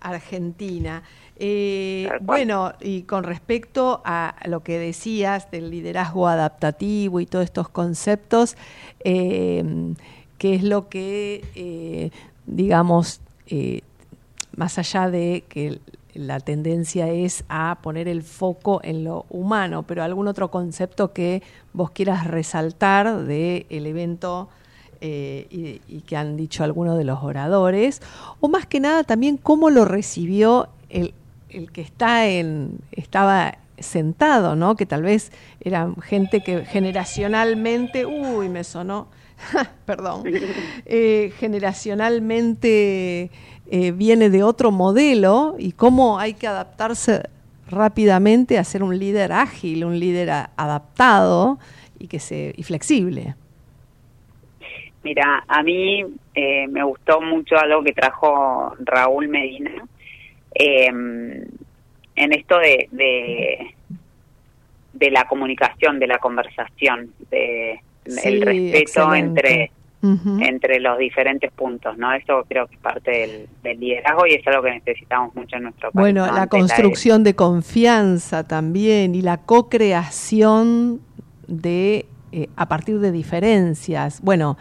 Argentina? 0.00 1.02
Eh, 1.42 2.10
bueno, 2.20 2.74
y 2.82 3.02
con 3.02 3.24
respecto 3.24 4.02
a 4.04 4.36
lo 4.44 4.60
que 4.60 4.78
decías 4.78 5.50
del 5.50 5.70
liderazgo 5.70 6.28
adaptativo 6.28 7.18
y 7.18 7.24
todos 7.24 7.46
estos 7.46 7.70
conceptos, 7.70 8.58
eh, 9.04 9.94
¿qué 10.36 10.54
es 10.54 10.62
lo 10.62 10.90
que, 10.90 11.42
eh, 11.54 12.10
digamos, 12.46 13.22
eh, 13.46 13.80
más 14.54 14.78
allá 14.78 15.08
de 15.08 15.44
que 15.48 15.80
la 16.12 16.40
tendencia 16.40 17.08
es 17.08 17.44
a 17.48 17.78
poner 17.82 18.06
el 18.06 18.22
foco 18.22 18.80
en 18.82 19.04
lo 19.04 19.24
humano, 19.30 19.84
pero 19.84 20.02
algún 20.02 20.28
otro 20.28 20.50
concepto 20.50 21.12
que 21.14 21.42
vos 21.72 21.90
quieras 21.90 22.26
resaltar 22.26 23.24
del 23.24 23.86
evento 23.86 24.50
eh, 25.00 25.80
y, 25.88 26.00
que 26.00 26.16
han 26.16 26.36
dicho 26.36 26.62
algunos 26.62 26.98
de 26.98 27.04
los 27.04 27.22
oradores, 27.22 28.02
o 28.40 28.48
más 28.48 28.66
que 28.66 28.80
nada 28.80 29.04
también 29.04 29.38
cómo 29.38 29.70
lo 29.70 29.86
recibió 29.86 30.68
el, 30.90 31.14
el 31.52 31.72
que 31.72 31.80
está 31.80 32.26
en, 32.26 32.78
estaba 32.92 33.58
sentado, 33.80 34.54
¿no? 34.56 34.76
Que 34.76 34.86
tal 34.86 35.02
vez 35.02 35.32
era 35.60 35.90
gente 36.02 36.42
que 36.42 36.64
generacionalmente, 36.64 38.06
uy, 38.06 38.48
me 38.48 38.62
sonó, 38.64 39.08
perdón, 39.86 40.24
eh, 40.86 41.32
generacionalmente 41.38 43.30
eh, 43.70 43.92
viene 43.92 44.30
de 44.30 44.42
otro 44.42 44.70
modelo 44.70 45.56
y 45.58 45.72
cómo 45.72 46.18
hay 46.18 46.34
que 46.34 46.46
adaptarse 46.46 47.22
rápidamente 47.68 48.58
a 48.58 48.64
ser 48.64 48.82
un 48.82 48.98
líder 48.98 49.32
ágil, 49.32 49.84
un 49.84 49.98
líder 49.98 50.30
adaptado 50.56 51.58
y 51.98 52.08
que 52.08 52.18
se 52.18 52.52
y 52.56 52.62
flexible. 52.62 53.34
Mira, 55.02 55.44
a 55.48 55.62
mí 55.62 56.04
eh, 56.34 56.68
me 56.68 56.82
gustó 56.84 57.22
mucho 57.22 57.56
algo 57.56 57.82
que 57.82 57.92
trajo 57.92 58.74
Raúl 58.80 59.28
Medina 59.28 59.70
em, 60.54 61.44
en 62.16 62.32
esto 62.32 62.58
de, 62.58 62.88
de, 62.90 63.74
de 64.92 65.10
la 65.10 65.26
comunicación, 65.26 65.98
de 65.98 66.06
la 66.06 66.18
conversación, 66.18 67.12
de 67.30 67.80
el 68.24 68.42
respeto 68.42 69.14
entre 69.14 69.70
entre 70.02 70.80
los 70.80 70.96
diferentes 70.96 71.52
puntos, 71.52 71.98
¿no? 71.98 72.12
Eso 72.14 72.44
creo 72.48 72.66
que 72.66 72.74
es 72.74 72.80
parte 72.80 73.46
del, 73.62 73.78
liderazgo 73.80 74.26
y 74.26 74.32
es 74.32 74.46
algo 74.46 74.62
que 74.62 74.70
necesitamos 74.70 75.34
mucho 75.34 75.56
en 75.56 75.64
nuestro 75.64 75.92
país. 75.92 76.02
Bueno, 76.02 76.26
la 76.32 76.46
construcción 76.46 77.22
de 77.22 77.34
confianza 77.34 78.48
también 78.48 79.14
y 79.14 79.20
la 79.20 79.38
co-creación 79.38 81.02
de 81.46 82.06
eh, 82.32 82.48
a 82.56 82.66
partir 82.66 82.98
de 83.00 83.12
diferencias. 83.12 84.22
Bueno, 84.22 84.56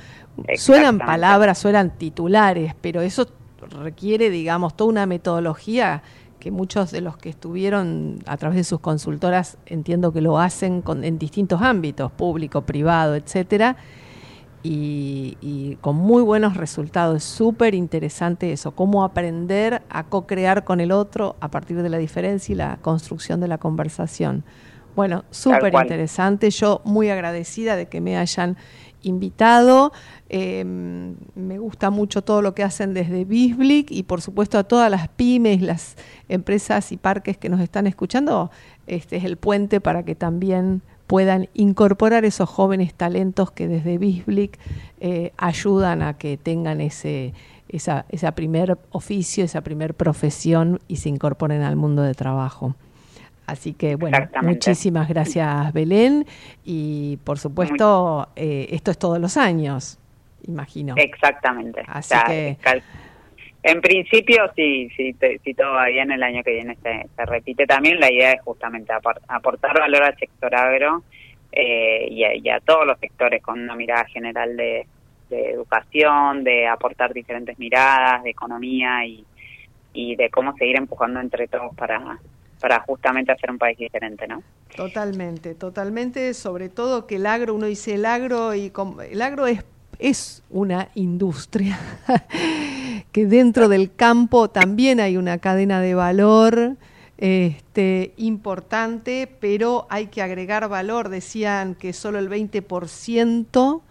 suenan 0.56 1.00
palabras, 1.00 1.58
suenan 1.58 1.98
titulares, 1.98 2.74
pero 2.82 3.02
eso 3.02 3.26
requiere, 3.68 4.30
digamos, 4.30 4.76
toda 4.76 4.90
una 4.90 5.06
metodología 5.06 6.04
que 6.40 6.52
muchos 6.52 6.92
de 6.92 7.02
los 7.02 7.18
que 7.18 7.30
estuvieron 7.30 8.20
a 8.26 8.38
través 8.38 8.58
de 8.58 8.64
sus 8.64 8.80
consultoras 8.80 9.58
entiendo 9.66 10.14
que 10.14 10.22
lo 10.22 10.40
hacen 10.40 10.82
con, 10.82 11.04
en 11.04 11.20
distintos 11.20 11.62
ámbitos, 11.62 12.12
público, 12.12 12.62
privado, 12.62 13.16
etcétera, 13.16 13.76
y, 14.62 15.78
con 15.82 15.96
muy 15.96 16.22
buenos 16.22 16.58
resultados. 16.58 17.18
Es 17.18 17.24
súper 17.24 17.76
interesante 17.76 18.52
eso, 18.52 18.72
cómo 18.72 19.04
aprender 19.04 19.82
a 19.90 20.06
co-crear 20.06 20.64
con 20.64 20.80
el 20.80 20.92
otro 20.92 21.36
a 21.40 21.50
partir 21.50 21.82
de 21.82 21.90
la 21.90 21.98
diferencia 21.98 22.54
y 22.54 22.56
la 22.56 22.78
construcción 22.82 23.40
de 23.40 23.48
la 23.48 23.58
conversación. 23.58 24.44
Bueno, 24.96 25.24
súper 25.30 25.74
interesante. 25.74 26.50
Yo 26.50 26.82
muy 26.84 27.10
agradecida 27.10 27.78
de 27.78 27.88
que 27.88 28.02
me 28.02 28.18
hayan 28.18 28.58
invitado. 29.02 29.92
Em, 30.30 31.16
me 31.36 31.58
gusta 31.58 31.90
mucho 31.90 32.22
todo 32.22 32.42
lo 32.42 32.54
que 32.54 32.64
hacen 32.64 32.94
desde 32.94 33.26
Bisblick 33.26 33.92
y 33.92 34.04
por 34.04 34.22
supuesto 34.22 34.58
a 34.58 34.64
todas 34.64 34.92
las 34.92 35.08
pymes, 35.10 35.62
las 35.62 35.96
empresas 36.28 36.92
y 36.92 36.98
parques 36.98 37.38
que 37.38 37.50
nos 37.50 37.62
están 37.62 37.88
escuchando. 37.88 38.52
Este 38.88 39.18
es 39.18 39.24
el 39.24 39.38
puente 39.38 39.82
para 39.82 40.04
que 40.04 40.16
también 40.16 40.82
puedan 41.08 41.50
incorporar 41.54 42.26
esos 42.26 42.50
jóvenes 42.50 42.94
talentos 42.94 43.52
que 43.52 43.68
desde 43.68 43.98
Bisblick 43.98 44.60
eh, 45.00 45.32
ayudan 45.38 46.04
a 46.04 46.18
que 46.18 46.38
tengan 46.38 46.82
ese 46.82 47.34
esa, 47.70 48.06
esa 48.10 48.34
primer 48.34 48.78
oficio, 48.92 49.46
esa 49.46 49.62
primer 49.62 49.94
profesión 49.94 50.80
y 50.88 50.98
se 50.98 51.10
incorporen 51.10 51.62
al 51.62 51.76
mundo 51.76 52.02
de 52.02 52.16
trabajo. 52.16 52.76
Así 53.50 53.74
que 53.74 53.96
bueno, 53.96 54.18
muchísimas 54.42 55.08
gracias 55.10 55.74
Belén 55.74 56.26
y 56.64 57.18
por 57.24 57.40
supuesto 57.40 58.30
eh, 58.36 58.68
esto 58.72 58.92
es 58.92 58.98
todos 58.98 59.20
los 59.20 59.38
años, 59.38 60.00
imagino. 60.48 60.96
Exactamente. 60.98 61.82
Así 61.88 62.16
que 62.28 62.58
en 63.62 63.82
principio, 63.82 64.50
si, 64.56 64.90
si, 64.92 65.16
si 65.44 65.54
todo 65.54 65.74
va 65.74 65.88
bien, 65.88 66.12
el 66.12 66.24
año 66.24 66.44
que 66.44 66.52
viene 66.52 66.78
se, 66.82 67.08
se 67.14 67.26
repite 67.26 67.66
también. 67.66 68.00
La 68.00 68.12
idea 68.12 68.32
es 68.32 68.42
justamente 68.42 68.94
aportar 69.28 69.78
valor 69.78 70.04
al 70.04 70.18
sector 70.18 70.56
agro 70.56 71.04
eh, 71.52 72.08
y, 72.10 72.50
a, 72.50 72.60
todos 72.62 72.86
los 72.86 72.98
sectores 73.00 73.42
con 73.42 73.60
una 73.60 73.76
mirada 73.76 74.06
general 74.06 74.56
de, 74.56 74.88
educación, 75.30 76.44
de 76.44 76.68
aportar 76.68 77.14
diferentes 77.14 77.60
miradas, 77.60 78.24
de 78.24 78.30
economía 78.30 79.06
y, 79.06 79.26
y 79.94 80.16
de 80.16 80.30
cómo 80.30 80.56
seguir 80.56 80.78
empujando 80.78 81.20
entre 81.20 81.48
todos 81.48 81.76
para, 81.76 82.18
para 82.60 82.80
justamente 82.82 83.32
hacer 83.32 83.52
un 83.52 83.58
país 83.58 83.78
diferente, 83.78 84.28
¿no? 84.28 84.44
Totalmente, 84.76 85.56
totalmente, 85.56 86.34
sobre 86.34 86.70
todo 86.70 87.08
que 87.08 87.16
el 87.16 87.26
agro, 87.26 87.56
uno 87.56 87.66
dice 87.66 87.96
el 87.96 88.06
agro 88.06 88.54
y 88.54 88.72
el 89.10 89.22
agro 89.22 89.48
es 89.48 89.64
es 90.00 90.44
una 90.50 90.90
industria, 90.96 91.78
que 93.12 93.26
dentro 93.26 93.68
del 93.68 93.94
campo 93.94 94.50
también 94.50 95.02
hay 95.02 95.18
una 95.18 95.38
cadena 95.38 95.82
de 95.82 95.94
valor 95.94 96.78
este, 97.18 98.14
importante, 98.16 99.30
pero 99.42 99.88
hay 99.90 100.08
que 100.08 100.22
agregar 100.22 100.70
valor. 100.70 101.10
Decían 101.10 101.76
que 101.76 101.92
solo 101.92 102.18
el 102.18 102.30
20% 102.30 103.82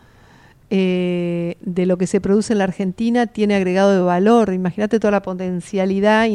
eh, 0.70 1.57
de 1.61 1.87
lo 1.87 1.98
que 1.98 2.07
se 2.07 2.22
produce 2.22 2.54
en 2.54 2.59
la 2.59 2.64
Argentina 2.64 3.26
tiene 3.26 3.54
agregado 3.54 3.94
de 3.94 4.00
valor. 4.00 4.52
Imagínate 4.54 4.98
toda 4.98 5.11
la 5.11 5.22
potencialidad 5.22 6.26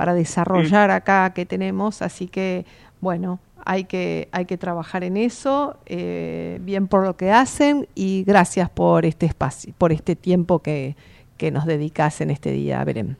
para 0.00 0.14
desarrollar 0.14 0.90
acá 0.90 1.34
que 1.34 1.44
tenemos. 1.44 2.00
Así 2.00 2.26
que, 2.26 2.64
bueno, 3.02 3.38
hay 3.66 3.84
que, 3.84 4.28
hay 4.32 4.46
que 4.46 4.56
trabajar 4.56 5.04
en 5.04 5.18
eso, 5.18 5.76
eh, 5.84 6.56
bien 6.62 6.88
por 6.88 7.04
lo 7.04 7.18
que 7.18 7.32
hacen 7.32 7.86
y 7.94 8.24
gracias 8.24 8.70
por 8.70 9.04
este 9.04 9.26
espacio, 9.26 9.74
por 9.76 9.92
este 9.92 10.16
tiempo 10.16 10.60
que, 10.60 10.96
que 11.36 11.50
nos 11.50 11.66
dedicas 11.66 12.22
en 12.22 12.30
este 12.30 12.50
día, 12.50 12.82
Belén. 12.82 13.18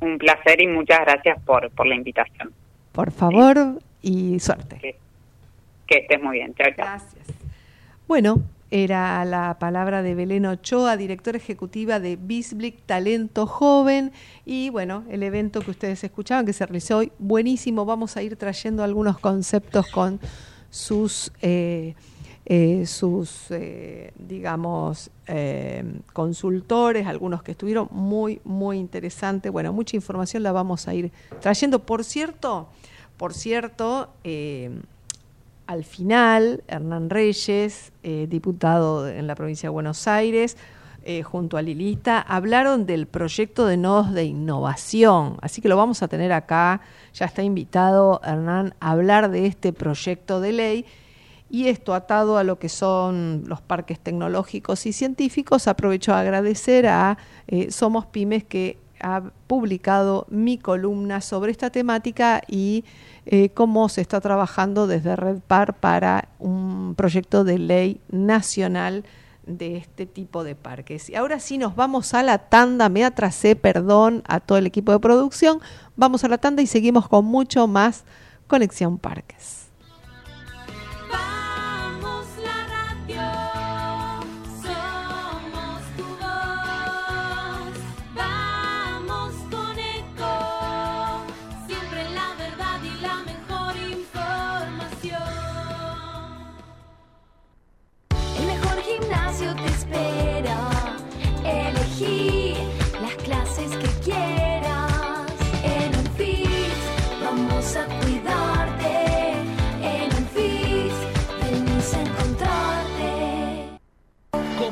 Un 0.00 0.18
placer 0.18 0.60
y 0.60 0.66
muchas 0.66 0.98
gracias 0.98 1.40
por, 1.42 1.70
por 1.70 1.86
la 1.86 1.94
invitación. 1.94 2.52
Por 2.90 3.12
favor 3.12 3.78
y 4.02 4.40
suerte. 4.40 4.96
Que, 5.86 5.96
estés 5.96 6.20
muy 6.20 6.38
bien. 6.38 6.54
Chao, 6.56 6.72
chao. 6.74 6.86
Gracias. 6.86 7.26
Bueno, 8.08 8.42
era 8.70 9.24
la 9.24 9.58
palabra 9.58 10.02
de 10.02 10.14
Belén 10.14 10.44
Ochoa, 10.44 10.96
directora 10.96 11.38
ejecutiva 11.38 12.00
de 12.00 12.16
Bisblick 12.16 12.82
Talento 12.84 13.46
Joven. 13.46 14.12
Y 14.44 14.68
bueno, 14.70 15.04
el 15.08 15.22
evento 15.22 15.60
que 15.60 15.70
ustedes 15.70 16.04
escuchaban, 16.04 16.44
que 16.44 16.52
se 16.52 16.66
realizó 16.66 16.98
hoy, 16.98 17.12
buenísimo. 17.18 17.84
Vamos 17.86 18.16
a 18.16 18.22
ir 18.22 18.36
trayendo 18.36 18.82
algunos 18.82 19.18
conceptos 19.18 19.88
con 19.90 20.20
sus, 20.68 21.32
eh, 21.40 21.94
eh, 22.44 22.84
sus 22.86 23.50
eh, 23.50 24.12
digamos, 24.18 25.10
consultores, 26.12 27.06
algunos 27.06 27.42
que 27.42 27.52
estuvieron 27.52 27.88
muy, 27.90 28.40
muy 28.44 28.78
interesante. 28.78 29.48
Bueno, 29.48 29.72
mucha 29.72 29.96
información 29.96 30.42
la 30.42 30.52
vamos 30.52 30.88
a 30.88 30.94
ir 30.94 31.10
trayendo. 31.40 31.80
Por 31.80 32.04
cierto, 32.04 32.68
por 33.16 33.32
cierto, 33.32 34.10
al 35.68 35.84
final, 35.84 36.64
Hernán 36.66 37.10
Reyes, 37.10 37.92
eh, 38.02 38.26
diputado 38.26 39.06
en 39.06 39.26
la 39.26 39.34
provincia 39.34 39.66
de 39.66 39.70
Buenos 39.70 40.08
Aires, 40.08 40.56
eh, 41.04 41.22
junto 41.22 41.58
a 41.58 41.62
Lilita, 41.62 42.22
hablaron 42.22 42.86
del 42.86 43.06
proyecto 43.06 43.66
de 43.66 43.76
nodos 43.76 44.14
de 44.14 44.24
innovación. 44.24 45.36
Así 45.42 45.60
que 45.60 45.68
lo 45.68 45.76
vamos 45.76 46.02
a 46.02 46.08
tener 46.08 46.32
acá. 46.32 46.80
Ya 47.12 47.26
está 47.26 47.42
invitado 47.42 48.22
Hernán 48.24 48.74
a 48.80 48.92
hablar 48.92 49.30
de 49.30 49.44
este 49.44 49.74
proyecto 49.74 50.40
de 50.40 50.52
ley. 50.52 50.86
Y 51.50 51.68
esto 51.68 51.92
atado 51.92 52.38
a 52.38 52.44
lo 52.44 52.58
que 52.58 52.70
son 52.70 53.44
los 53.46 53.60
parques 53.60 54.00
tecnológicos 54.00 54.86
y 54.86 54.94
científicos, 54.94 55.68
aprovecho 55.68 56.14
a 56.14 56.20
agradecer 56.20 56.86
a 56.86 57.18
eh, 57.46 57.70
Somos 57.70 58.06
Pymes 58.06 58.44
que 58.44 58.78
ha 59.00 59.22
publicado 59.46 60.26
mi 60.30 60.58
columna 60.58 61.20
sobre 61.20 61.52
esta 61.52 61.70
temática 61.70 62.42
y 62.48 62.84
eh, 63.30 63.50
cómo 63.50 63.90
se 63.90 64.00
está 64.00 64.22
trabajando 64.22 64.86
desde 64.86 65.14
Red 65.14 65.40
Par 65.46 65.74
para 65.74 66.28
un 66.38 66.94
proyecto 66.96 67.44
de 67.44 67.58
ley 67.58 68.00
nacional 68.08 69.04
de 69.46 69.76
este 69.76 70.06
tipo 70.06 70.44
de 70.44 70.54
parques. 70.54 71.10
Y 71.10 71.14
ahora 71.14 71.38
sí 71.38 71.58
nos 71.58 71.76
vamos 71.76 72.14
a 72.14 72.22
la 72.22 72.38
tanda, 72.38 72.88
me 72.88 73.04
atrasé, 73.04 73.54
perdón 73.54 74.22
a 74.26 74.40
todo 74.40 74.56
el 74.56 74.66
equipo 74.66 74.92
de 74.92 74.98
producción, 74.98 75.60
vamos 75.94 76.24
a 76.24 76.28
la 76.28 76.38
tanda 76.38 76.62
y 76.62 76.66
seguimos 76.66 77.06
con 77.06 77.26
mucho 77.26 77.66
más 77.66 78.04
Conexión 78.46 78.96
Parques. 78.96 79.67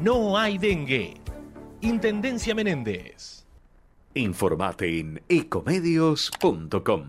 no 0.00 0.36
hay 0.36 0.58
dengue. 0.58 1.14
Intendencia 1.80 2.54
Menéndez. 2.54 3.44
Informate 4.14 4.98
en 4.98 5.22
ecomedios.com. 5.28 7.04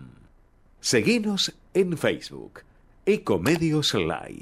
Seguinos 0.80 1.54
en 1.74 1.96
Facebook. 1.96 2.60
Ecomedios 3.06 3.94
Live. 3.94 4.40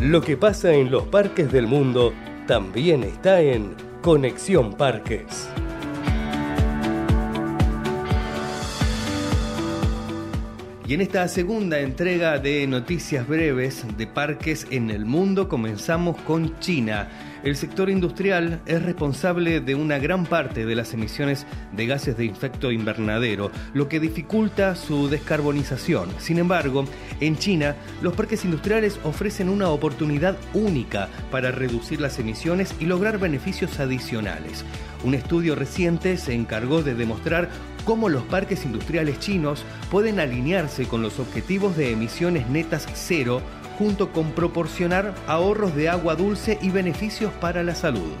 Lo 0.00 0.20
que 0.22 0.36
pasa 0.36 0.72
en 0.72 0.90
los 0.90 1.04
parques 1.04 1.52
del 1.52 1.66
mundo 1.66 2.12
también 2.46 3.04
está 3.04 3.40
en 3.40 3.74
Conexión 4.02 4.74
Parques. 4.74 5.48
Y 10.86 10.92
en 10.92 11.00
esta 11.00 11.26
segunda 11.28 11.80
entrega 11.80 12.38
de 12.38 12.66
noticias 12.66 13.26
breves 13.26 13.86
de 13.96 14.06
parques 14.06 14.66
en 14.70 14.90
el 14.90 15.06
mundo 15.06 15.48
comenzamos 15.48 16.14
con 16.18 16.58
China. 16.60 17.08
El 17.42 17.56
sector 17.56 17.88
industrial 17.88 18.60
es 18.66 18.82
responsable 18.82 19.60
de 19.60 19.74
una 19.74 19.98
gran 19.98 20.26
parte 20.26 20.66
de 20.66 20.76
las 20.76 20.92
emisiones 20.92 21.46
de 21.72 21.86
gases 21.86 22.18
de 22.18 22.26
efecto 22.26 22.70
invernadero, 22.70 23.50
lo 23.72 23.88
que 23.88 23.98
dificulta 23.98 24.76
su 24.76 25.08
descarbonización. 25.08 26.10
Sin 26.18 26.38
embargo, 26.38 26.84
en 27.18 27.38
China, 27.38 27.76
los 28.02 28.12
parques 28.12 28.44
industriales 28.44 29.00
ofrecen 29.04 29.48
una 29.48 29.70
oportunidad 29.70 30.36
única 30.52 31.08
para 31.30 31.50
reducir 31.50 31.98
las 31.98 32.18
emisiones 32.18 32.74
y 32.78 32.84
lograr 32.84 33.18
beneficios 33.18 33.80
adicionales. 33.80 34.66
Un 35.02 35.14
estudio 35.14 35.54
reciente 35.54 36.18
se 36.18 36.34
encargó 36.34 36.82
de 36.82 36.94
demostrar 36.94 37.48
cómo 37.84 38.08
los 38.08 38.22
parques 38.24 38.64
industriales 38.64 39.18
chinos 39.18 39.64
pueden 39.90 40.20
alinearse 40.20 40.86
con 40.86 41.02
los 41.02 41.18
objetivos 41.18 41.76
de 41.76 41.92
emisiones 41.92 42.48
netas 42.48 42.86
cero 42.94 43.40
junto 43.78 44.12
con 44.12 44.32
proporcionar 44.32 45.14
ahorros 45.26 45.74
de 45.74 45.88
agua 45.88 46.14
dulce 46.14 46.58
y 46.62 46.70
beneficios 46.70 47.32
para 47.40 47.62
la 47.62 47.74
salud. 47.74 48.12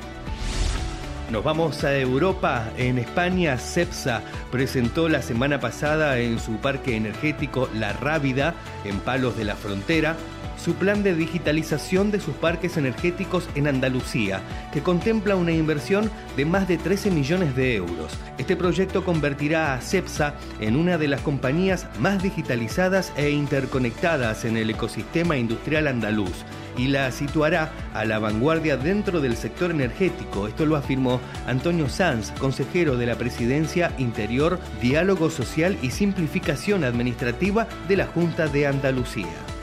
Nos 1.30 1.42
vamos 1.42 1.82
a 1.84 1.96
Europa. 1.96 2.70
En 2.76 2.98
España, 2.98 3.56
CEPSA 3.56 4.22
presentó 4.50 5.08
la 5.08 5.22
semana 5.22 5.58
pasada 5.58 6.18
en 6.18 6.38
su 6.38 6.56
parque 6.58 6.96
energético 6.96 7.68
La 7.74 7.92
Rábida, 7.92 8.54
en 8.84 9.00
Palos 9.00 9.36
de 9.36 9.44
la 9.44 9.56
Frontera, 9.56 10.16
su 10.64 10.74
plan 10.74 11.02
de 11.02 11.14
digitalización 11.14 12.10
de 12.10 12.20
sus 12.20 12.34
parques 12.36 12.78
energéticos 12.78 13.50
en 13.54 13.66
Andalucía, 13.66 14.40
que 14.72 14.80
contempla 14.80 15.36
una 15.36 15.52
inversión 15.52 16.10
de 16.38 16.46
más 16.46 16.66
de 16.66 16.78
13 16.78 17.10
millones 17.10 17.54
de 17.54 17.76
euros. 17.76 18.12
Este 18.38 18.56
proyecto 18.56 19.04
convertirá 19.04 19.74
a 19.74 19.80
CEPSA 19.82 20.34
en 20.60 20.76
una 20.76 20.96
de 20.96 21.08
las 21.08 21.20
compañías 21.20 21.86
más 21.98 22.22
digitalizadas 22.22 23.12
e 23.16 23.28
interconectadas 23.28 24.46
en 24.46 24.56
el 24.56 24.70
ecosistema 24.70 25.36
industrial 25.36 25.86
andaluz 25.86 26.32
y 26.78 26.88
la 26.88 27.12
situará 27.12 27.70
a 27.92 28.06
la 28.06 28.18
vanguardia 28.18 28.78
dentro 28.78 29.20
del 29.20 29.36
sector 29.36 29.70
energético. 29.70 30.48
Esto 30.48 30.64
lo 30.64 30.76
afirmó 30.76 31.20
Antonio 31.46 31.90
Sanz, 31.90 32.30
consejero 32.38 32.96
de 32.96 33.04
la 33.04 33.16
Presidencia 33.16 33.92
Interior, 33.98 34.58
Diálogo 34.80 35.28
Social 35.28 35.76
y 35.82 35.90
Simplificación 35.90 36.84
Administrativa 36.84 37.68
de 37.86 37.98
la 37.98 38.06
Junta 38.06 38.48
de 38.48 38.66
Andalucía. 38.66 39.53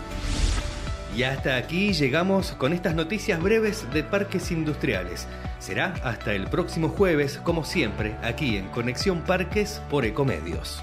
Y 1.15 1.23
hasta 1.23 1.57
aquí 1.57 1.91
llegamos 1.91 2.53
con 2.53 2.71
estas 2.71 2.95
noticias 2.95 3.41
breves 3.41 3.85
de 3.91 4.01
parques 4.01 4.49
industriales. 4.49 5.27
Será 5.59 5.93
hasta 6.05 6.33
el 6.33 6.47
próximo 6.47 6.87
jueves, 6.87 7.37
como 7.43 7.65
siempre, 7.65 8.15
aquí 8.23 8.55
en 8.55 8.69
Conexión 8.69 9.21
Parques 9.21 9.81
por 9.89 10.05
Ecomedios. 10.05 10.81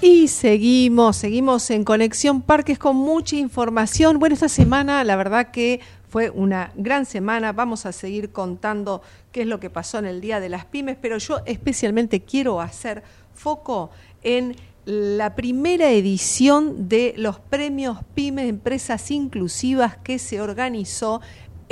Y 0.00 0.26
seguimos, 0.26 1.16
seguimos 1.16 1.70
en 1.70 1.84
Conexión 1.84 2.42
Parques 2.42 2.80
con 2.80 2.96
mucha 2.96 3.36
información. 3.36 4.18
Bueno, 4.18 4.34
esta 4.34 4.48
semana 4.48 5.04
la 5.04 5.14
verdad 5.14 5.52
que 5.52 5.78
fue 6.08 6.30
una 6.30 6.72
gran 6.74 7.06
semana. 7.06 7.52
Vamos 7.52 7.86
a 7.86 7.92
seguir 7.92 8.32
contando 8.32 9.02
qué 9.30 9.42
es 9.42 9.46
lo 9.46 9.60
que 9.60 9.70
pasó 9.70 10.00
en 10.00 10.06
el 10.06 10.20
Día 10.20 10.40
de 10.40 10.48
las 10.48 10.64
Pymes, 10.64 10.96
pero 11.00 11.18
yo 11.18 11.42
especialmente 11.46 12.22
quiero 12.22 12.60
hacer 12.60 13.04
foco 13.32 13.90
en 14.22 14.56
la 14.84 15.36
primera 15.36 15.90
edición 15.90 16.88
de 16.88 17.14
los 17.16 17.38
premios 17.38 17.98
Pymes 18.14 18.48
Empresas 18.48 19.10
Inclusivas 19.10 19.96
que 19.96 20.18
se 20.18 20.40
organizó 20.40 21.20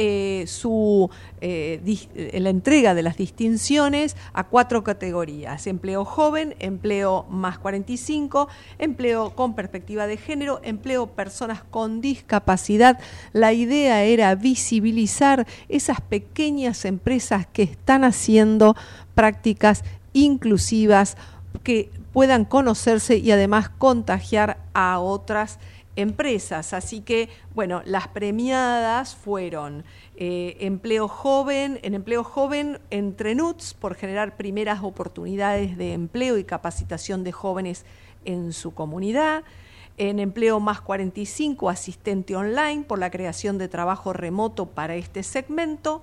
eh, 0.02 0.44
su, 0.46 1.10
eh, 1.42 2.30
la 2.32 2.48
entrega 2.48 2.94
de 2.94 3.02
las 3.02 3.18
distinciones 3.18 4.16
a 4.32 4.44
cuatro 4.44 4.82
categorías, 4.82 5.66
empleo 5.66 6.06
joven, 6.06 6.54
empleo 6.58 7.26
más 7.28 7.58
45, 7.58 8.48
empleo 8.78 9.34
con 9.34 9.54
perspectiva 9.54 10.06
de 10.06 10.16
género, 10.16 10.60
empleo 10.62 11.08
personas 11.08 11.64
con 11.64 12.00
discapacidad. 12.00 12.98
La 13.34 13.52
idea 13.52 14.04
era 14.04 14.34
visibilizar 14.36 15.46
esas 15.68 16.00
pequeñas 16.00 16.86
empresas 16.86 17.46
que 17.46 17.64
están 17.64 18.04
haciendo 18.04 18.76
prácticas 19.14 19.84
inclusivas 20.14 21.18
que 21.62 21.90
puedan 22.12 22.44
conocerse 22.44 23.16
y 23.16 23.30
además 23.30 23.68
contagiar 23.68 24.58
a 24.74 24.98
otras 24.98 25.58
empresas. 25.96 26.72
Así 26.72 27.00
que, 27.00 27.28
bueno, 27.54 27.82
las 27.84 28.08
premiadas 28.08 29.14
fueron 29.14 29.84
eh, 30.16 30.56
empleo 30.60 31.08
joven, 31.08 31.78
en 31.82 31.94
empleo 31.94 32.24
joven 32.24 32.80
entre 32.90 33.34
NUTS 33.34 33.74
por 33.74 33.94
generar 33.94 34.36
primeras 34.36 34.82
oportunidades 34.82 35.76
de 35.76 35.92
empleo 35.92 36.38
y 36.38 36.44
capacitación 36.44 37.24
de 37.24 37.32
jóvenes 37.32 37.84
en 38.24 38.52
su 38.52 38.74
comunidad. 38.74 39.44
En 39.96 40.18
empleo 40.18 40.60
más 40.60 40.80
45, 40.80 41.68
asistente 41.68 42.34
online 42.34 42.84
por 42.84 42.98
la 42.98 43.10
creación 43.10 43.58
de 43.58 43.68
trabajo 43.68 44.12
remoto 44.12 44.66
para 44.66 44.94
este 44.94 45.22
segmento 45.22 46.02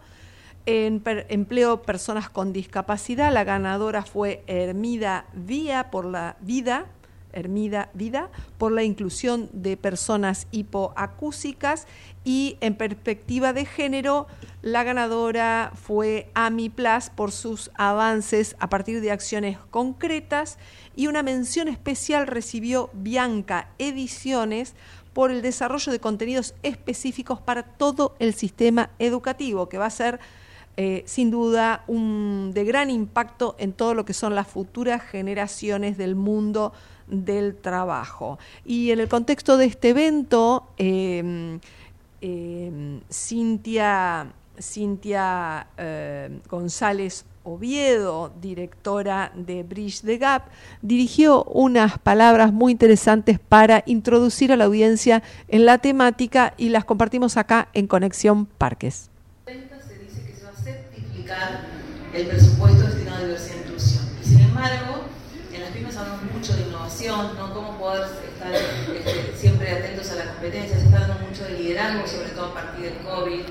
en 0.67 1.01
empleo 1.29 1.81
personas 1.81 2.29
con 2.29 2.51
discapacidad. 2.51 3.33
La 3.33 3.45
ganadora 3.45 4.03
fue 4.03 4.43
Hermida 4.47 5.25
Vía 5.33 5.89
por 5.89 6.03
la 6.03 6.35
vida, 6.41 6.87
Hermida 7.31 7.89
Vida, 7.93 8.29
por 8.57 8.73
la 8.73 8.83
inclusión 8.83 9.49
de 9.53 9.77
personas 9.77 10.47
hipoacúsicas 10.51 11.87
y 12.25 12.57
en 12.59 12.75
perspectiva 12.75 13.53
de 13.53 13.65
género 13.65 14.27
La 14.61 14.83
ganadora 14.83 15.71
fue 15.73 16.29
Ami 16.33 16.69
Plus 16.69 17.11
por 17.15 17.31
sus 17.31 17.71
avances 17.75 18.57
a 18.59 18.67
partir 18.67 18.99
de 18.99 19.11
acciones 19.11 19.57
concretas 19.71 20.57
y 20.97 21.07
una 21.07 21.23
mención 21.23 21.69
especial 21.69 22.27
recibió 22.27 22.89
Bianca 22.91 23.69
Ediciones 23.77 24.75
por 25.13 25.31
el 25.31 25.41
desarrollo 25.41 25.93
de 25.93 26.01
contenidos 26.01 26.55
específicos 26.61 27.39
para 27.39 27.63
todo 27.63 28.17
el 28.19 28.33
sistema 28.33 28.89
educativo, 28.99 29.69
que 29.69 29.77
va 29.77 29.85
a 29.85 29.91
ser 29.91 30.19
eh, 30.79 31.01
sin 31.07 31.31
duda 31.31 31.83
un, 31.87 32.51
de 32.53 32.63
gran 32.63 32.91
impacto 32.91 33.55
en 33.57 33.73
todo 33.73 33.95
lo 33.95 34.05
que 34.05 34.13
son 34.13 34.35
las 34.35 34.47
futuras 34.47 35.01
generaciones 35.01 35.97
del 35.97 36.15
mundo 36.15 36.71
del 37.07 37.55
trabajo. 37.55 38.37
Y 38.63 38.91
en 38.91 38.99
el 38.99 39.07
contexto 39.07 39.57
de 39.57 39.65
este 39.65 39.89
evento, 39.89 40.67
em, 40.77 41.59
Cintia, 43.11 44.31
Cintia 44.59 45.67
eh, 45.77 46.39
González 46.47 47.25
Oviedo, 47.43 48.31
directora 48.39 49.31
de 49.33 49.63
Bridge 49.63 50.01
the 50.01 50.17
Gap, 50.17 50.43
dirigió 50.83 51.43
unas 51.45 51.97
palabras 51.97 52.53
muy 52.53 52.71
interesantes 52.73 53.39
para 53.39 53.83
introducir 53.87 54.51
a 54.51 54.57
la 54.57 54.65
audiencia 54.65 55.23
en 55.47 55.65
la 55.65 55.79
temática 55.79 56.53
y 56.57 56.69
las 56.69 56.85
compartimos 56.85 57.35
acá 57.37 57.69
en 57.73 57.87
Conexión 57.87 58.45
Parques. 58.45 59.09
Certificar 61.27 61.61
el 62.13 62.27
presupuesto 62.27 62.83
destinado 62.87 63.17
a 63.17 63.21
diversidad 63.25 63.57
e 63.57 63.59
inclusión. 63.61 64.03
Y 64.23 64.27
sin 64.27 64.39
embargo, 64.41 65.03
en 65.53 65.61
las 65.61 65.71
pymes 65.71 65.97
hablamos 65.97 66.23
mucho 66.33 66.53
de 66.55 66.61
innovación, 66.63 67.35
¿no? 67.37 67.53
cómo 67.53 67.77
poder 67.77 68.03
estar 68.03 68.53
este, 68.53 69.37
siempre 69.37 69.71
atentos 69.71 70.11
a 70.11 70.15
la 70.15 70.25
competencia, 70.33 70.77
se 70.77 70.85
está 70.85 70.99
dando 70.99 71.27
mucho 71.27 71.43
de 71.43 71.59
liderazgo, 71.59 72.07
sobre 72.07 72.29
todo 72.29 72.45
a 72.45 72.53
partir 72.53 72.85
del 72.85 72.97
COVID 72.99 73.41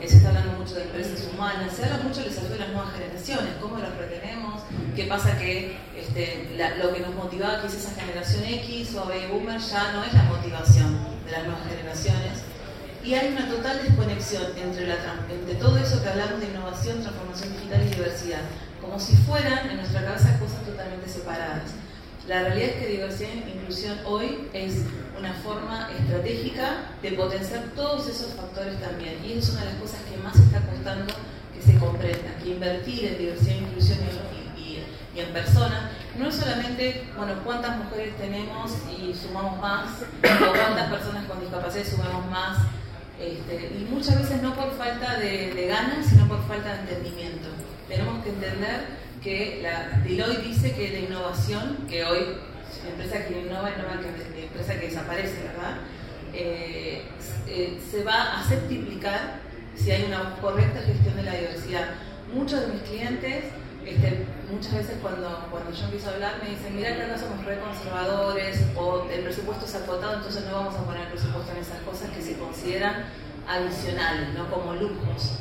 eh, 0.00 0.08
se 0.08 0.16
está 0.16 0.28
hablando 0.28 0.52
mucho 0.58 0.74
de 0.74 0.82
empresas 0.82 1.28
humanas, 1.32 1.72
se 1.74 1.84
habla 1.84 1.98
mucho 1.98 2.20
del 2.20 2.30
desafío 2.30 2.52
de 2.52 2.58
las 2.58 2.68
nuevas 2.68 2.92
generaciones, 2.92 3.54
cómo 3.60 3.78
las 3.78 3.96
retenemos, 3.96 4.62
qué 4.94 5.04
pasa 5.04 5.38
que 5.38 5.76
este, 5.96 6.56
lo 6.82 6.92
que 6.92 7.00
nos 7.00 7.14
motivaba 7.14 7.62
quizás 7.62 7.76
esa 7.76 8.00
generación 8.00 8.44
X 8.44 8.94
o 8.96 9.06
Baby 9.06 9.26
Boomer 9.32 9.60
ya 9.60 9.92
no 9.92 10.04
es 10.04 10.12
la 10.12 10.22
motivación 10.24 10.98
de 11.24 11.32
las 11.32 11.44
nuevas 11.44 11.66
generaciones. 11.68 12.55
Y 13.06 13.14
hay 13.14 13.28
una 13.28 13.48
total 13.48 13.80
desconexión 13.84 14.42
entre, 14.60 14.88
la, 14.88 14.96
todo 15.60 15.78
eso 15.78 16.02
que 16.02 16.08
hablamos 16.08 16.40
de 16.40 16.46
innovación, 16.46 17.00
transformación 17.00 17.52
digital 17.52 17.86
y 17.86 17.90
diversidad, 17.94 18.40
como 18.80 18.98
si 18.98 19.14
fueran 19.14 19.70
en 19.70 19.76
nuestra 19.76 20.04
cabeza 20.04 20.36
cosas 20.40 20.64
totalmente 20.64 21.08
separadas. 21.08 21.70
La 22.26 22.40
realidad 22.40 22.70
es 22.70 22.74
que 22.74 22.88
diversidad 22.88 23.30
e 23.30 23.50
inclusión 23.54 23.96
hoy 24.04 24.48
es 24.52 24.82
una 25.16 25.32
forma 25.34 25.88
estratégica 25.96 26.90
de 27.00 27.12
potenciar 27.12 27.62
todos 27.76 28.08
esos 28.08 28.32
factores 28.34 28.80
también. 28.80 29.24
Y 29.24 29.34
es 29.34 29.48
una 29.50 29.60
de 29.60 29.66
las 29.66 29.76
cosas 29.76 30.00
que 30.10 30.16
más 30.16 30.34
está 30.34 30.60
costando 30.66 31.14
que 31.54 31.62
se 31.62 31.78
comprenda, 31.78 32.34
que 32.42 32.50
invertir 32.50 33.04
en 33.04 33.18
diversidad 33.18 33.54
e 33.54 33.58
inclusión 33.58 33.98
y, 34.56 34.82
en 35.16 35.32
personas 35.32 35.92
no 36.18 36.28
es 36.28 36.34
solamente, 36.34 37.08
bueno, 37.16 37.34
cuántas 37.44 37.78
mujeres 37.78 38.16
tenemos 38.18 38.72
y 38.90 39.14
sumamos 39.14 39.58
más, 39.60 40.02
o 40.02 40.52
cuántas 40.52 40.90
personas 40.90 41.24
con 41.24 41.40
discapacidad 41.40 41.84
sumamos 41.86 42.30
más, 42.30 42.58
este, 43.20 43.70
y 43.78 43.86
muchas 43.90 44.18
veces 44.20 44.42
no 44.42 44.54
por 44.54 44.76
falta 44.76 45.18
de, 45.18 45.54
de 45.54 45.66
ganas, 45.66 46.06
sino 46.06 46.28
por 46.28 46.46
falta 46.46 46.74
de 46.74 46.80
entendimiento. 46.80 47.48
Tenemos 47.88 48.22
que 48.22 48.30
entender 48.30 48.86
que 49.22 49.60
la, 49.62 50.02
Deloitte 50.04 50.42
dice 50.42 50.72
que 50.72 50.90
la 50.90 50.98
innovación, 51.00 51.86
que 51.88 52.04
hoy 52.04 52.36
la 52.84 52.90
empresa 52.90 53.26
que 53.26 53.40
innova, 53.40 53.70
innova 53.70 54.00
que 54.00 54.38
la 54.38 54.44
empresa 54.44 54.78
que 54.78 54.86
desaparece, 54.88 55.42
¿verdad? 55.42 55.78
Eh, 56.32 57.02
eh, 57.48 57.78
se 57.90 58.04
va 58.04 58.38
a 58.38 58.44
septiplicar 58.46 59.40
si 59.74 59.90
hay 59.90 60.04
una 60.04 60.36
correcta 60.40 60.80
gestión 60.80 61.16
de 61.16 61.22
la 61.22 61.34
diversidad. 61.34 61.88
Muchos 62.34 62.60
de 62.60 62.66
mis 62.68 62.82
clientes, 62.82 63.44
este, 63.86 64.26
muchas 64.50 64.74
veces 64.74 64.96
cuando, 65.00 65.46
cuando 65.50 65.70
yo 65.70 65.84
empiezo 65.84 66.10
a 66.10 66.14
hablar, 66.14 66.34
me 66.42 66.50
dicen, 66.50 66.74
mira 66.74 66.96
que 66.96 67.02
acá 67.02 67.18
somos 67.18 67.44
re 67.44 67.58
conservadores 67.60 68.64
o 68.74 69.06
el 69.08 69.20
presupuesto 69.20 69.64
es 69.64 69.74
acotado, 69.76 70.14
entonces 70.14 70.44
no 70.44 70.54
vamos 70.54 70.74
a 70.74 70.84
poner 70.84 71.08
presupuesto 71.08 71.52
en 71.52 71.58
esas 71.58 71.80
cosas 71.82 72.10
que 72.10 72.20
se 72.20 72.36
consideran 72.36 73.04
adicionales, 73.46 74.34
no 74.34 74.50
como 74.50 74.74
lujos. 74.74 75.38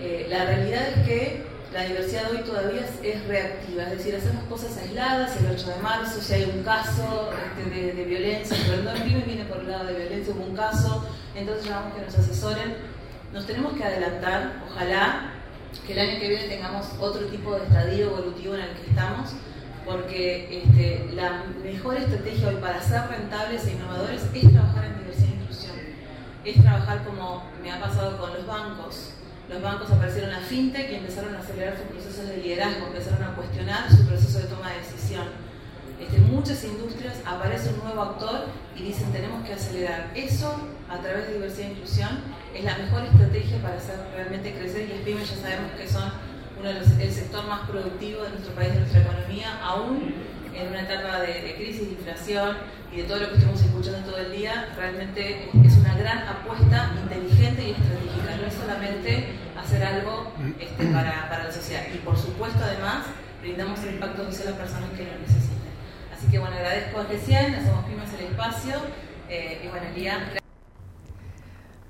Eh, 0.00 0.26
la 0.30 0.44
realidad 0.44 0.88
es 0.88 1.06
que 1.06 1.46
la 1.72 1.84
diversidad 1.84 2.30
hoy 2.30 2.38
todavía 2.38 2.80
es, 3.02 3.26
reactiva, 3.26 3.84
es 3.84 3.90
decir, 3.98 4.14
hacemos 4.14 4.44
cosas 4.44 4.76
aisladas, 4.76 5.36
el 5.36 5.50
8 5.50 5.70
de 5.70 5.76
marzo, 5.82 6.20
si 6.20 6.34
hay 6.34 6.44
un 6.44 6.62
caso 6.62 7.30
este, 7.58 7.92
de, 7.92 8.04
violencia, 8.04 8.56
pero 8.66 8.82
no 8.82 8.90
el 8.92 9.22
viene 9.22 9.44
por 9.44 9.58
el 9.58 9.70
lado 9.70 9.86
de 9.86 9.94
violencia, 9.94 10.32
hubo 10.34 10.44
un 10.44 10.56
caso, 10.56 11.06
entonces 11.34 11.66
llamamos 11.66 11.94
que 11.94 12.02
nos 12.02 12.14
asesoren. 12.18 12.76
Nos 13.32 13.46
tenemos 13.46 13.74
que 13.74 13.84
adelantar, 13.84 14.64
ojalá 14.68 15.39
que 15.86 15.92
el 15.92 15.98
año 15.98 16.20
que 16.20 16.28
viene 16.28 16.48
tengamos 16.48 16.86
otro 17.00 17.26
tipo 17.26 17.54
de 17.54 17.64
estadio 17.64 18.06
evolutivo 18.06 18.54
en 18.54 18.62
el 18.62 18.70
que 18.76 18.90
estamos, 18.90 19.30
porque 19.84 20.62
este, 20.62 21.10
la 21.14 21.44
mejor 21.64 21.96
estrategia 21.96 22.48
hoy 22.48 22.56
para 22.56 22.82
ser 22.82 23.08
rentables 23.08 23.66
e 23.66 23.72
innovadores 23.72 24.22
es 24.34 24.52
trabajar 24.52 24.84
en 24.84 24.98
diversidad 24.98 25.28
e 25.28 25.42
inclusión, 25.42 25.76
es 26.44 26.62
trabajar 26.62 27.04
como 27.04 27.44
me 27.62 27.72
ha 27.72 27.80
pasado 27.80 28.18
con 28.18 28.32
los 28.34 28.46
bancos, 28.46 29.12
los 29.50 29.60
bancos 29.62 29.90
aparecieron 29.90 30.32
a 30.32 30.40
fintech 30.40 30.92
y 30.92 30.94
empezaron 30.94 31.34
a 31.34 31.40
acelerar 31.40 31.76
sus 31.76 31.86
procesos 31.86 32.28
de 32.28 32.36
liderazgo, 32.36 32.86
empezaron 32.86 33.24
a 33.24 33.34
cuestionar 33.34 33.90
su 33.90 34.06
proceso 34.06 34.38
de 34.38 34.44
toma 34.44 34.70
de 34.70 34.78
decisión. 34.78 35.24
Este, 36.00 36.18
muchas 36.18 36.62
industrias 36.62 37.16
aparece 37.26 37.70
un 37.70 37.84
nuevo 37.84 38.00
actor 38.00 38.46
y 38.76 38.84
dicen 38.84 39.10
tenemos 39.10 39.44
que 39.44 39.54
acelerar. 39.54 40.12
Eso, 40.14 40.54
a 40.90 40.98
través 40.98 41.28
de 41.28 41.34
diversidad 41.34 41.68
e 41.68 41.72
inclusión, 41.72 42.10
es 42.54 42.64
la 42.64 42.76
mejor 42.78 43.04
estrategia 43.04 43.58
para 43.62 43.76
hacer 43.76 43.96
realmente 44.14 44.52
crecer 44.52 44.82
y 44.82 44.88
las 44.88 44.98
pymes 45.02 45.30
ya 45.30 45.36
sabemos 45.36 45.70
que 45.78 45.86
son 45.86 46.10
uno 46.58 46.68
de 46.68 46.74
los, 46.74 46.90
el 46.90 47.12
sector 47.12 47.46
más 47.46 47.68
productivo 47.68 48.24
de 48.24 48.30
nuestro 48.30 48.54
país, 48.54 48.74
de 48.74 48.80
nuestra 48.80 49.00
economía, 49.00 49.58
aún 49.62 50.14
en 50.52 50.68
una 50.68 50.82
etapa 50.82 51.20
de, 51.20 51.42
de 51.42 51.54
crisis, 51.54 51.86
de 51.86 51.92
inflación 51.92 52.56
y 52.92 52.96
de 52.98 53.02
todo 53.04 53.18
lo 53.20 53.30
que 53.30 53.36
estamos 53.38 53.60
escuchando 53.62 54.10
todo 54.10 54.18
el 54.18 54.32
día, 54.32 54.68
realmente 54.76 55.48
es 55.64 55.76
una 55.76 55.96
gran 55.96 56.26
apuesta 56.26 56.92
inteligente 57.00 57.68
y 57.68 57.70
estratégica, 57.70 58.36
no 58.36 58.46
es 58.46 58.54
solamente 58.54 59.28
hacer 59.56 59.84
algo 59.84 60.32
este, 60.58 60.86
para, 60.86 61.28
para, 61.28 61.44
la 61.44 61.52
sociedad. 61.52 61.82
Y 61.94 61.98
por 61.98 62.18
supuesto, 62.18 62.58
además, 62.64 63.06
brindamos 63.40 63.80
el 63.84 63.94
impacto 63.94 64.24
social 64.24 64.48
a 64.48 64.50
las 64.50 64.58
personas 64.58 64.90
que 64.90 65.04
lo 65.04 65.18
necesitan. 65.20 65.70
Así 66.12 66.26
que 66.26 66.38
bueno, 66.40 66.56
agradezco 66.56 67.00
a 67.00 67.04
GECIAN, 67.04 67.54
hacemos 67.54 67.84
primas 67.84 68.08
el 68.18 68.26
espacio 68.26 68.74
eh, 69.28 69.62
y 69.64 69.68
bueno, 69.68 69.86
día. 69.94 70.39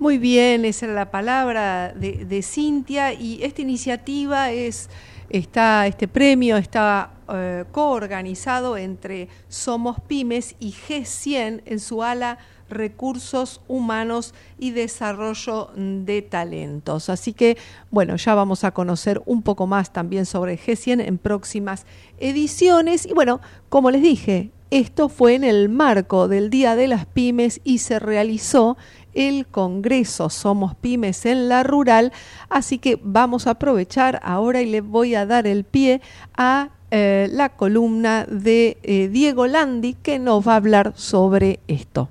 Muy 0.00 0.16
bien, 0.16 0.64
esa 0.64 0.86
era 0.86 0.94
la 0.94 1.10
palabra 1.10 1.92
de, 1.94 2.24
de 2.24 2.42
Cintia 2.42 3.12
y 3.12 3.42
esta 3.42 3.60
iniciativa 3.60 4.50
es, 4.50 4.88
está, 5.28 5.86
este 5.86 6.08
premio 6.08 6.56
está 6.56 7.10
eh, 7.28 7.66
coorganizado 7.70 8.78
entre 8.78 9.28
Somos 9.48 10.00
Pymes 10.00 10.56
y 10.58 10.72
G100 10.72 11.64
en 11.66 11.80
su 11.80 12.02
ala 12.02 12.38
recursos 12.70 13.60
humanos 13.68 14.32
y 14.58 14.70
desarrollo 14.70 15.68
de 15.76 16.22
talentos. 16.22 17.10
Así 17.10 17.34
que, 17.34 17.58
bueno, 17.90 18.16
ya 18.16 18.34
vamos 18.34 18.64
a 18.64 18.70
conocer 18.70 19.20
un 19.26 19.42
poco 19.42 19.66
más 19.66 19.92
también 19.92 20.24
sobre 20.24 20.58
G100 20.58 21.06
en 21.06 21.18
próximas 21.18 21.84
ediciones. 22.18 23.04
Y 23.04 23.12
bueno, 23.12 23.42
como 23.68 23.90
les 23.90 24.00
dije, 24.00 24.50
esto 24.70 25.08
fue 25.08 25.34
en 25.34 25.42
el 25.42 25.68
marco 25.68 26.28
del 26.28 26.48
Día 26.48 26.76
de 26.76 26.86
las 26.86 27.04
Pymes 27.04 27.60
y 27.64 27.78
se 27.78 27.98
realizó 27.98 28.76
el 29.14 29.46
Congreso 29.46 30.30
Somos 30.30 30.74
Pymes 30.74 31.26
en 31.26 31.48
la 31.48 31.62
Rural. 31.62 32.12
Así 32.48 32.78
que 32.78 32.98
vamos 33.02 33.46
a 33.46 33.52
aprovechar 33.52 34.20
ahora 34.22 34.62
y 34.62 34.66
le 34.66 34.80
voy 34.80 35.14
a 35.14 35.26
dar 35.26 35.46
el 35.46 35.64
pie 35.64 36.00
a 36.36 36.70
eh, 36.90 37.28
la 37.30 37.50
columna 37.50 38.24
de 38.24 38.78
eh, 38.82 39.08
Diego 39.08 39.46
Landi 39.46 39.94
que 39.94 40.18
nos 40.18 40.46
va 40.46 40.54
a 40.54 40.56
hablar 40.56 40.92
sobre 40.96 41.60
esto. 41.68 42.08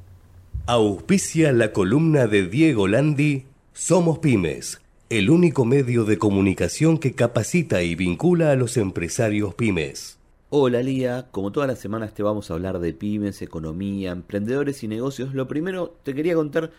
Auspicia 0.68 1.52
la 1.52 1.74
columna 1.74 2.28
de 2.28 2.48
Diego 2.48 2.88
Landi, 2.88 3.46
Somos 3.74 4.20
Pymes, 4.20 4.80
el 5.10 5.32
único 5.32 5.66
medio 5.66 6.06
de 6.06 6.20
comunicación 6.20 7.00
que 7.00 7.14
capacita 7.14 7.82
y 7.82 7.96
vincula 7.96 8.52
a 8.52 8.56
los 8.56 8.78
empresarios 8.78 9.56
pymes. 9.56 10.19
Hola 10.52 10.82
Lía, 10.82 11.28
como 11.30 11.52
todas 11.52 11.70
las 11.70 11.78
semanas 11.78 12.16
te 12.16 12.24
vamos 12.24 12.50
a 12.50 12.56
hablar 12.56 12.80
de 12.80 12.92
pymes, 12.92 13.44
economía, 13.44 14.10
emprendedores 14.10 14.82
y 14.84 14.88
negocios. 14.88 15.36
Lo 15.36 15.48
primero 15.48 15.96
te 16.02 16.16
quería 16.16 16.34
contar 16.34 16.72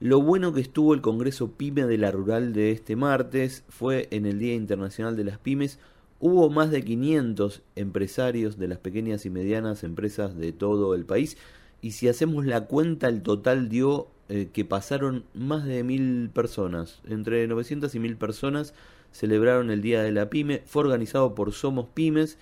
lo 0.00 0.22
bueno 0.22 0.54
que 0.54 0.62
estuvo 0.62 0.94
el 0.94 1.02
Congreso 1.02 1.52
Pyme 1.52 1.84
de 1.84 1.98
la 1.98 2.10
Rural 2.10 2.54
de 2.54 2.70
este 2.70 2.96
martes, 2.96 3.64
fue 3.68 4.08
en 4.12 4.24
el 4.24 4.38
Día 4.38 4.54
Internacional 4.54 5.14
de 5.14 5.24
las 5.24 5.36
Pymes. 5.36 5.78
Hubo 6.20 6.48
más 6.48 6.70
de 6.70 6.82
500 6.82 7.60
empresarios 7.76 8.56
de 8.56 8.68
las 8.68 8.78
pequeñas 8.78 9.26
y 9.26 9.30
medianas 9.30 9.84
empresas 9.84 10.34
de 10.34 10.52
todo 10.52 10.94
el 10.94 11.04
país. 11.04 11.36
Y 11.82 11.90
si 11.90 12.08
hacemos 12.08 12.46
la 12.46 12.62
cuenta 12.64 13.08
el 13.08 13.20
total 13.20 13.68
dio 13.68 14.08
eh, 14.30 14.48
que 14.54 14.64
pasaron 14.64 15.24
más 15.34 15.66
de 15.66 15.84
mil 15.84 16.30
personas, 16.30 17.02
entre 17.06 17.46
900 17.46 17.94
y 17.94 17.98
mil 17.98 18.16
personas 18.16 18.72
celebraron 19.12 19.70
el 19.70 19.82
Día 19.82 20.02
de 20.02 20.12
la 20.12 20.30
Pyme, 20.30 20.62
fue 20.64 20.84
organizado 20.84 21.34
por 21.34 21.52
Somos 21.52 21.88
Pymes 21.92 22.38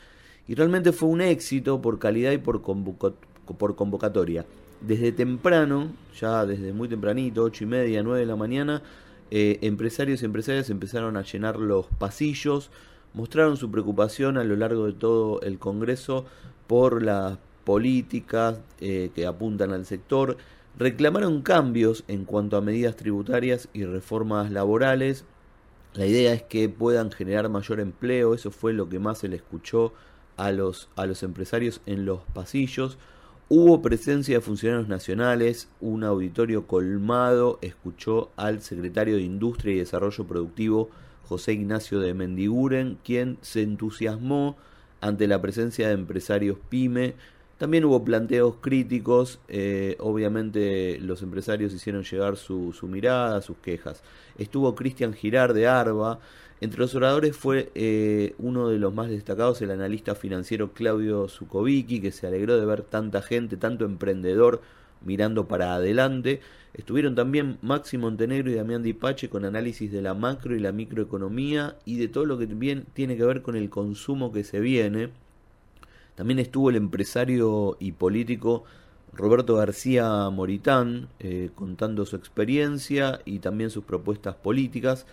y 0.48 0.54
realmente 0.54 0.92
fue 0.92 1.08
un 1.08 1.20
éxito 1.20 1.80
por 1.80 1.98
calidad 1.98 2.32
y 2.32 2.38
por, 2.38 2.62
por 2.62 3.76
convocatoria. 3.76 4.46
Desde 4.80 5.12
temprano, 5.12 5.88
ya 6.20 6.44
desde 6.46 6.72
muy 6.72 6.88
tempranito, 6.88 7.42
8 7.42 7.64
y 7.64 7.66
media, 7.66 8.02
9 8.02 8.20
de 8.20 8.26
la 8.26 8.36
mañana, 8.36 8.82
eh, 9.30 9.58
empresarios 9.62 10.22
y 10.22 10.24
empresarias 10.24 10.70
empezaron 10.70 11.16
a 11.16 11.22
llenar 11.22 11.56
los 11.56 11.86
pasillos, 11.86 12.70
mostraron 13.14 13.56
su 13.56 13.70
preocupación 13.70 14.38
a 14.38 14.44
lo 14.44 14.54
largo 14.56 14.86
de 14.86 14.92
todo 14.92 15.40
el 15.40 15.58
Congreso 15.58 16.26
por 16.66 17.02
las 17.02 17.38
políticas 17.64 18.60
eh, 18.80 19.10
que 19.14 19.26
apuntan 19.26 19.72
al 19.72 19.86
sector, 19.86 20.36
reclamaron 20.78 21.42
cambios 21.42 22.04
en 22.06 22.24
cuanto 22.24 22.56
a 22.56 22.60
medidas 22.60 22.94
tributarias 22.94 23.68
y 23.72 23.84
reformas 23.84 24.52
laborales. 24.52 25.24
La 25.94 26.06
idea 26.06 26.34
es 26.34 26.42
que 26.42 26.68
puedan 26.68 27.10
generar 27.10 27.48
mayor 27.48 27.80
empleo, 27.80 28.34
eso 28.34 28.50
fue 28.50 28.74
lo 28.74 28.88
que 28.88 29.00
más 29.00 29.18
se 29.18 29.28
le 29.28 29.36
escuchó 29.36 29.94
a 30.36 30.52
los, 30.52 30.88
a 30.96 31.06
los 31.06 31.22
empresarios 31.22 31.80
en 31.86 32.04
los 32.04 32.20
pasillos. 32.34 32.98
Hubo 33.48 33.80
presencia 33.80 34.36
de 34.36 34.40
funcionarios 34.40 34.88
nacionales, 34.88 35.68
un 35.80 36.02
auditorio 36.02 36.66
colmado 36.66 37.60
escuchó 37.62 38.30
al 38.36 38.60
secretario 38.60 39.16
de 39.16 39.22
Industria 39.22 39.74
y 39.74 39.78
Desarrollo 39.78 40.26
Productivo, 40.26 40.90
José 41.22 41.52
Ignacio 41.52 42.00
de 42.00 42.12
Mendiguren, 42.12 42.98
quien 43.04 43.38
se 43.42 43.62
entusiasmó 43.62 44.56
ante 45.00 45.28
la 45.28 45.40
presencia 45.40 45.86
de 45.86 45.94
empresarios 45.94 46.58
pyme. 46.68 47.14
También 47.56 47.84
hubo 47.84 48.04
planteos 48.04 48.56
críticos, 48.60 49.38
eh, 49.48 49.96
obviamente 50.00 50.98
los 51.00 51.22
empresarios 51.22 51.72
hicieron 51.72 52.02
llegar 52.02 52.36
su, 52.36 52.72
su 52.72 52.86
mirada, 52.88 53.40
sus 53.42 53.56
quejas. 53.58 54.02
Estuvo 54.38 54.74
Cristian 54.74 55.14
Girard 55.14 55.54
de 55.54 55.66
Arba, 55.68 56.18
entre 56.60 56.80
los 56.80 56.94
oradores 56.94 57.36
fue 57.36 57.70
eh, 57.74 58.34
uno 58.38 58.68
de 58.68 58.78
los 58.78 58.94
más 58.94 59.10
destacados 59.10 59.60
el 59.60 59.70
analista 59.70 60.14
financiero 60.14 60.72
Claudio 60.72 61.28
Zukovicki, 61.28 62.00
que 62.00 62.12
se 62.12 62.26
alegró 62.26 62.58
de 62.58 62.64
ver 62.64 62.82
tanta 62.82 63.20
gente, 63.20 63.56
tanto 63.56 63.84
emprendedor 63.84 64.62
mirando 65.04 65.46
para 65.46 65.74
adelante. 65.74 66.40
Estuvieron 66.72 67.14
también 67.14 67.58
Maxi 67.62 67.98
Montenegro 67.98 68.50
y 68.50 68.54
Damián 68.54 68.82
Dipache 68.82 69.28
con 69.28 69.44
análisis 69.44 69.90
de 69.92 70.02
la 70.02 70.14
macro 70.14 70.54
y 70.54 70.60
la 70.60 70.72
microeconomía 70.72 71.76
y 71.84 71.98
de 71.98 72.08
todo 72.08 72.24
lo 72.24 72.38
que 72.38 72.46
bien 72.46 72.86
tiene 72.92 73.16
que 73.16 73.24
ver 73.24 73.42
con 73.42 73.56
el 73.56 73.70
consumo 73.70 74.32
que 74.32 74.44
se 74.44 74.60
viene. 74.60 75.10
También 76.14 76.38
estuvo 76.38 76.70
el 76.70 76.76
empresario 76.76 77.76
y 77.78 77.92
político 77.92 78.64
Roberto 79.12 79.56
García 79.56 80.28
Moritán 80.30 81.08
eh, 81.18 81.50
contando 81.54 82.04
su 82.04 82.16
experiencia 82.16 83.20
y 83.24 83.38
también 83.38 83.70
sus 83.70 83.84
propuestas 83.84 84.34
políticas. 84.34 85.06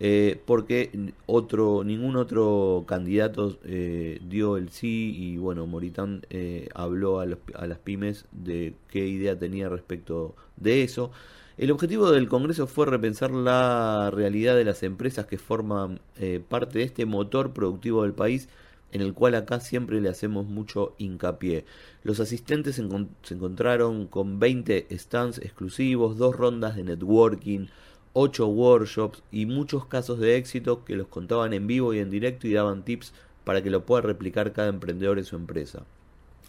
Eh, 0.00 0.40
porque 0.46 1.12
otro 1.26 1.82
ningún 1.82 2.14
otro 2.14 2.84
candidato 2.86 3.58
eh, 3.64 4.20
dio 4.28 4.56
el 4.56 4.68
sí 4.68 5.12
y 5.16 5.38
bueno 5.38 5.66
Moritán 5.66 6.24
eh, 6.30 6.68
habló 6.72 7.20
a, 7.20 7.26
a, 7.54 7.66
las 7.66 7.78
pymes 7.78 8.26
de 8.30 8.76
qué 8.88 9.08
idea 9.08 9.36
tenía 9.36 9.68
respecto 9.68 10.36
de 10.56 10.84
eso 10.84 11.10
el 11.56 11.72
objetivo 11.72 12.12
del 12.12 12.28
Congreso 12.28 12.68
fue 12.68 12.86
repensar 12.86 13.32
la 13.32 14.12
realidad 14.12 14.54
de 14.54 14.64
las 14.64 14.84
empresas 14.84 15.26
que 15.26 15.36
forman 15.36 16.00
parte 16.48 16.78
de 16.78 16.84
este 16.84 17.04
motor 17.04 17.52
productivo 17.52 18.04
del 18.04 18.12
país 18.12 18.48
en 18.92 19.00
el 19.00 19.12
cual 19.14 19.34
acá 19.34 19.60
siempre 19.60 20.00
le 20.00 20.08
hacemos 20.08 20.46
mucho 20.46 20.94
hincapié. 20.98 21.64
Los 22.02 22.20
asistentes 22.20 22.76
se, 22.76 22.88
se 23.22 23.34
encontraron 23.34 24.06
con 24.06 24.38
20 24.38 24.86
stands 24.98 25.38
exclusivos, 25.38 26.16
dos 26.16 26.36
rondas 26.36 26.76
de 26.76 26.84
networking, 26.84 27.66
ocho 28.12 28.46
workshops 28.46 29.22
y 29.30 29.46
muchos 29.46 29.86
casos 29.86 30.18
de 30.18 30.36
éxito 30.36 30.84
que 30.84 30.96
los 30.96 31.08
contaban 31.08 31.52
en 31.52 31.66
vivo 31.66 31.94
y 31.94 31.98
en 31.98 32.10
directo 32.10 32.46
y 32.46 32.52
daban 32.52 32.84
tips 32.84 33.12
para 33.44 33.62
que 33.62 33.70
lo 33.70 33.84
pueda 33.86 34.02
replicar 34.02 34.52
cada 34.52 34.68
emprendedor 34.68 35.18
en 35.18 35.24
su 35.24 35.36
empresa. 35.36 35.84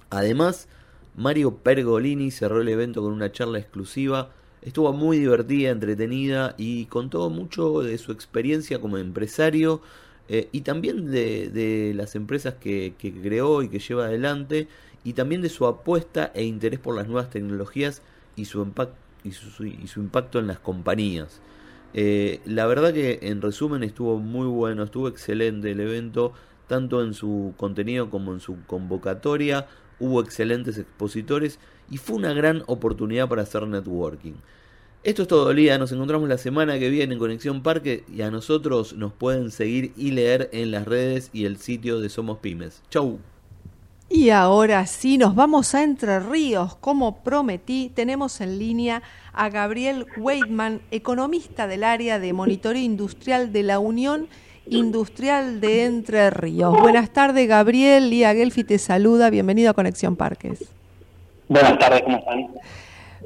Además, 0.10 0.68
Mario 1.16 1.56
Pergolini 1.56 2.32
cerró 2.32 2.62
el 2.62 2.70
evento 2.70 3.02
con 3.02 3.14
una 3.14 3.32
charla 3.32 3.60
exclusiva. 3.60 4.32
Estuvo 4.62 4.92
muy 4.94 5.20
divertida, 5.20 5.70
entretenida 5.70 6.56
y 6.58 6.86
contó 6.86 7.30
mucho 7.30 7.82
de 7.82 7.98
su 7.98 8.12
experiencia 8.12 8.80
como 8.82 8.98
empresario 8.98 9.82
eh, 10.28 10.50
y 10.52 10.62
también 10.62 11.12
de, 11.12 11.94
las 11.96 12.16
empresas 12.16 12.56
que, 12.56 12.94
que, 12.98 13.14
creó 13.14 13.62
y 13.64 13.70
que 13.70 13.80
lleva 13.80 14.06
adelante 14.06 14.68
y 15.04 15.14
también 15.14 15.42
de 15.42 15.50
su 15.50 15.66
apuesta 15.66 16.32
e 16.36 16.44
interés 16.44 16.80
por 16.80 16.96
las 16.96 17.08
nuevas 17.08 17.30
tecnologías 17.30 18.02
y 18.36 18.46
su, 18.46 18.62
y 19.24 19.32
su, 19.32 20.00
impacto 20.00 20.40
en 20.40 20.48
las 20.48 20.60
compañías. 20.60 21.42
Eh, 21.94 22.42
la 22.46 22.68
verdad 22.68 22.94
que 22.94 23.20
en 23.24 23.42
resumen 23.42 23.84
estuvo 23.84 24.20
muy 24.20 24.48
bueno, 24.48 24.84
estuvo 24.84 25.08
excelente 25.08 25.72
el 25.72 25.80
evento, 25.80 26.34
tanto 26.68 27.04
en 27.04 27.14
su 27.14 27.54
contenido 27.58 28.10
como 28.10 28.34
en 28.34 28.40
su 28.40 28.58
convocatoria. 28.66 29.68
Hubo 30.00 30.22
excelentes 30.22 30.78
expositores 30.78 31.60
y 31.90 31.98
fue 31.98 32.16
una 32.16 32.34
gran 32.34 32.64
oportunidad 32.68 33.28
para 33.28 33.42
hacer 33.42 33.68
networking. 33.68 34.36
Esto 35.04 35.22
es 35.22 35.28
todo, 35.30 35.54
Lía. 35.54 35.78
Nos 35.78 35.92
encontramos 35.92 36.28
la 36.28 36.38
semana 36.38 36.78
que 36.78 36.90
viene 36.90 37.14
en 37.14 37.20
Conexión 37.20 37.64
Parque 37.64 38.04
y 38.14 38.22
a 38.22 38.32
nosotros 38.32 38.94
nos 38.94 39.14
pueden 39.14 39.50
seguir 39.50 39.94
y 39.96 40.12
leer 40.12 40.50
en 40.52 40.72
las 40.72 40.86
redes 40.86 41.30
y 41.32 41.46
el 41.46 41.58
sitio 41.58 42.00
de 42.00 42.10
Somos 42.10 42.40
Pymes. 42.40 42.82
Chau. 42.90 43.20
Y 44.12 44.32
ahora 44.32 44.88
sí, 44.88 45.20
nos 45.20 45.36
vamos 45.36 45.76
a 45.76 45.84
Entre 45.84 46.20
Ríos. 46.20 46.76
Como 46.76 47.18
prometí, 47.18 47.92
tenemos 47.94 48.42
en 48.42 48.58
línea 48.58 49.04
a 49.34 49.50
Gabriel 49.50 50.08
Weidman, 50.18 50.82
economista 50.90 51.68
del 51.68 51.84
área 51.84 52.18
de 52.18 52.34
monitoreo 52.34 52.82
industrial 52.82 53.54
de 53.54 53.62
la 53.62 53.78
Unión 53.78 54.28
Industrial 54.66 55.62
de 55.62 55.86
Entre 55.86 56.32
Ríos. 56.32 56.80
Buenas 56.80 57.12
tardes, 57.12 57.48
Gabriel. 57.48 58.10
Lía 58.10 58.34
Gelfi 58.34 58.64
te 58.64 58.80
saluda. 58.80 59.30
Bienvenido 59.30 59.70
a 59.70 59.74
Conexión 59.76 60.16
Parques. 60.16 60.66
Buenas 61.48 61.78
tardes, 61.78 62.02
¿cómo 62.02 62.18
están? 62.18 62.48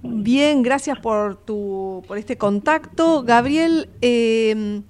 Bien, 0.02 0.64
gracias 0.64 1.00
por, 1.00 1.38
tu, 1.38 2.04
por 2.08 2.18
este 2.18 2.38
contacto. 2.38 3.24
Gabriel, 3.24 3.90
eh, 4.02 4.82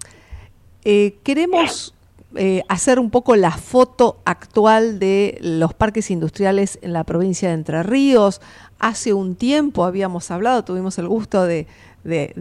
eh, 0.85 1.17
queremos 1.23 1.93
eh, 2.35 2.63
hacer 2.67 2.99
un 2.99 3.11
poco 3.11 3.35
la 3.35 3.51
foto 3.51 4.17
actual 4.25 4.97
de 4.97 5.37
los 5.41 5.75
parques 5.75 6.09
industriales 6.09 6.79
en 6.81 6.91
la 6.91 7.03
provincia 7.03 7.49
de 7.49 7.53
Entre 7.53 7.83
Ríos. 7.83 8.41
Hace 8.79 9.13
un 9.13 9.35
tiempo 9.35 9.85
habíamos 9.85 10.31
hablado, 10.31 10.63
tuvimos 10.63 10.97
el 10.97 11.07
gusto 11.07 11.45
de, 11.45 11.67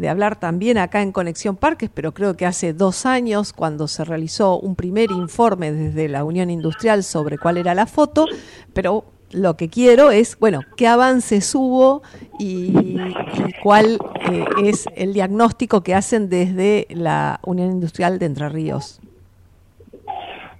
hablar 0.09 0.41
también 0.41 0.79
acá 0.79 1.03
en 1.03 1.13
Conexión 1.13 1.57
Parques, 1.57 1.91
pero 1.93 2.13
creo 2.15 2.37
que 2.37 2.47
hace 2.47 2.73
dos 2.73 3.05
años, 3.05 3.53
cuando 3.53 3.87
se 3.87 4.05
realizó 4.05 4.59
un 4.59 4.77
primer 4.77 5.11
informe 5.11 5.73
desde 5.73 6.09
la 6.09 6.25
Unión 6.25 6.49
Industrial 6.49 7.05
sobre 7.05 7.37
cuál 7.37 7.59
era 7.59 7.75
la 7.75 7.87
foto, 7.87 8.27
pero 8.73 9.05
lo 9.31 9.57
que 9.57 9.69
quiero 9.69 10.11
es, 10.11 10.39
bueno, 10.39 10.61
qué 10.77 10.87
avances 10.87 11.55
hubo 11.55 12.03
y, 12.39 12.77
y 12.77 13.15
cuál 13.63 13.99
eh, 14.31 14.45
es 14.65 14.87
el 14.97 15.13
diagnóstico 15.13 15.83
que 15.83 15.95
hacen 15.95 16.31
desde 16.31 16.87
la 16.91 17.41
Unión 17.45 17.71
Industrial 17.71 18.19
de 18.19 18.27
Entre 18.27 18.49
Ríos. 18.49 19.01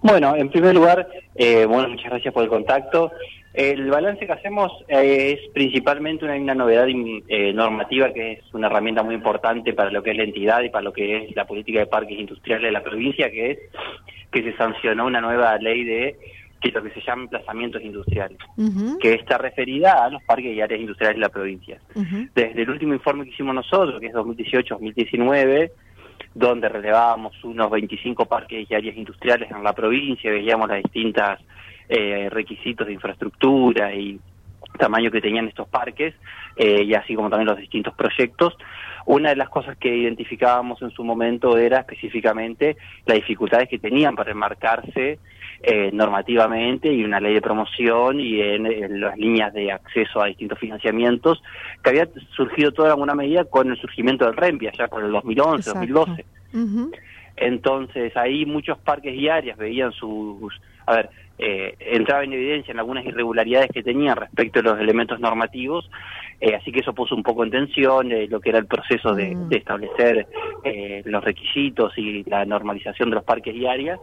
Bueno, 0.03 0.35
en 0.35 0.51
primer 0.51 0.75
lugar, 0.75 1.09
eh, 1.37 1.65
bueno, 1.65 1.89
muchas 1.89 2.11
gracias 2.11 2.35
por 2.35 2.43
el 2.43 2.49
contacto. 2.49 3.13
El 3.55 3.89
balance 3.91 4.27
que 4.27 4.33
hacemos 4.33 4.73
eh, 4.89 5.39
es 5.39 5.51
principalmente 5.53 6.25
una, 6.25 6.35
una 6.35 6.55
novedad 6.55 6.87
eh, 6.89 7.53
normativa 7.53 8.13
que 8.13 8.33
es 8.33 8.55
una 8.55 8.67
herramienta 8.67 9.03
muy 9.03 9.15
importante 9.15 9.75
para 9.75 9.91
lo 9.91 10.03
que 10.03 10.11
es 10.11 10.17
la 10.17 10.25
entidad 10.25 10.63
y 10.63 10.71
para 10.71 10.83
lo 10.83 10.93
que 10.93 11.19
es 11.19 11.37
la 11.37 11.47
política 11.47 11.81
de 11.81 11.87
parques 11.87 12.19
industriales 12.19 12.65
de 12.65 12.73
la 12.73 12.83
provincia, 12.83 13.31
que 13.31 13.51
es 13.53 13.59
que 14.31 14.43
se 14.43 14.57
sancionó 14.57 15.07
una 15.07 15.21
nueva 15.21 15.57
ley 15.59 15.85
de 15.85 16.17
que 16.61 16.71
lo 16.71 16.83
que 16.83 16.91
se 16.91 17.01
llama 17.03 17.25
emplazamientos 17.25 17.83
industriales, 17.83 18.39
uh 18.57 18.63
-huh. 18.63 18.99
que 18.99 19.15
está 19.15 19.37
referida 19.37 20.05
a 20.05 20.09
los 20.09 20.23
parques 20.23 20.55
y 20.55 20.61
áreas 20.61 20.81
industriales 20.81 21.17
de 21.17 21.21
la 21.21 21.29
provincia. 21.29 21.79
Uh 21.95 22.03
-huh. 22.03 22.31
Desde 22.35 22.63
el 22.63 22.71
último 22.71 22.95
informe 22.95 23.25
que 23.25 23.31
hicimos 23.31 23.55
nosotros, 23.55 24.01
que 24.01 24.07
es 24.07 24.15
2018-2019, 24.15 25.71
donde 26.35 26.69
relevábamos 26.69 27.33
unos 27.45 27.71
25 27.71 28.27
parques 28.27 28.71
y 28.71 28.75
áreas 28.75 28.97
industriales 28.97 29.51
en 29.51 29.63
la 29.63 29.73
provincia, 29.73 30.31
veíamos 30.31 30.69
las 30.69 30.83
distintas 30.83 31.41
eh, 31.89 32.29
requisitos 32.31 32.87
de 32.87 32.95
infraestructura 32.95 33.95
y 33.95 34.19
tamaño 34.79 35.11
que 35.11 35.21
tenían 35.21 35.49
estos 35.49 35.69
parques, 35.69 36.15
eh, 36.57 36.83
y 36.83 36.95
así 36.95 37.15
como 37.15 37.29
también 37.29 37.49
los 37.49 37.59
distintos 37.59 37.95
proyectos. 37.95 38.57
Una 39.05 39.31
de 39.31 39.37
las 39.37 39.49
cosas 39.49 39.77
que 39.77 39.95
identificábamos 39.95 40.81
en 40.83 40.91
su 40.91 41.05
momento 41.05 41.59
era 41.59 41.81
específicamente 41.81 42.77
las 43.05 43.17
dificultades 43.17 43.69
que 43.69 43.79
tenían 43.79 44.15
para 44.15 44.31
enmarcarse 44.31 45.19
eh, 45.63 45.91
normativamente 45.93 46.93
y 46.93 47.05
una 47.05 47.21
ley 47.21 47.35
de 47.35 47.41
promoción 47.41 48.19
y 48.19 48.41
en, 48.41 48.67
en, 48.67 49.01
las 49.01 49.17
líneas 49.17 49.53
de 49.55 49.71
acceso 49.71 50.21
a 50.21 50.27
distintos 50.27 50.59
financiamientos 50.59 51.41
que 51.83 51.91
había 51.91 52.09
surgido 52.35 52.73
toda 52.73 52.91
alguna 52.91 53.15
medida 53.15 53.45
con 53.45 53.71
el 53.71 53.77
surgimiento 53.81 54.25
del 54.25 54.37
REMPI 54.37 54.69
allá 54.69 54.89
por 54.89 55.05
el 55.05 55.13
2011, 55.13 55.71
Exacto. 55.71 55.79
2012. 55.79 56.25
Uh 56.55 56.59
-huh. 56.59 56.97
Entonces 57.37 58.17
ahí 58.17 58.45
muchos 58.45 58.77
parques 58.79 59.15
y 59.15 59.29
áreas 59.29 59.57
veían 59.57 59.93
sus 59.93 60.53
a 60.87 60.97
ver, 60.97 61.11
eh, 61.45 61.75
entraba 61.81 62.23
en 62.23 62.33
evidencia 62.33 62.71
en 62.71 62.79
algunas 62.79 63.05
irregularidades 63.05 63.71
que 63.73 63.83
tenían 63.83 64.17
respecto 64.17 64.61
a 64.61 64.63
los 64.63 64.81
elementos 64.81 65.19
normativos, 65.19 65.91
eh, 66.41 66.55
así 66.55 66.71
que 66.71 66.81
eso 66.81 66.93
puso 66.95 67.17
un 67.17 67.23
poco 67.23 67.43
en 67.43 67.51
tensión 67.51 68.13
eh, 68.13 68.29
lo 68.29 68.41
que 68.41 68.51
era 68.51 68.59
el 68.59 68.67
proceso 68.67 69.15
de, 69.15 69.35
Mm. 69.35 69.49
de 69.49 69.57
establecer 69.57 70.27
eh, 70.65 71.03
los 71.05 71.25
requisitos 71.25 71.93
y 71.97 72.23
la 72.25 72.45
normalización 72.45 73.11
de 73.11 73.17
los 73.17 73.25
parques 73.25 73.55
y 73.55 73.67
áreas. 73.67 73.99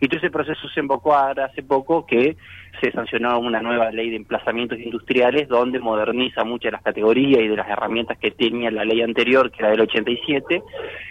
Y 0.00 0.08
todo 0.08 0.18
ese 0.18 0.30
proceso 0.30 0.68
se 0.68 0.80
invocó 0.80 1.14
ahora 1.14 1.46
hace 1.46 1.62
poco 1.62 2.06
que 2.06 2.36
se 2.80 2.92
sancionó 2.92 3.38
una 3.38 3.60
nueva 3.60 3.90
ley 3.90 4.10
de 4.10 4.16
emplazamientos 4.16 4.78
industriales 4.78 5.48
donde 5.48 5.78
moderniza 5.78 6.44
muchas 6.44 6.68
de 6.68 6.72
las 6.72 6.82
categorías 6.82 7.42
y 7.42 7.48
de 7.48 7.56
las 7.56 7.68
herramientas 7.68 8.18
que 8.18 8.30
tenía 8.30 8.70
la 8.70 8.84
ley 8.84 9.02
anterior, 9.02 9.50
que 9.50 9.58
era 9.60 9.70
del 9.70 9.82
87, 9.82 10.62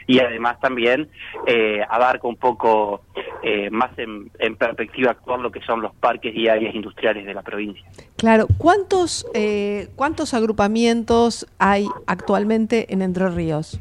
y 0.07 0.19
además 0.19 0.59
también 0.59 1.09
eh, 1.45 1.81
abarca 1.89 2.27
un 2.27 2.37
poco 2.37 3.01
eh, 3.43 3.69
más 3.69 3.97
en, 3.97 4.31
en 4.39 4.55
perspectiva 4.55 5.11
actual 5.11 5.41
lo 5.41 5.51
que 5.51 5.61
son 5.61 5.81
los 5.81 5.93
parques 5.95 6.35
y 6.35 6.47
áreas 6.47 6.73
industriales 6.73 7.25
de 7.25 7.33
la 7.33 7.41
provincia. 7.41 7.85
Claro, 8.17 8.47
¿cuántos, 8.57 9.25
eh, 9.33 9.87
¿cuántos 9.95 10.33
agrupamientos 10.33 11.47
hay 11.57 11.87
actualmente 12.07 12.93
en 12.93 13.01
Entre 13.01 13.29
Ríos? 13.29 13.79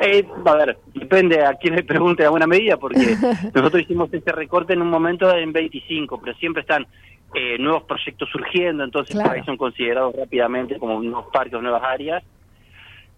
Eh, 0.00 0.26
a 0.46 0.54
ver, 0.54 0.78
depende 0.94 1.44
a 1.44 1.54
quién 1.54 1.76
le 1.76 1.82
pregunte 1.82 2.24
alguna 2.24 2.46
medida, 2.46 2.78
porque 2.78 3.16
nosotros 3.54 3.82
hicimos 3.82 4.12
ese 4.12 4.32
recorte 4.32 4.72
en 4.72 4.80
un 4.82 4.88
momento 4.88 5.34
en 5.36 5.52
25, 5.52 6.20
pero 6.20 6.36
siempre 6.38 6.62
están 6.62 6.86
eh, 7.34 7.58
nuevos 7.58 7.84
proyectos 7.84 8.28
surgiendo, 8.30 8.82
entonces 8.82 9.14
Claro. 9.14 9.28
por 9.28 9.38
ahí 9.38 9.44
son 9.44 9.56
considerados 9.56 10.14
rápidamente 10.16 10.78
como 10.78 11.00
nuevos 11.02 11.26
parques 11.32 11.60
nuevas 11.60 11.82
áreas. 11.84 12.24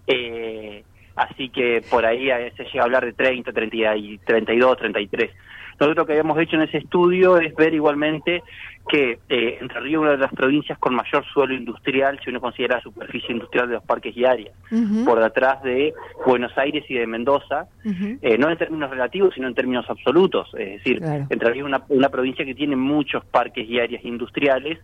Eh, 0.06 0.82
así 1.14 1.48
que 1.50 1.82
por 1.88 2.04
ahí 2.04 2.30
eh, 2.30 2.52
se 2.56 2.64
llega 2.64 2.80
a 2.80 2.84
hablar 2.84 3.04
de 3.04 3.12
30, 3.12 3.52
30 3.52 3.96
y 3.96 4.18
32, 4.18 4.76
33. 4.78 5.30
Nosotros 5.72 5.96
lo 5.96 6.06
que 6.06 6.12
habíamos 6.12 6.38
hecho 6.38 6.56
en 6.56 6.62
ese 6.62 6.78
estudio 6.78 7.38
es 7.38 7.54
ver 7.54 7.74
igualmente 7.74 8.42
que 8.88 9.18
eh, 9.28 9.58
Entre 9.60 9.80
Ríos 9.80 10.00
es 10.00 10.02
una 10.02 10.10
de 10.10 10.18
las 10.18 10.32
provincias 10.32 10.78
con 10.78 10.94
mayor 10.94 11.24
suelo 11.26 11.54
industrial, 11.54 12.18
si 12.22 12.30
uno 12.30 12.40
considera 12.40 12.76
la 12.76 12.82
superficie 12.82 13.32
industrial 13.32 13.68
de 13.68 13.74
los 13.74 13.84
parques 13.84 14.16
y 14.16 14.24
áreas, 14.24 14.54
por 15.04 15.22
detrás 15.22 15.62
de 15.62 15.94
Buenos 16.26 16.56
Aires 16.58 16.84
y 16.88 16.94
de 16.94 17.06
Mendoza, 17.06 17.66
eh, 17.84 18.36
no 18.38 18.50
en 18.50 18.58
términos 18.58 18.90
relativos, 18.90 19.34
sino 19.34 19.48
en 19.48 19.54
términos 19.54 19.88
absolutos. 19.88 20.48
Es 20.54 20.78
decir, 20.78 20.98
Claro. 20.98 21.26
Entre 21.30 21.50
Ríos 21.50 21.68
es 21.68 21.74
una, 21.74 21.84
una 21.88 22.08
provincia 22.08 22.44
que 22.44 22.54
tiene 22.54 22.76
muchos 22.76 23.24
parques 23.24 23.68
y 23.68 23.78
áreas 23.78 24.04
industriales, 24.04 24.78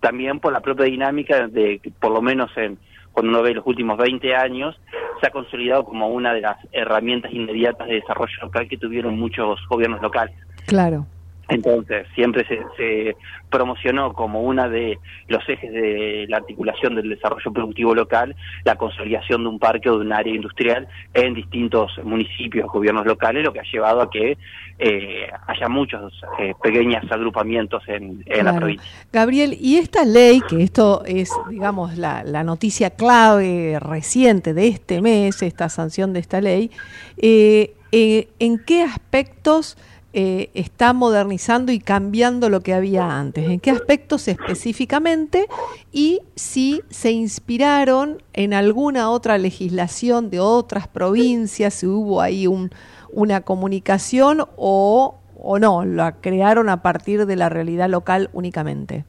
también 0.00 0.38
por 0.38 0.52
la 0.52 0.60
propia 0.60 0.86
dinámica 0.86 1.48
de, 1.48 1.80
por 1.98 2.12
lo 2.12 2.22
menos 2.22 2.50
en 2.56 2.78
cuando 3.14 3.30
uno 3.30 3.42
ve 3.42 3.54
los 3.54 3.66
últimos 3.66 3.96
20 3.96 4.34
años, 4.34 4.78
se 5.20 5.28
ha 5.28 5.30
consolidado 5.30 5.84
como 5.84 6.08
una 6.08 6.34
de 6.34 6.40
las 6.40 6.58
herramientas 6.72 7.32
inmediatas 7.32 7.86
de 7.86 7.94
desarrollo 7.94 8.34
local 8.42 8.68
que 8.68 8.76
tuvieron 8.76 9.16
muchos 9.16 9.58
gobiernos 9.70 10.02
locales. 10.02 10.34
Claro. 10.66 11.06
Entonces, 11.48 12.06
siempre 12.14 12.46
se, 12.46 12.60
se 12.76 13.16
promocionó 13.50 14.12
como 14.12 14.42
una 14.42 14.68
de 14.68 14.98
los 15.28 15.46
ejes 15.48 15.72
de 15.72 16.26
la 16.28 16.38
articulación 16.38 16.94
del 16.94 17.10
desarrollo 17.10 17.52
productivo 17.52 17.94
local 17.94 18.34
la 18.64 18.76
consolidación 18.76 19.42
de 19.42 19.48
un 19.48 19.58
parque 19.58 19.90
o 19.90 19.98
de 19.98 20.06
un 20.06 20.12
área 20.12 20.34
industrial 20.34 20.88
en 21.12 21.34
distintos 21.34 21.92
municipios, 22.02 22.66
gobiernos 22.72 23.06
locales, 23.06 23.44
lo 23.44 23.52
que 23.52 23.60
ha 23.60 23.70
llevado 23.70 24.02
a 24.02 24.10
que 24.10 24.38
eh, 24.78 25.28
haya 25.46 25.68
muchos 25.68 26.12
eh, 26.38 26.52
pequeños 26.62 27.04
agrupamientos 27.10 27.82
en, 27.88 28.24
en 28.26 28.44
la 28.44 28.56
provincia. 28.56 28.90
Gabriel, 29.12 29.56
y 29.60 29.76
esta 29.76 30.04
ley, 30.04 30.40
que 30.48 30.62
esto 30.62 31.04
es, 31.06 31.30
digamos, 31.48 31.96
la, 31.96 32.24
la 32.24 32.42
noticia 32.42 32.90
clave 32.90 33.78
reciente 33.80 34.54
de 34.54 34.68
este 34.68 35.00
mes, 35.00 35.42
esta 35.42 35.68
sanción 35.68 36.12
de 36.12 36.20
esta 36.20 36.40
ley, 36.40 36.70
eh, 37.18 37.74
eh, 37.92 38.28
¿en 38.40 38.58
qué 38.58 38.82
aspectos 38.82 39.78
eh, 40.16 40.50
está 40.54 40.92
modernizando 40.92 41.72
y 41.72 41.80
cambiando 41.80 42.48
lo 42.48 42.60
que 42.60 42.72
había 42.72 43.18
antes? 43.18 43.50
¿En 43.50 43.58
qué 43.58 43.70
aspectos 43.70 44.28
específicamente? 44.28 45.46
Y 45.92 46.20
si 46.36 46.82
se 46.88 47.10
inspiraron 47.10 48.22
en 48.32 48.54
alguna 48.54 49.10
otra 49.10 49.38
legislación 49.38 50.30
de 50.30 50.38
otras 50.38 50.86
provincias, 50.86 51.74
si 51.74 51.86
hubo 51.88 52.20
ahí 52.20 52.46
un, 52.46 52.70
una 53.10 53.40
comunicación 53.40 54.44
o, 54.56 55.16
o 55.36 55.58
no, 55.58 55.84
la 55.84 56.12
crearon 56.20 56.68
a 56.68 56.80
partir 56.80 57.26
de 57.26 57.36
la 57.36 57.48
realidad 57.48 57.88
local 57.88 58.30
únicamente. 58.32 59.04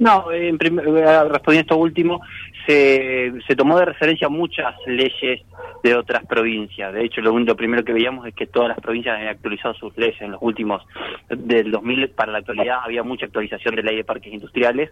No, 0.00 0.32
en 0.32 0.54
eh, 0.54 0.58
respondiendo 0.58 1.50
a 1.50 1.60
esto 1.60 1.76
último, 1.76 2.22
se, 2.66 3.32
se 3.46 3.54
tomó 3.54 3.78
de 3.78 3.84
referencia 3.84 4.30
muchas 4.30 4.74
leyes 4.86 5.42
de 5.82 5.94
otras 5.94 6.24
provincias. 6.24 6.94
De 6.94 7.04
hecho, 7.04 7.20
lo, 7.20 7.54
primero 7.54 7.84
que 7.84 7.92
veíamos 7.92 8.26
es 8.26 8.34
que 8.34 8.46
todas 8.46 8.70
las 8.70 8.80
provincias 8.80 9.18
han 9.18 9.28
actualizado 9.28 9.74
sus 9.74 9.94
leyes 9.98 10.18
en 10.22 10.32
los 10.32 10.40
últimos, 10.42 10.82
del 11.28 11.70
2000 11.70 12.08
para 12.10 12.32
la 12.32 12.38
actualidad 12.38 12.78
había 12.82 13.02
mucha 13.02 13.26
actualización 13.26 13.74
de 13.74 13.82
ley 13.82 13.96
de 13.96 14.04
parques 14.04 14.32
industriales, 14.32 14.88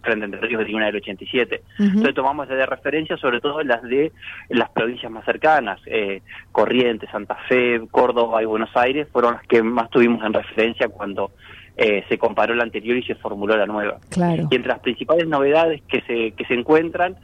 frente 0.00 0.24
a 0.24 0.26
Entre 0.26 0.40
Ríos 0.40 0.60
que 0.60 0.66
tiene 0.66 0.78
una 0.78 0.86
del 0.86 0.96
87. 0.96 1.62
Entonces 1.78 2.14
tomamos 2.14 2.48
de 2.48 2.64
referencia 2.64 3.16
sobre 3.16 3.40
todo 3.40 3.62
las 3.64 3.82
de 3.82 4.12
las 4.48 4.70
provincias 4.70 5.10
más 5.10 5.24
cercanas, 5.24 5.80
eh, 5.86 6.22
Corrientes, 6.52 7.10
Santa 7.10 7.36
Fe, 7.48 7.80
Córdoba 7.90 8.42
y 8.42 8.46
Buenos 8.46 8.70
Aires, 8.76 9.08
fueron 9.12 9.34
las 9.34 9.46
que 9.46 9.60
más 9.62 9.90
tuvimos 9.90 10.24
en 10.24 10.32
referencia 10.32 10.88
cuando 10.88 11.32
eh, 11.76 12.04
se 12.08 12.18
comparó 12.18 12.54
la 12.54 12.64
anterior 12.64 12.96
y 12.96 13.02
se 13.02 13.14
formuló 13.14 13.56
la 13.56 13.66
nueva. 13.66 13.98
Claro. 14.10 14.48
Y 14.50 14.54
entre 14.54 14.68
las 14.68 14.80
principales 14.80 15.26
novedades 15.26 15.82
que 15.88 16.02
se, 16.02 16.32
que 16.32 16.44
se 16.44 16.54
encuentran 16.54 17.16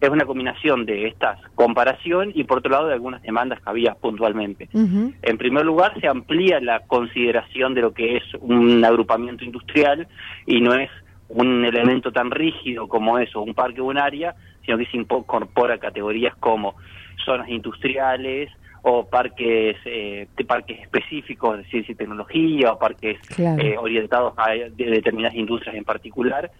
es 0.00 0.08
una 0.08 0.24
combinación 0.24 0.86
de 0.86 1.08
estas 1.08 1.40
comparación 1.54 2.30
y 2.34 2.44
por 2.44 2.58
otro 2.58 2.70
lado 2.70 2.86
de 2.86 2.94
algunas 2.94 3.22
demandas 3.22 3.60
que 3.60 3.68
había 3.68 3.94
puntualmente. 3.94 4.68
En 4.72 5.38
primer 5.38 5.64
lugar, 5.64 6.00
se 6.00 6.06
amplía 6.06 6.60
la 6.60 6.80
consideración 6.80 7.74
de 7.74 7.80
lo 7.80 7.92
que 7.92 8.16
es 8.16 8.22
un 8.40 8.84
agrupamiento 8.84 9.44
industrial 9.44 10.06
y 10.46 10.60
no 10.60 10.74
es 10.74 10.90
un 11.28 11.64
elemento 11.64 12.12
tan 12.12 12.30
rígido 12.30 12.88
como 12.88 13.18
eso, 13.18 13.42
un 13.42 13.54
parque 13.54 13.80
o 13.80 13.84
un 13.84 13.98
área, 13.98 14.34
sino 14.64 14.78
que 14.78 14.86
se 14.86 14.96
incorpora 14.96 15.78
categorías 15.78 16.34
como 16.36 16.76
zonas 17.24 17.48
industriales 17.48 18.50
o 18.82 19.06
parques 19.06 19.76
eh, 19.84 20.28
de 20.36 20.44
parques 20.44 20.80
específicos 20.80 21.58
de 21.58 21.64
ciencia 21.64 21.92
y 21.92 21.96
tecnología 21.96 22.72
o 22.72 22.78
parques 22.78 23.18
Claro. 23.34 23.62
eh, 23.62 23.76
orientados 23.78 24.34
a 24.36 24.50
de 24.50 24.70
determinadas 24.90 25.36
industrias 25.36 25.74
en 25.74 25.84
particular 25.84 26.50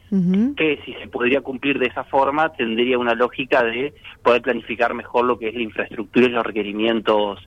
que 0.56 0.80
si 0.84 0.94
se 0.94 1.08
podría 1.08 1.40
cumplir 1.40 1.78
de 1.78 1.86
esa 1.86 2.04
forma 2.04 2.52
tendría 2.52 2.98
una 2.98 3.14
lógica 3.14 3.62
de 3.62 3.94
poder 4.22 4.42
planificar 4.42 4.94
mejor 4.94 5.24
lo 5.24 5.38
que 5.38 5.48
es 5.48 5.54
la 5.54 5.62
infraestructura 5.62 6.26
y 6.26 6.30
los 6.30 6.44
requerimientos 6.44 7.40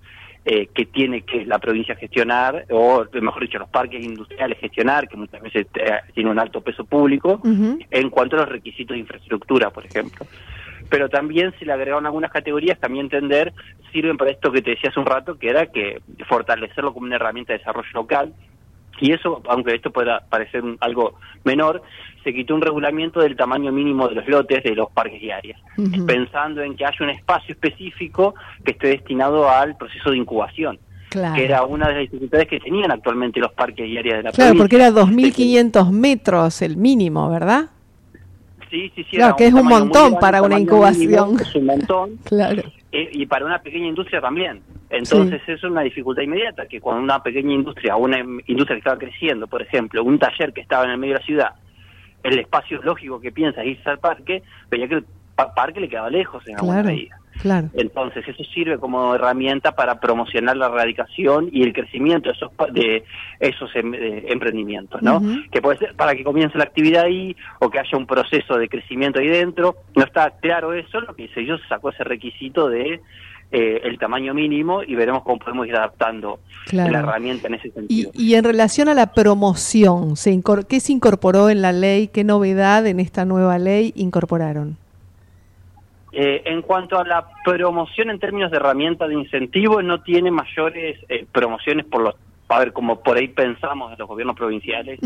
eh, 0.43 0.69
que 0.74 0.88
tiene 0.88 1.22
que 1.22 1.45
la 1.45 1.59
provincia 1.59 1.95
gestionar, 1.95 2.65
o 2.72 3.05
mejor 3.22 3.43
dicho, 3.43 3.59
los 3.59 3.69
parques 3.69 4.03
industriales 4.03 4.57
gestionar, 4.57 5.07
que 5.07 5.15
muchas 5.15 5.39
veces 5.39 5.67
eh, 5.76 5.91
tiene 6.15 6.32
un 6.32 6.39
alto 6.39 6.61
peso 6.61 6.84
público, 6.84 7.39
en 7.43 8.09
cuanto 8.09 8.38
a 8.38 8.39
los 8.39 8.49
requisitos 8.49 8.95
de 8.95 9.01
infraestructura, 9.01 9.69
por 9.69 9.86
ejemplo. 9.86 10.26
Pero 10.91 11.09
también 11.09 11.51
se 11.57 11.65
le 11.65 11.71
agregaron 11.73 12.05
algunas 12.05 12.29
categorías 12.31 12.77
que 12.77 12.85
a 12.85 12.89
mi 12.89 12.99
entender 12.99 13.51
sirven 13.91 14.17
para 14.17 14.29
esto 14.29 14.51
que 14.51 14.61
te 14.61 14.71
decía 14.71 14.91
hace 14.91 14.99
un 14.99 15.05
rato, 15.07 15.39
que 15.39 15.49
era 15.49 15.65
que 15.67 16.01
fortalecerlo 16.27 16.93
como 16.93 17.05
una 17.07 17.15
herramienta 17.15 17.53
de 17.53 17.59
desarrollo 17.59 17.87
local, 17.93 18.33
y 18.99 19.13
eso, 19.13 19.41
aunque 19.47 19.73
esto 19.73 19.89
pueda 19.89 20.19
parecer 20.29 20.63
un- 20.63 20.77
algo 20.81 21.15
menor, 21.43 21.81
se 22.23 22.33
quitó 22.33 22.53
un 22.53 22.61
regulamiento 22.61 23.21
del 23.21 23.35
tamaño 23.35 23.71
mínimo 23.71 24.07
de 24.07 24.15
los 24.15 24.27
lotes 24.27 24.63
de 24.63 24.75
los 24.75 24.91
parques 24.91 25.23
y 25.23 25.31
áreas, 25.31 25.59
pensando 26.05 26.61
en 26.61 26.75
que 26.75 26.85
haya 26.85 26.97
un 26.99 27.09
espacio 27.09 27.53
específico 27.53 28.35
que 28.63 28.71
esté 28.71 28.89
destinado 28.89 29.49
al 29.49 29.75
proceso 29.77 30.11
de 30.11 30.17
incubación, 30.17 30.77
Claro. 31.09 31.35
que 31.35 31.45
era 31.45 31.63
una 31.63 31.87
de 31.87 31.93
las 31.93 32.01
dificultades 32.03 32.47
que 32.47 32.59
tenían 32.59 32.91
actualmente 32.91 33.39
los 33.39 33.51
parques 33.53 33.87
y 33.87 33.97
áreas 33.97 34.17
de 34.17 34.23
la 34.23 34.31
Claro, 34.31 34.55
porque 34.57 34.77
provincia. 34.77 34.87
era 34.87 34.91
2.500 34.91 35.91
metros 35.91 36.61
el 36.61 36.77
mínimo, 36.77 37.29
¿verdad? 37.29 37.69
Sí, 38.72 38.89
sí, 38.95 39.03
sí, 39.03 39.17
Claro, 39.17 39.36
que 39.36 39.47
es 39.47 39.53
un 39.53 39.65
montón 39.67 40.01
grande, 40.03 40.19
para 40.22 40.41
una 40.41 40.57
incubación. 40.59 41.28
mínimo, 41.28 41.39
es 41.41 41.55
un 41.55 41.65
montón. 41.65 42.17
Claro. 42.24 42.63
Eh, 42.93 43.09
y 43.11 43.26
para 43.26 43.45
una 43.45 43.59
pequeña 43.59 43.86
industria 43.88 44.22
también. 44.22 44.61
Entonces 44.89 45.41
eso 45.43 45.53
es 45.53 45.63
una 45.65 45.82
dificultad 45.82 46.24
inmediata, 46.24 46.65
que 46.67 46.80
cuando 46.82 47.03
una 47.03 47.22
pequeña 47.22 47.53
industria, 47.53 47.95
una 47.97 48.17
em- 48.19 48.39
industria 48.47 48.76
que 48.76 48.80
estaba 48.80 48.97
creciendo, 48.97 49.47
por 49.47 49.61
ejemplo, 49.61 50.03
un 50.03 50.17
taller 50.17 50.51
que 50.53 50.61
estaba 50.61 50.86
en 50.86 50.91
el 50.91 50.97
medio 50.97 51.13
de 51.15 51.19
la 51.19 51.26
ciudad, 51.26 51.49
el 52.24 52.39
espacio 52.39 52.82
lógico 52.82 53.19
que 53.19 53.32
piensa 53.32 53.61
es 53.61 53.69
irse 53.78 53.89
al 53.89 53.99
parque, 53.99 54.41
veía 54.69 54.88
que 54.88 54.95
el 54.95 55.05
pa- 55.36 55.53
parque 55.53 55.80
le 55.82 55.89
quedaba 55.89 56.09
lejos 56.09 56.45
en 56.47 56.55
alguna 56.55 56.82
Claro. 56.82 56.88
medida. 56.95 57.17
Claro. 57.41 57.69
Entonces 57.73 58.27
eso 58.27 58.43
sirve 58.53 58.77
como 58.77 59.15
herramienta 59.15 59.71
para 59.73 59.99
promocionar 59.99 60.57
la 60.57 60.67
erradicación 60.67 61.49
y 61.51 61.63
el 61.63 61.73
crecimiento 61.73 62.29
de 62.29 62.35
esos, 62.35 62.51
de 62.73 63.03
esos 63.39 63.75
em- 63.75 63.93
emprendimientos, 63.95 65.01
¿no? 65.01 65.21
Que 65.51 65.61
puede 65.61 65.77
ser 65.79 65.95
para 65.95 66.15
que 66.15 66.23
comience 66.23 66.57
la 66.57 66.65
actividad 66.65 67.05
ahí 67.05 67.35
o 67.59 67.69
que 67.69 67.79
haya 67.79 67.97
un 67.97 68.05
proceso 68.05 68.57
de 68.57 68.67
crecimiento 68.69 69.19
ahí 69.19 69.27
dentro. 69.27 69.75
No 69.95 70.03
está 70.03 70.31
claro 70.41 70.73
eso, 70.73 71.01
lo 71.01 71.15
que 71.15 71.23
hice 71.23 71.45
yo 71.45 71.57
se 71.57 71.67
sacó 71.67 71.89
ese 71.89 72.03
requisito 72.03 72.69
de 72.69 73.01
eh, 73.53 73.81
el 73.83 73.99
tamaño 73.99 74.33
mínimo 74.33 74.81
y 74.81 74.95
veremos 74.95 75.23
cómo 75.23 75.37
podemos 75.39 75.67
ir 75.67 75.75
adaptando 75.75 76.39
Claro. 76.67 76.91
la 76.91 76.99
herramienta 76.99 77.47
en 77.47 77.55
ese 77.55 77.71
sentido. 77.71 78.11
y 78.13 78.35
en 78.35 78.43
relación 78.45 78.87
a 78.87 78.93
la 78.93 79.13
promoción, 79.13 80.15
¿se 80.15 80.39
¿qué 80.69 80.79
se 80.79 80.93
incorporó 80.93 81.49
en 81.49 81.61
la 81.61 81.73
ley? 81.73 82.07
¿Qué 82.07 82.23
novedad 82.23 82.85
en 82.87 82.99
esta 82.99 83.25
nueva 83.25 83.57
ley 83.59 83.91
incorporaron? 83.95 84.77
Eh, 86.14 86.41
en 86.45 86.62
cuanto 86.62 86.99
a 86.99 87.05
la 87.05 87.26
promoción 87.45 88.09
en 88.09 88.20
términos 88.20 88.51
de 88.51 88.57
herramienta 88.57 89.07
de 89.07 89.16
incentivo, 89.16 89.82
no 89.82 90.01
tiene 90.01 90.30
mayores 90.30 90.99
eh, 91.07 91.26
promociones 91.32 91.86
por 91.86 92.01
los 92.01 92.16
a 92.56 92.60
ver, 92.60 92.74
como 92.74 93.02
por 93.02 93.18
ahí 93.18 93.28
pensamos 93.28 93.91
en 93.91 93.99
los 93.99 94.08
gobiernos 94.08 94.36
provinciales, 94.36 94.99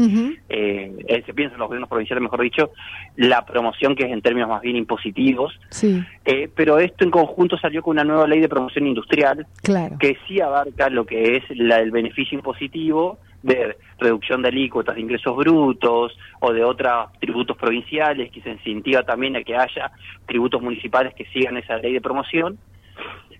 eh, 0.50 0.96
eh, 1.08 1.24
se 1.26 1.34
piensa 1.34 1.54
en 1.56 1.60
los 1.60 1.68
gobiernos 1.68 1.90
provinciales, 1.90 2.22
mejor 2.22 2.42
dicho, 2.42 2.72
la 3.16 3.46
promoción 3.46 3.96
que 3.96 4.06
es 4.06 4.12
en 4.12 4.22
términos 4.22 4.50
más 4.50 4.62
bien 4.62 4.76
impositivos. 4.76 5.54
Sí. 5.70 6.04
Eh, 6.26 6.50
pero 6.56 6.80
esto 6.80 7.04
en 7.04 7.12
conjunto 7.12 7.58
salió 7.58 7.82
con 7.82 7.92
una 7.92 8.04
nueva 8.04 8.28
ley 8.28 8.40
de 8.40 8.50
promoción 8.50 8.88
industrial 8.88 9.46
Claro. 9.64 9.98
que 10.00 10.18
sí 10.28 10.42
abarca 10.42 10.90
lo 10.90 11.06
que 11.06 11.38
es 11.38 11.44
la, 11.52 11.80
el 11.80 11.92
beneficio 11.92 12.38
impositivo 12.38 13.20
de 13.44 13.78
reducción 14.00 14.42
de 14.42 14.48
alícuotas 14.48 14.96
de 14.96 15.02
ingresos 15.02 15.36
brutos 15.36 16.18
o 16.40 16.52
de 16.52 16.64
otros 16.64 17.12
tributos 17.20 17.56
provinciales, 17.56 18.32
que 18.32 18.42
se 18.42 18.50
incentiva 18.50 19.04
también 19.04 19.36
a 19.36 19.44
que 19.44 19.56
haya 19.56 19.92
tributos 20.26 20.62
municipales 20.62 21.14
que 21.14 21.26
sigan 21.26 21.56
esa 21.58 21.78
ley 21.78 21.94
de 21.94 22.02
promoción. 22.02 22.58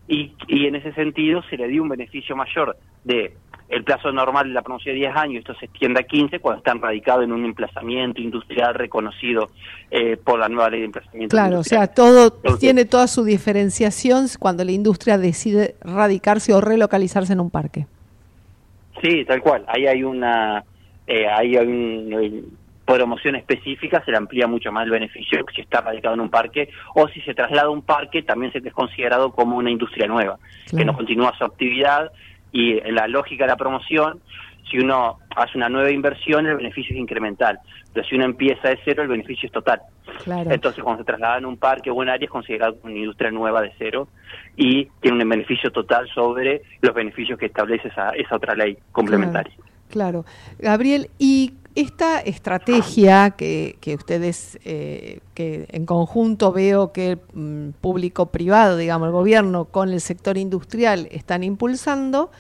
Y, 0.08 0.34
y 0.48 0.68
en 0.68 0.76
ese 0.76 0.94
sentido 0.94 1.42
se 1.50 1.58
le 1.58 1.68
dio 1.68 1.82
un 1.82 1.90
beneficio 1.90 2.36
mayor 2.36 2.78
de 3.04 3.34
el 3.70 3.84
plazo 3.84 4.12
normal 4.12 4.48
de 4.48 4.54
la 4.54 4.62
promoción 4.62 4.94
de 4.96 5.02
10 5.02 5.16
años, 5.16 5.40
esto 5.40 5.56
se 5.56 5.66
extiende 5.66 6.00
a 6.00 6.04
15 6.04 6.40
cuando 6.40 6.60
están 6.60 6.82
radicados 6.82 7.24
en 7.24 7.32
un 7.32 7.46
emplazamiento 7.46 8.22
industrial 8.22 8.76
reconocido 8.76 9.50
eh, 9.90 10.18
por 10.18 10.40
la 10.40 10.50
nueva 10.50 10.70
ley 10.70 10.82
de 10.82 10.86
emplazamiento 10.86 11.36
Claro, 11.36 11.60
o 11.60 11.64
sea, 11.64 11.88
todo 11.88 12.26
Entonces, 12.36 12.60
tiene 12.60 12.86
toda 12.86 13.08
su 13.08 13.24
diferenciación 13.24 14.28
cuando 14.40 14.64
la 14.64 14.72
industria 14.72 15.18
decide 15.18 15.76
radicarse 15.82 16.54
o 16.54 16.62
relocalizarse 16.62 17.34
en 17.34 17.40
un 17.40 17.50
parque. 17.50 17.88
Sí, 19.02 19.26
tal 19.26 19.42
cual. 19.42 19.66
Ahí 19.68 19.88
hay 19.88 20.04
una, 20.04 20.64
eh, 21.08 21.28
ahí 21.28 21.58
hay 21.58 21.68
una 21.68 22.20
promoción 22.86 23.36
específica, 23.36 24.04
se 24.06 24.12
le 24.12 24.18
amplía 24.18 24.48
mucho 24.48 24.72
más 24.72 24.86
el 24.86 24.92
beneficio 24.92 25.44
si 25.54 25.62
está 25.62 25.82
radicado 25.82 26.14
en 26.14 26.22
un 26.22 26.30
parque 26.30 26.70
o 26.94 27.08
si 27.08 27.20
se 27.22 27.34
traslada 27.34 27.68
a 27.68 27.72
un 27.72 27.82
parque 27.82 28.22
también 28.22 28.52
se 28.52 28.60
es 28.60 28.74
considerado 28.74 29.32
como 29.32 29.58
una 29.58 29.72
industria 29.72 30.08
nueva, 30.08 30.38
que 30.70 30.86
no 30.86 30.94
continúa 30.94 31.36
su 31.38 31.44
actividad 31.44 32.12
y 32.56 32.78
en 32.78 32.96
la 32.96 33.06
lógica 33.08 33.44
de 33.44 33.50
la 33.50 33.58
promoción, 33.58 34.22
si 34.72 34.80
uno 34.80 35.20
hace 35.36 35.58
una 35.58 35.68
nueva 35.68 35.92
inversión 35.92 36.48
el 36.48 36.56
beneficio 36.56 36.96
es 36.96 37.02
incremental, 37.02 37.60
pero 37.94 38.08
si 38.08 38.16
uno 38.16 38.24
empieza 38.24 38.70
de 38.70 38.80
cero 38.86 39.04
el 39.04 39.10
beneficio 39.10 39.48
es 39.48 39.52
total. 39.52 39.82
Claro. 40.24 40.50
Entonces, 40.50 40.82
cuando 40.82 41.04
se 41.04 41.06
traslada 41.06 41.38
en 41.38 41.46
un 41.46 41.58
parque 41.58 41.92
o 41.92 41.96
un 41.96 42.08
área, 42.08 42.26
es 42.26 42.32
considerado 42.32 42.78
una 42.84 42.96
industria 42.96 43.30
nueva 43.30 43.62
de 43.62 43.74
cero 43.78 44.08
y 44.56 44.86
tiene 45.02 45.22
un 45.22 45.30
beneficio 45.30 45.70
total 45.70 46.08
sobre 46.16 46.62
los 46.82 46.96
beneficios 46.96 47.38
que 47.38 47.48
establece 47.48 47.90
esa, 47.90 48.12
esa 48.12 48.38
otra 48.38 48.56
ley 48.56 48.78
complementaria. 48.94 49.54
Claro. 49.90 50.24
Gabriel, 50.58 51.10
y 51.20 51.56
esta 51.76 52.22
estrategia 52.22 53.32
que, 53.32 53.78
ustedes, 53.98 54.58
eh, 54.64 55.20
que 55.34 55.68
en 55.70 55.86
conjunto 55.86 56.54
veo 56.54 56.94
que 56.94 57.12
el 57.12 57.74
público-privado, 57.82 58.78
digamos, 58.78 59.08
el 59.08 59.12
gobierno 59.12 59.66
con 59.66 59.90
el 59.90 60.00
sector 60.00 60.38
industrial 60.38 61.08
están 61.12 61.44
impulsando, 61.44 62.32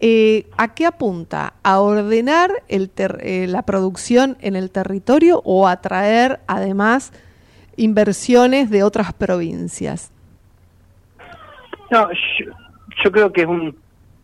eh, 0.00 0.46
¿a 0.56 0.74
qué 0.74 0.86
apunta? 0.86 1.54
¿A 1.64 1.80
ordenar 1.80 2.52
eh, 2.68 3.46
la 3.48 3.62
producción 3.62 4.36
en 4.40 4.54
el 4.54 4.70
territorio 4.70 5.42
o 5.44 5.66
a 5.66 5.72
atraer 5.72 6.38
además 6.46 7.12
inversiones 7.76 8.70
de 8.70 8.84
otras 8.84 9.12
provincias? 9.12 10.12
No, 11.90 12.08
yo 13.04 13.10
creo 13.10 13.32
que 13.32 13.40
es 13.40 13.48
un 13.48 13.76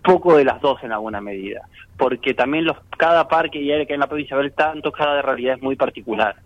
poco 0.04 0.36
de 0.36 0.44
las 0.44 0.60
dos 0.60 0.84
en 0.84 0.92
alguna 0.92 1.20
medida, 1.20 1.62
porque 1.96 2.34
también 2.34 2.66
los 2.66 2.76
cada 2.98 3.26
parque 3.26 3.60
y 3.60 3.72
área 3.72 3.86
que 3.86 3.94
hay 3.94 3.96
en 3.96 4.00
la 4.00 4.06
provincia 4.06 4.36
de 4.36 4.42
Abel 4.42 4.52
Tanto, 4.52 4.92
cada 4.92 5.22
realidad 5.22 5.56
es 5.56 5.62
muy 5.62 5.76
particular. 5.76 6.36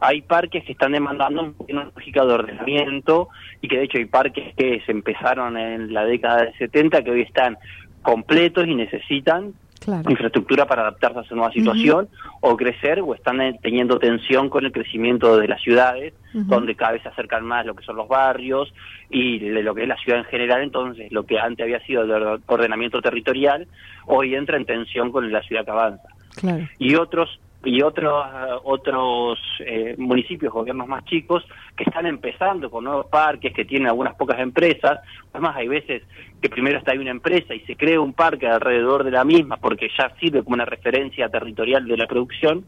Hay 0.00 0.22
parques 0.22 0.64
que 0.64 0.72
están 0.72 0.92
demandando 0.92 1.54
una 1.68 1.84
lógica 1.84 2.24
de 2.24 2.32
ordenamiento 2.32 3.28
y 3.60 3.68
que 3.68 3.78
de 3.78 3.84
hecho 3.84 3.98
hay 3.98 4.04
parques 4.04 4.54
que 4.54 4.82
se 4.84 4.92
empezaron 4.92 5.56
en 5.56 5.92
la 5.92 6.04
década 6.04 6.44
del 6.44 6.54
70 6.58 7.02
que 7.02 7.10
hoy 7.10 7.22
están 7.22 7.56
completos 8.02 8.66
y 8.66 8.74
necesitan 8.74 9.54
Claro. 9.80 10.10
infraestructura 10.10 10.66
para 10.66 10.82
adaptarse 10.82 11.20
a 11.20 11.22
su 11.24 11.34
nueva 11.34 11.50
situación 11.52 12.08
o 12.40 12.54
crecer 12.56 13.00
o 13.00 13.14
están 13.14 13.40
eh, 13.40 13.58
teniendo 13.62 13.98
tensión 13.98 14.50
con 14.50 14.64
el 14.66 14.72
crecimiento 14.72 15.38
de 15.38 15.48
las 15.48 15.60
ciudades 15.62 16.12
donde 16.34 16.74
cada 16.76 16.92
vez 16.92 17.02
se 17.02 17.08
acercan 17.08 17.44
más 17.46 17.64
lo 17.66 17.74
que 17.74 17.82
son 17.84 17.96
los 17.96 18.06
barrios 18.06 18.72
y 19.08 19.38
de 19.38 19.62
lo 19.62 19.74
que 19.74 19.82
es 19.82 19.88
la 19.88 19.96
ciudad 19.96 20.18
en 20.20 20.26
general 20.26 20.62
entonces 20.62 21.10
lo 21.10 21.24
que 21.24 21.38
antes 21.38 21.64
había 21.64 21.80
sido 21.86 22.02
el 22.02 22.10
or- 22.10 22.40
ordenamiento 22.46 23.00
territorial 23.00 23.66
hoy 24.06 24.34
entra 24.34 24.56
en 24.58 24.66
tensión 24.66 25.10
con 25.10 25.32
la 25.32 25.42
ciudad 25.42 25.64
que 25.64 25.70
avanza 25.70 26.08
Claro. 26.36 26.68
y 26.78 26.94
otros 26.94 27.40
y 27.64 27.82
otros 27.82 28.24
otros 28.64 29.38
eh, 29.60 29.94
municipios, 29.98 30.52
gobiernos 30.52 30.88
más 30.88 31.04
chicos 31.04 31.44
que 31.76 31.84
están 31.84 32.06
empezando 32.06 32.70
con 32.70 32.84
nuevos 32.84 33.06
parques, 33.06 33.52
que 33.52 33.64
tienen 33.64 33.88
algunas 33.88 34.14
pocas 34.14 34.38
empresas. 34.38 35.00
Además, 35.32 35.56
hay 35.56 35.68
veces 35.68 36.02
que 36.40 36.48
primero 36.48 36.78
está 36.78 36.92
ahí 36.92 36.98
una 36.98 37.10
empresa 37.10 37.54
y 37.54 37.60
se 37.60 37.76
crea 37.76 38.00
un 38.00 38.14
parque 38.14 38.46
alrededor 38.46 39.04
de 39.04 39.10
la 39.10 39.24
misma 39.24 39.58
porque 39.58 39.90
ya 39.98 40.10
sirve 40.18 40.42
como 40.42 40.54
una 40.54 40.64
referencia 40.64 41.28
territorial 41.28 41.86
de 41.86 41.96
la 41.96 42.06
producción. 42.06 42.64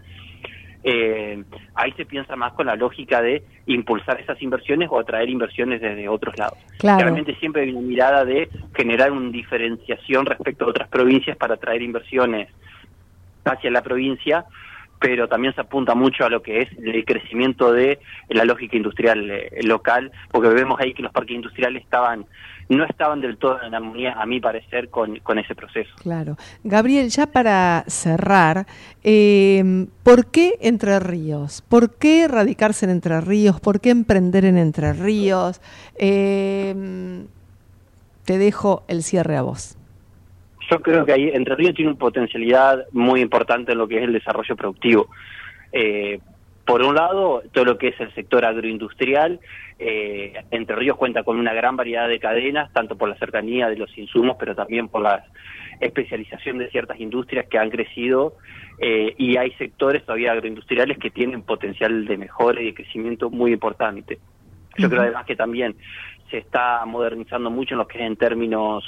Eh, 0.85 1.43
ahí 1.75 1.93
se 1.93 2.05
piensa 2.05 2.35
más 2.35 2.55
con 2.55 2.67
la 2.67 2.75
lógica 2.75 3.23
de 3.23 3.45
impulsar 3.67 4.21
esas 4.21 4.43
inversiones 4.43 4.89
o 4.91 4.99
atraer 4.99 5.31
inversiones 5.31 5.81
desde 5.81 6.09
otros 6.09 6.37
lados. 6.37 6.59
Claro. 6.79 7.03
Realmente 7.03 7.37
siempre 7.37 7.63
hay 7.63 7.71
una 7.71 7.81
mirada 7.81 8.25
de 8.25 8.49
generar 8.75 9.13
una 9.13 9.31
diferenciación 9.31 10.27
respecto 10.27 10.65
a 10.65 10.69
otras 10.69 10.89
provincias 10.89 11.37
para 11.37 11.55
atraer 11.55 11.83
inversiones 11.83 12.49
hacia 13.45 13.71
la 13.71 13.83
provincia, 13.83 14.45
pero 15.03 15.29
también 15.29 15.53
se 15.55 15.61
apunta 15.61 15.97
mucho 15.97 16.25
a 16.25 16.31
lo 16.31 16.43
que 16.43 16.63
es 16.63 16.69
el 16.79 17.05
crecimiento 17.05 17.73
de 17.73 17.99
la 18.29 18.45
lógica 18.45 18.77
industrial 18.77 19.29
eh, 19.29 19.51
local, 19.65 20.13
porque 20.31 20.49
vemos 20.49 20.81
ahí 20.81 20.95
que 20.95 21.03
los 21.03 21.13
parques 21.13 21.35
industriales 21.35 21.83
estaban 21.83 22.25
no 22.69 22.85
estaban 22.85 23.21
del 23.21 23.37
todo 23.37 23.61
en 23.63 23.75
armonía, 23.75 24.15
a 24.15 24.25
mi 24.25 24.41
parecer, 24.41 24.89
con, 24.89 25.19
con 25.19 25.39
ese 25.39 25.55
proceso. 25.55 25.91
Claro. 26.01 26.39
Gabriel, 26.65 27.11
ya 27.11 27.27
para 27.27 27.85
cerrar, 27.87 28.67
eh, 29.03 29.87
¿por 30.03 30.31
qué 30.31 30.55
Entre 30.61 30.99
Ríos? 30.99 31.63
¿Por 31.69 31.97
qué 31.97 32.29
radicarse 32.29 32.87
en 32.87 32.93
Entre 32.93 33.21
Ríos? 33.21 33.61
¿Por 33.61 33.81
qué 33.81 33.91
emprender 33.91 34.47
en 34.47 34.57
Entre 34.57 34.95
Ríos? 34.95 35.61
Eh, 35.97 37.25
te 38.25 38.39
dejo 38.39 38.85
el 38.89 39.03
cierre 39.03 39.37
a 39.37 39.43
vos. 39.43 39.77
Yo 40.73 40.81
creo 40.81 41.05
que 41.05 41.13
ahí 41.13 41.31
Entre 41.35 41.55
Ríos 41.55 41.75
tiene 41.75 41.91
una 41.91 41.99
potencialidad 41.99 42.87
muy 42.93 43.21
importante 43.21 43.73
en 43.73 43.79
lo 43.79 43.87
que 43.87 43.99
es 43.99 44.05
el 44.05 44.13
desarrollo 44.15 44.57
productivo. 44.57 45.09
Eh, 45.71 46.19
por 46.65 46.81
un 46.83 46.95
lado, 46.95 47.43
todo 47.53 47.67
lo 47.67 47.77
que 47.77 47.89
es 47.89 48.01
el 48.01 48.15
sector 48.15 48.47
agroindustrial, 48.47 49.39
eh, 49.79 50.33
Entre 50.51 50.75
Ríos 50.75 50.97
cuenta 50.97 51.25
con 51.25 51.39
una 51.39 51.53
gran 51.53 51.77
variedad 51.77 52.09
de 52.09 52.19
cadenas, 52.19 52.73
tanto 52.73 52.97
por 52.97 53.11
la 53.11 53.17
cercanía 53.17 53.69
de 53.69 53.77
los 53.77 53.97
insumos, 53.99 54.37
pero 54.39 54.55
también 54.55 54.89
por 54.89 55.03
la 55.03 55.25
especialización 55.79 56.57
de 56.57 56.71
ciertas 56.71 56.99
industrias 57.01 57.47
que 57.49 57.59
han 57.59 57.69
crecido 57.69 58.37
eh, 58.79 59.15
y 59.19 59.37
hay 59.37 59.51
sectores 59.53 60.05
todavía 60.07 60.33
agroindustriales 60.33 60.97
que 60.97 61.11
tienen 61.11 61.43
potencial 61.43 62.07
de 62.07 62.17
mejora 62.17 62.63
y 62.63 62.67
de 62.67 62.75
crecimiento 62.75 63.29
muy 63.29 63.53
importante. 63.53 64.21
Yo 64.79 64.89
creo 64.89 65.03
además 65.03 65.27
que 65.27 65.37
también 65.37 65.77
se 66.31 66.39
está 66.39 66.83
modernizando 66.87 67.51
mucho 67.51 67.75
en 67.75 67.79
lo 67.79 67.87
que 67.87 67.99
es 67.99 68.05
en 68.05 68.17
términos 68.17 68.85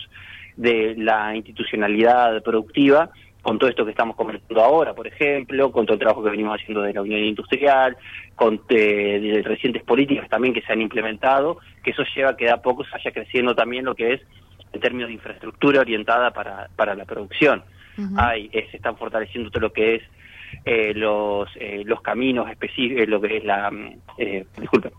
de 0.56 0.94
la 0.96 1.34
institucionalidad 1.34 2.42
productiva, 2.42 3.10
con 3.42 3.58
todo 3.58 3.68
esto 3.68 3.84
que 3.84 3.90
estamos 3.90 4.16
comentando 4.16 4.62
ahora, 4.62 4.94
por 4.94 5.06
ejemplo, 5.06 5.70
con 5.70 5.84
todo 5.84 5.94
el 5.94 6.00
trabajo 6.00 6.24
que 6.24 6.30
venimos 6.30 6.58
haciendo 6.58 6.82
de 6.82 6.94
la 6.94 7.02
Unión 7.02 7.20
Industrial, 7.20 7.96
con 8.34 8.60
eh, 8.70 9.20
de 9.20 9.42
recientes 9.42 9.82
políticas 9.82 10.28
también 10.30 10.54
que 10.54 10.62
se 10.62 10.72
han 10.72 10.80
implementado, 10.80 11.58
que 11.82 11.90
eso 11.90 12.04
lleva 12.14 12.30
a 12.30 12.36
que 12.36 12.46
de 12.46 12.52
a 12.52 12.62
poco 12.62 12.84
se 12.84 12.92
vaya 12.92 13.12
creciendo 13.12 13.54
también 13.54 13.84
lo 13.84 13.94
que 13.94 14.14
es 14.14 14.20
en 14.72 14.80
términos 14.80 15.08
de 15.08 15.14
infraestructura 15.14 15.80
orientada 15.80 16.30
para, 16.30 16.68
para 16.74 16.94
la 16.94 17.04
producción. 17.04 17.62
Hay, 18.16 18.50
eh, 18.52 18.66
se 18.72 18.78
están 18.78 18.96
fortaleciendo 18.96 19.50
todo 19.50 19.60
lo 19.60 19.72
que 19.72 19.96
es 19.96 20.02
eh, 20.64 20.94
los 20.94 21.48
eh, 21.56 21.82
los 21.84 22.00
caminos 22.00 22.48
específicos, 22.50 23.06
lo 23.08 23.20
que 23.20 23.38
es 23.38 23.44
la, 23.44 23.70
mm, 23.70 23.98
eh, 24.18 24.46
disculpe, 24.58 24.90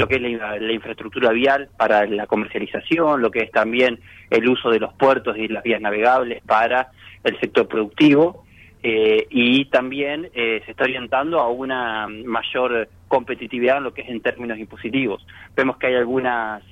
lo 0.00 0.08
que 0.08 0.16
es 0.16 0.22
la, 0.22 0.72
infraestructura 0.72 1.30
vial 1.30 1.68
para 1.76 2.06
la 2.06 2.26
comercialización, 2.26 3.20
lo 3.20 3.30
que 3.30 3.40
es 3.40 3.50
también 3.50 4.00
el 4.30 4.48
uso 4.48 4.70
de 4.70 4.80
los 4.80 4.92
puertos 4.94 5.36
y 5.36 5.46
las 5.48 5.62
vías 5.62 5.80
navegables 5.80 6.42
para 6.42 6.88
el 7.22 7.38
sector 7.38 7.68
productivo 7.68 8.44
eh, 8.82 9.26
y 9.28 9.66
también 9.66 10.30
eh, 10.34 10.62
se 10.64 10.70
está 10.70 10.84
orientando 10.84 11.38
a 11.38 11.50
una 11.50 12.08
mayor 12.08 12.88
competitividad 13.08 13.76
en 13.76 13.84
lo 13.84 13.92
que 13.92 14.02
es 14.02 14.08
en 14.08 14.22
términos 14.22 14.58
impositivos. 14.58 15.26
Vemos 15.54 15.76
que 15.76 15.88
hay 15.88 15.96
algunas 15.96 16.62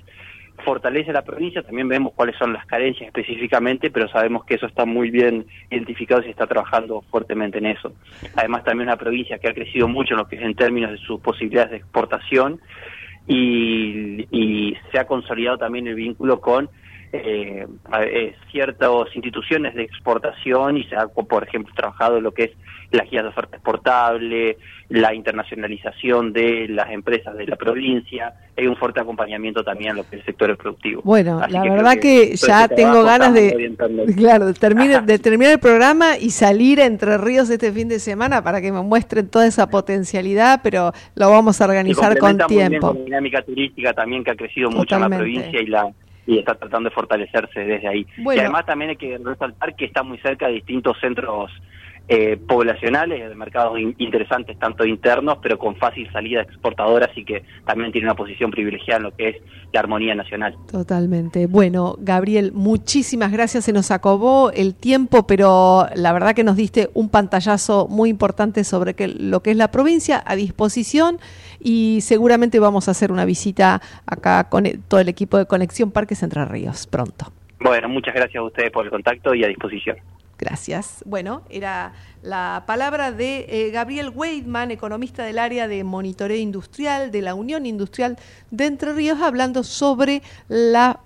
fortalece 0.65 1.13
la 1.13 1.23
provincia, 1.23 1.63
también 1.63 1.87
vemos 1.87 2.13
cuáles 2.15 2.37
son 2.37 2.53
las 2.53 2.67
carencias 2.67 3.07
específicamente, 3.07 3.91
pero 3.91 4.09
sabemos 4.09 4.45
que 4.45 4.55
eso 4.55 4.67
está 4.67 4.85
muy 4.85 5.11
bien 5.11 5.47
identificado 5.71 6.21
y 6.21 6.25
se 6.25 6.31
está 6.31 6.49
trabajando 6.49 7.03
fuertemente 7.11 7.59
en 7.59 7.67
eso. 7.67 7.93
Además, 8.35 8.65
también 8.65 8.89
una 8.89 8.97
provincia 8.97 9.39
que 9.39 9.49
ha 9.49 9.55
crecido 9.55 9.87
mucho 9.87 10.15
en 10.15 10.19
lo 10.19 10.27
que 10.27 10.35
es 10.35 10.43
en 10.43 10.57
términos 10.57 10.91
de 10.91 10.99
sus 10.99 11.21
posibilidades 11.21 11.71
de 11.71 11.77
exportación 11.77 12.61
y, 13.29 14.27
y 14.31 14.77
se 14.91 14.99
ha 14.99 15.07
consolidado 15.07 15.59
también 15.59 15.87
el 15.87 15.95
vínculo 15.95 16.41
con 16.41 16.69
eh, 17.13 17.67
eh, 18.03 18.35
ciertas 18.51 18.91
instituciones 19.15 19.75
de 19.75 19.83
exportación 19.83 20.77
y 20.77 20.85
se 20.85 20.97
ha, 20.97 21.07
por 21.09 21.45
ejemplo, 21.45 21.73
trabajado 21.75 22.21
lo 22.21 22.33
que 22.33 22.45
es 22.45 22.51
la 22.91 23.05
guía 23.05 23.23
de 23.23 23.29
oferta 23.29 23.57
exportable, 23.57 24.57
la 24.89 25.15
internacionalización 25.15 26.33
de 26.33 26.69
las 26.69 26.91
empresas 26.91 27.37
de 27.37 27.47
la 27.47 27.57
provincia, 27.57 28.33
hay 28.57 28.67
un 28.67 28.77
fuerte 28.77 29.01
acompañamiento 29.01 29.63
también 29.63 29.91
en 29.91 29.97
lo 29.97 30.03
que 30.03 30.17
es 30.17 30.21
el 30.21 30.27
sector 30.27 30.57
productivo. 30.57 31.03
Bueno, 31.05 31.41
la 31.49 31.63
verdad 31.63 31.99
que, 32.01 32.35
ya 32.37 32.69
tengo 32.69 33.03
ganas 33.03 33.35
de, 33.35 33.75
claro, 34.17 34.53
terminar, 34.55 35.05
de 35.05 35.19
terminar 35.19 35.53
el 35.53 35.59
programa 35.61 36.17
y 36.19 36.31
salir 36.31 36.81
a 36.81 36.87
Entre 36.87 37.19
Ríos 37.19 37.51
este 37.51 37.73
fin 37.73 37.89
de 37.89 37.99
semana 37.99 38.43
para 38.43 38.61
que 38.63 38.73
me 38.73 38.81
muestren 38.81 39.29
toda 39.29 39.47
esa 39.47 39.69
potencialidad, 39.69 40.61
pero 40.63 40.93
lo 41.15 41.31
vamos 41.31 41.61
a 41.61 41.65
organizar 41.65 42.19
con 42.19 42.39
tiempo. 42.47 42.89
Con 42.89 43.05
dinámica 43.05 43.43
turística 43.43 43.93
también 43.93 44.25
que 44.25 44.31
ha 44.31 44.37
crecido 44.37 44.71
mucho 44.71 44.95
en 44.95 45.03
la 45.03 45.09
provincia 45.09 45.61
y 45.61 45.67
la 45.67 45.91
y 46.29 46.39
está 46.39 46.55
tratando 46.55 46.91
de 46.91 46.95
fortalecerse 46.95 47.61
desde 47.61 47.89
ahí. 47.89 48.07
y 48.19 48.39
además 48.39 48.67
también 48.67 48.91
hay 48.91 48.97
que 48.97 49.17
resaltar 49.17 49.75
que 49.75 49.87
está 49.87 50.03
muy 50.03 50.19
cerca 50.19 50.47
de 50.47 50.55
distintos 50.55 50.99
centros 51.01 51.51
eh, 52.11 52.39
poblacionales, 52.39 53.29
de 53.29 53.35
mercados 53.35 53.79
interesantes, 53.99 54.59
tanto 54.59 54.87
internos, 54.87 55.39
pero 55.43 55.59
con 55.59 55.77
fácil 55.77 56.11
salida 56.11 56.41
exportadora, 56.41 57.07
así 57.11 57.23
que 57.23 57.45
también 57.67 57.93
tiene 57.93 58.07
una 58.07 58.15
posición 58.15 58.51
privilegiada 58.51 58.97
en 58.97 59.03
lo 59.03 59.15
que 59.15 59.29
es 59.29 59.37
la 59.75 59.81
armonía 59.81 60.15
nacional. 60.15 60.57
Totalmente. 60.71 61.47
Bueno, 61.47 61.97
Gabriel, 61.99 62.53
muchísimas 62.53 63.31
gracias. 63.31 63.67
Se 63.67 63.75
nos 63.75 63.91
acabó 63.91 64.51
el 64.53 64.75
tiempo, 64.75 65.27
pero 65.27 65.87
la 65.95 66.15
verdad 66.15 66.35
que 66.35 66.45
nos 66.45 66.57
diste 66.57 66.89
un 66.95 67.11
pantallazo 67.11 67.89
muy 67.89 68.09
importante 68.09 68.65
sobre 68.65 68.95
que, 68.95 69.09
lo 69.09 69.41
que 69.41 69.51
es 69.51 69.59
la 69.59 69.71
provincia 69.71 70.23
a 70.25 70.35
disposición 70.35 71.19
y 71.61 71.99
seguramente 72.01 72.59
vamos 72.59 72.89
a 72.89 72.93
hacer 72.93 73.13
una 73.13 73.27
visita 73.27 73.83
acá 74.07 74.49
con 74.49 74.65
todo 74.89 75.01
el 75.01 75.11
equipo 75.11 75.37
de 75.37 75.45
Conexión 75.45 75.91
Parques 75.91 76.23
Entre 76.23 76.43
Ríos 76.47 76.87
pronto. 76.87 77.33
Bueno, 77.61 77.89
muchas 77.89 78.15
gracias 78.15 78.41
a 78.41 78.45
ustedes 78.45 78.71
por 78.71 78.85
el 78.85 78.91
contacto 78.91 79.35
y 79.35 79.45
a 79.45 79.49
disposición. 79.49 79.97
Gracias. 80.39 81.03
Bueno, 81.05 81.43
era 81.51 81.93
la 82.23 82.63
palabra 82.67 83.11
de 83.11 83.47
eh, 83.49 83.71
Gabriel 83.73 84.13
Weidman, 84.15 84.71
economista 84.71 85.25
del 85.25 85.39
área 85.39 85.67
de 85.67 85.83
monitoreo 85.83 86.37
industrial 86.37 87.11
de 87.11 87.23
la 87.23 87.35
Unión 87.35 87.67
Industrial 87.67 88.17
de 88.53 88.67
Entre 88.67 88.93
Ríos, 88.93 89.21
hablando 89.21 89.65
sobre 89.65 90.23
la 90.47 91.01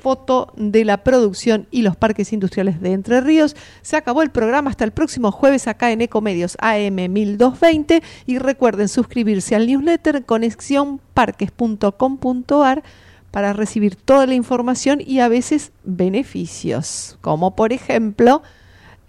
foto 0.00 0.52
de 0.56 0.84
la 0.84 1.04
producción 1.04 1.68
y 1.70 1.82
los 1.82 1.94
parques 1.96 2.32
industriales 2.32 2.80
de 2.80 2.92
Entre 2.92 3.20
Ríos. 3.20 3.54
Se 3.82 3.96
acabó 3.96 4.22
el 4.22 4.30
programa 4.30 4.70
hasta 4.70 4.82
el 4.84 4.90
próximo 4.90 5.30
jueves 5.30 5.68
acá 5.68 5.92
en 5.92 6.00
Ecomedios 6.00 6.56
AM 6.60 6.96
1220 6.96 8.02
y 8.26 8.38
recuerden 8.38 8.88
suscribirse 8.88 9.54
al 9.54 9.68
newsletter 9.68 10.24
conexionparques.com.ar 10.24 12.82
para 13.30 13.52
recibir 13.52 13.94
toda 13.94 14.26
la 14.26 14.34
información 14.34 15.00
y 15.04 15.20
a 15.20 15.28
veces 15.28 15.70
beneficios, 15.84 17.16
como 17.20 17.54
por 17.54 17.72
ejemplo 17.72 18.42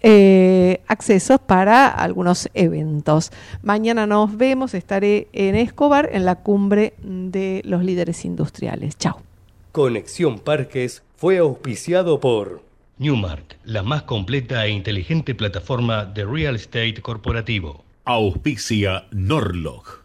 eh, 0.06 0.82
accesos 0.86 1.40
para 1.40 1.88
algunos 1.88 2.50
eventos. 2.52 3.32
Mañana 3.62 4.06
nos 4.06 4.36
vemos, 4.36 4.74
estaré 4.74 5.28
en 5.32 5.54
Escobar 5.54 6.10
en 6.12 6.26
la 6.26 6.36
cumbre 6.36 6.92
de 7.02 7.62
los 7.64 7.82
líderes 7.82 8.26
industriales. 8.26 8.98
Chao. 8.98 9.22
Conexión 9.72 10.40
Parques 10.40 11.02
fue 11.16 11.38
auspiciado 11.38 12.20
por 12.20 12.62
Newmark, 12.98 13.56
la 13.64 13.82
más 13.82 14.02
completa 14.02 14.66
e 14.66 14.70
inteligente 14.70 15.34
plataforma 15.34 16.04
de 16.04 16.26
real 16.26 16.56
estate 16.56 17.00
corporativo. 17.00 17.82
Auspicia 18.04 19.06
Norlog 19.10 20.03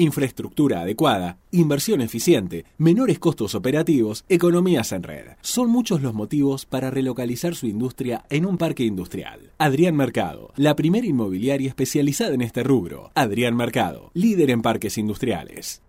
Infraestructura 0.00 0.82
adecuada, 0.82 1.38
inversión 1.50 2.00
eficiente, 2.00 2.64
menores 2.78 3.18
costos 3.18 3.56
operativos, 3.56 4.24
economías 4.28 4.92
en 4.92 5.02
red. 5.02 5.26
Son 5.40 5.68
muchos 5.70 6.02
los 6.02 6.14
motivos 6.14 6.66
para 6.66 6.88
relocalizar 6.88 7.56
su 7.56 7.66
industria 7.66 8.24
en 8.30 8.46
un 8.46 8.58
parque 8.58 8.84
industrial. 8.84 9.50
Adrián 9.58 9.96
Mercado, 9.96 10.52
la 10.54 10.76
primera 10.76 11.04
inmobiliaria 11.04 11.68
especializada 11.68 12.32
en 12.34 12.42
este 12.42 12.62
rubro. 12.62 13.10
Adrián 13.16 13.56
Mercado, 13.56 14.12
líder 14.14 14.50
en 14.50 14.62
parques 14.62 14.98
industriales. 14.98 15.82